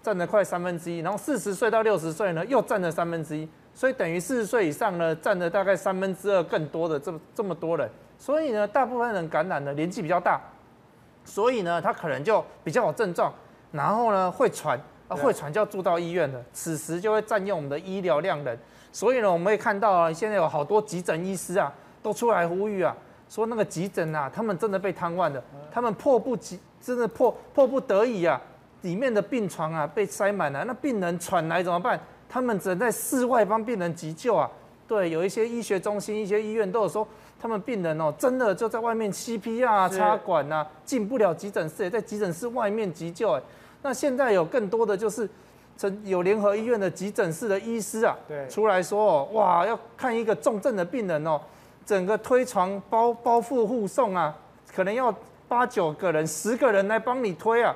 [0.08, 3.46] 占了快三分之一，然后四十岁到六十岁呢又占了三分之一。
[3.74, 10.40] 所以等于四十岁以上呢，占了大概三分之二更多的这么这么多人，所以呢，大部分人感染的年纪比较大，
[11.26, 13.34] 所以呢，他可能就比较有症状，
[13.74, 14.80] 然后呢会传，
[15.10, 18.58] 啊会传就要住到医院了，此时就会占用我们的医疗量能，
[18.94, 22.96] 所以呢，我们会看到啊，现在有好多急诊医师啊，都出来呼吁啊，
[23.28, 28.42] 说那个急诊啊，他们真的被瘫痪了，他们迫不及，真的迫迫不得已啊，
[28.88, 32.00] 里面的病床啊被塞满了，那病人喘来怎么办？
[32.30, 34.50] 他们只能在室外帮病人急救啊，
[34.88, 37.06] 对，有一些医学中心、一些医院都有说，
[37.38, 43.42] 他们病人哦，真的就在外面 CPR 啊、插管啊，进不了急诊室，在急诊室外面急救哎。
[43.82, 45.30] 那现在有更多的就是，
[46.06, 51.42] 有联合医院的急诊室的医师啊，对，出来说哦，哇，要看一个重症的病人哦，
[51.86, 54.34] 整个推床包包覆护送啊，
[54.74, 55.14] 可能要
[55.50, 57.76] 八九个人、十个人来帮你推啊。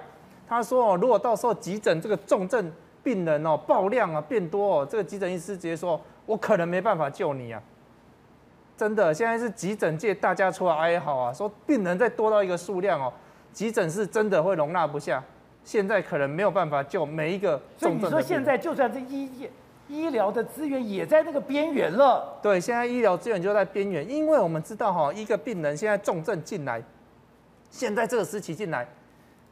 [0.51, 2.71] 他说哦，如果到时候急诊这个重症。
[3.03, 7.59] 病人哦，爆量啊，变多哦，这个急诊医师直接说，我可能没办法救你啊，
[8.77, 13.11] 真的，现在是急诊界大家出来哀嚎啊，说病人再多到一个数量哦，
[13.51, 15.23] 急诊是真的会容纳不下，
[15.63, 18.11] 现在可能没有办法救每一个重症的病人。
[18.11, 19.49] 所以你说现在就算是医
[19.87, 22.37] 医疗的资源也在那个边缘了？
[22.39, 26.83] 对，现在医疗资源就在边缘，因为我们知道哈，一个病人现在重症进来，
[27.71, 28.87] 现在这个时期进来，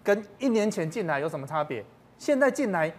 [0.10, 1.86] 跟一年前进来有什么差别？
[2.18, 2.92] 现在进来。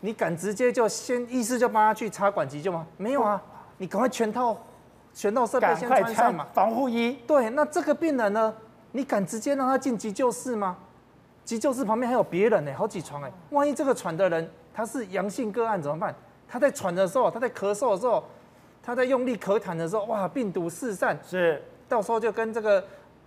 [0.00, 2.86] 你敢直接就先医师就帮他去插管急救吗？
[2.96, 3.42] 没有啊，
[3.78, 4.56] 你赶快全套
[5.12, 7.18] 全套设备先穿上嘛，防护衣。
[7.26, 8.54] 对，那这个病人呢？
[8.92, 10.76] 你敢直接让他进急救室吗？
[11.44, 16.14] 急救室旁边还有别人呢，好几床哎，万一这个喘的人他是阳性个案怎么办？
[16.48, 18.22] 他在喘的时候，他在咳嗽的时候，
[18.80, 22.84] 他在用力咳痰的时候，哇，病毒四散，是到时候就跟这个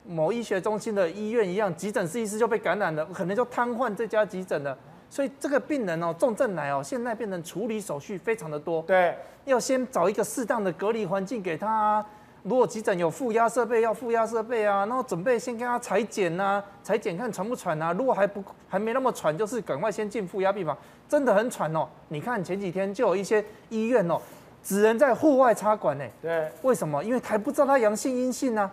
[0.07, 4.77] 某医学中心的医院一样，急诊室医师就被感染了，可能就瘫痪这家急诊了。
[5.09, 9.13] 所以这个病人哦，重症来哦，现在变成处理手续非常的多，对，
[9.43, 12.05] 要先找一个适当的隔离环境给他啊。
[12.43, 17.93] 如果急诊有负压设备，要负压设备啊，然后准备先给他裁剪呐，裁剪看喘不喘啊。
[17.93, 20.75] 如果还不还没那么喘，就是赶快先进负压病房。
[21.07, 24.17] 真的很喘哦，你看前几天就有一些医院哦，
[24.63, 26.05] 只能在户外插管呢。
[26.21, 27.03] 对，为什么？
[27.03, 28.71] 因为还不知道他阳性阴性啊。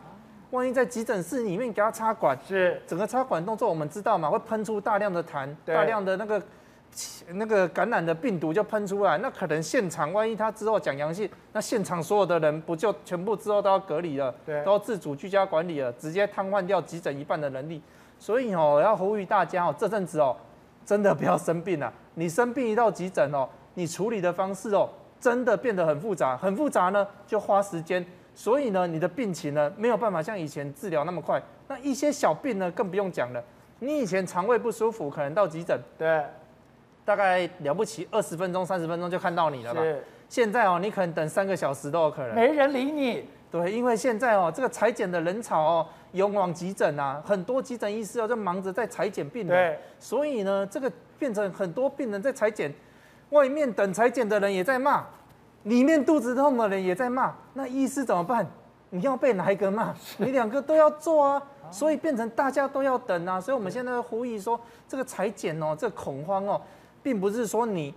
[0.51, 6.43] 万一在急诊室里面给他插管，是整个插管动作我们知道嘛，会喷出大量的痰，大量的那个。
[7.35, 17.83] 那个感染的病毒就喷出来，那可能现场万一他之后讲阳性，那现场所有的人不就全部之后都要隔离了，对，都要自主居家管理了，直接瘫痪掉急诊一半的能力。
[18.19, 20.35] 所以哦，要呼吁大家哦，这阵子哦，
[20.83, 21.93] 真的不要生病了。
[22.15, 24.89] 你生病一到急诊哦，你处理的方式哦，
[25.21, 28.03] 真的变得很复杂，很复杂呢，就花时间。
[28.39, 31.43] 所以呢，你的病情呢，没有办法像以前治疗那么快。
[31.67, 33.43] 那一些小病呢，更不用讲了。
[33.81, 36.23] 你以前肠胃不舒服，可能到急诊，对。
[37.05, 39.83] 大概了不起二十分钟、三十分钟就看到你了吧？
[39.83, 40.05] 是。
[40.29, 42.33] 现在哦，你可能等三个小时都有可能。
[42.37, 43.25] 没人理你。
[43.51, 49.73] 对，因为现在哦，这个裁剪的人潮哦，涌往急诊啊，很多急诊医师哦，就忙着在裁剪病人。
[49.73, 49.79] 对。
[49.99, 50.89] 所以呢，这个
[51.19, 52.73] 变成很多病人在裁剪，
[53.31, 55.05] 外面等裁剪的人也在骂，
[55.69, 58.47] 里面肚子痛的人也在骂，那医师怎么办？
[58.91, 59.95] 你要被哪一个骂？
[60.17, 61.43] 你两个都要做啊。
[61.71, 63.39] 所以变成大家都要等啊。
[63.39, 64.59] 所以我们现在呼吁说，
[64.89, 66.61] 这个裁剪哦，这个恐慌哦。
[67.03, 67.95] 并不是说你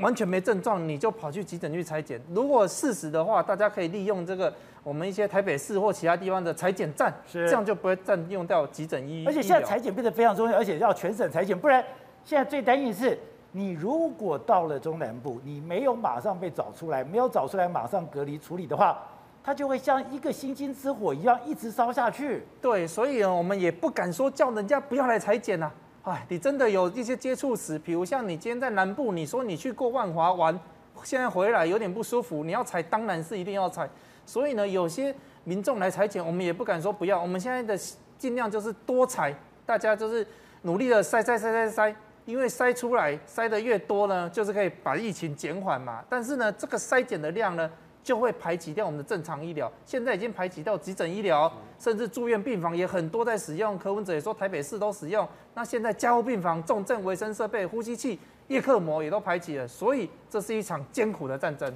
[0.00, 2.20] 完全没症状，你就跑去急诊去裁剪。
[2.34, 4.52] 如果事实的话，大家可以利用这个
[4.82, 9.24] 我们一些台北市或其他地方的裁剪站，是这样就不会占用掉急诊医。
[9.26, 11.82] 而且现在裁剪变得非常重要，而且要全省裁剪，不然
[12.24, 13.18] 现在最担心是，
[13.52, 18.98] 你如果到了中南部，你没有马上被找出来，没有找出来马上隔离处理的话，
[19.42, 22.46] 它就会像一个星星之火一样一直烧下去。
[22.60, 25.70] 对，所以我们也不敢说叫人家不要来采检呐。
[26.02, 30.58] 哎，你真的有一些接触史，比如像你今天在南部，你说你去过万华玩，
[31.02, 33.88] 现在回来有点不舒服，你要采当然是一定要采。
[34.24, 35.14] 所以呢，有些
[35.44, 37.20] 民众来采检，我们也不敢说不要。
[37.20, 37.76] 我们现在的
[38.18, 40.26] 尽量就是多采，大家就是
[40.62, 41.94] 努力的筛筛筛筛筛，
[42.26, 46.04] 因为筛出来筛的越多呢，就是可以把疫情减缓嘛。
[46.10, 47.70] 但是呢，这个筛检的量呢，
[48.02, 53.78] 就会排挤掉我们的正常医疗，现在已经排挤到急诊医疗，甚至住院病房也很多在使用。
[53.78, 61.72] 柯文哲也说台北市都使用，那现在加护病房、重症卫生设备、呼吸器、叶克膜也都排挤了，所以这是一场艰苦的战争。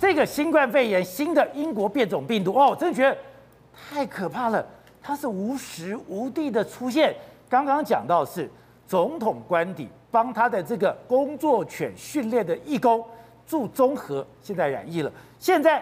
[0.00, 3.16] 这个新冠肺炎新的英国变种病毒哦，我真的觉得
[3.88, 4.66] 太可怕了，
[5.00, 7.14] 它是无时无地的出现。
[7.48, 8.50] 刚刚讲到是
[8.86, 9.88] 总统官邸。
[10.12, 13.00] 帮他的这个工作犬训练的义工
[13.46, 15.12] 住中和，现在染疫了。
[15.38, 15.80] 现在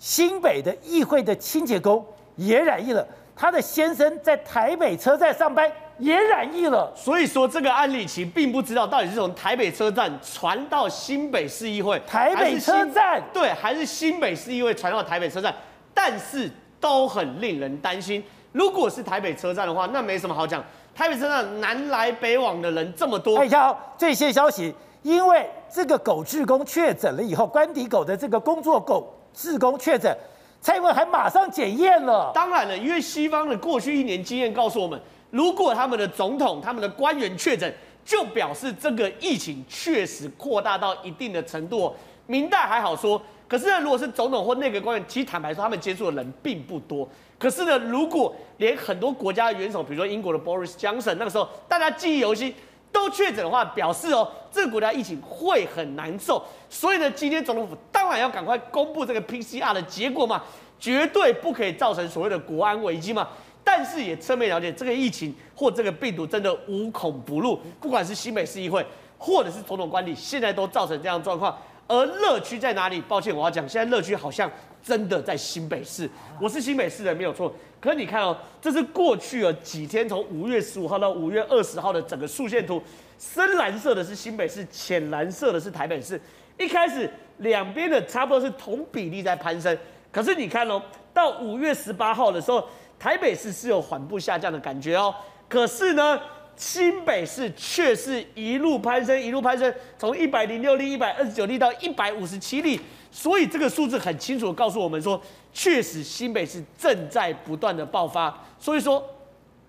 [0.00, 2.04] 新北的议会的清洁工
[2.34, 3.06] 也染疫了，
[3.36, 6.92] 他的先生在台北车站上班也染疫了。
[6.96, 15.54] 所以说这个案例其实并不知道到底是从台北车站传到新北市议会，台北车站对，还是新北市议会传到台北车站，
[15.94, 18.22] 但是都很令人担心。
[18.52, 20.64] 如果是台北车站的话，那没什么好讲。
[20.94, 30.12] 台北车站南来北往的人这么多，你看这些消息，因为这个狗志工确诊了以后，官邸狗的这个工作狗志工确诊，
[30.60, 32.32] 蔡英文还马上检验了。
[32.34, 35.00] 当然了，因为西方的过去一年经验告诉我们，
[35.30, 37.72] 如果他们的总统、他们的官员确诊，
[38.04, 41.94] 就表示这个疫情确实扩大到一定的程度。
[42.26, 47.08] 明代还好说，可是呢，如果是总统或内阁官员，其实坦白说，他们接触的人并不多。
[47.38, 52.54] 可是呢，如果连很多国家的元首，比如说英国的 Boris Johnson，那个时候大家记忆犹新，
[52.92, 56.44] 都确诊的话，表示哦，这个国家疫情会很难受。
[56.68, 60.42] 所以呢，今天总统府当然要赶快公布这个 PCR 的结果嘛，
[60.78, 63.26] 绝对不可以造成所谓的国安危机嘛。
[63.64, 68.84] 但是也侧面了解，这个疫情或这个病毒真的无孔不入，不管是新北市议会
[69.16, 71.56] 或者是总统官邸，现在都造成这样的状况。
[71.88, 73.00] 而乐区在哪里？
[73.00, 74.48] 抱歉，我要讲，现在乐区好像。
[74.80, 76.08] 真的在新北市，
[76.40, 77.52] 我是新北市人没有错。
[77.80, 82.80] 可是你看哦，这是过去了几天，从五月十五号到五月二十号的整个竖线图，
[83.18, 86.18] 深蓝色的是新北市，浅蓝色的是台北市。
[86.56, 89.76] 一开始两边的差不多是同比例在攀升，
[90.12, 90.80] 可是你看哦，
[91.12, 92.64] 到五月十八号的时候，
[93.00, 95.12] 台北市是有缓步下降的感觉哦。
[95.48, 96.18] 可是呢，
[96.58, 102.78] 新北市却是一路攀升，一路攀升，从一百零六例、一百二十九例到一百五十七例。
[103.10, 105.18] 所以这个数字很清楚地告诉我们说，
[105.52, 108.44] 确实新北市正在不断的爆发。
[108.58, 109.02] 所以说，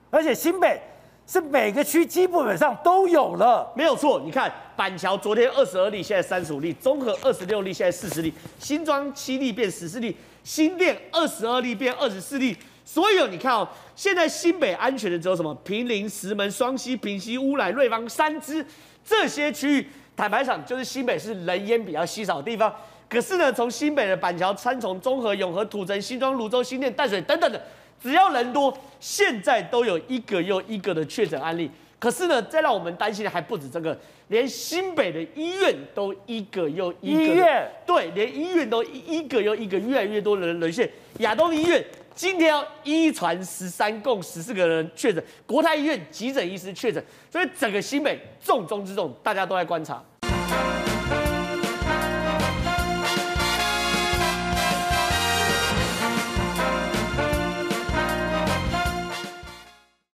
[0.09, 0.81] 而且新北
[1.25, 3.71] 是每个区基本上都有了。
[3.75, 10.11] 没有错，你看板桥昨天二十二例，现在三十五例；中和二十六例，现在四十例；新庄七例变十四例；
[10.43, 12.57] 新店二十二例变二十四例。
[12.91, 15.53] 所以你看哦，现在新北安全的只有什么？
[15.63, 18.65] 平林、石门、双溪、平溪、乌来、瑞芳、三支
[19.05, 19.87] 这些区域。
[20.17, 22.73] 坦白讲，就是新北是人烟比较稀少的地方。
[23.07, 27.61] 可是呢，从新北的板桥、三重、中和、永和、土城、新庄、芦洲、新店、淡水等等的，
[28.01, 31.69] 只要人多，现在都有一个又一个的确诊案例。
[31.99, 33.95] 可是呢，再让我们担心的还不止这个，
[34.29, 37.21] 连新北的医院都一个又一个。
[37.21, 40.89] 医院对，连医院都一个又一个，越来越多的人沦陷。
[41.19, 45.23] 亚东医院今天要一传十三，共十四个人确诊。
[45.45, 50.03] 国泰医院急诊医师确诊，所以整个新北重中之重，大家都在观察。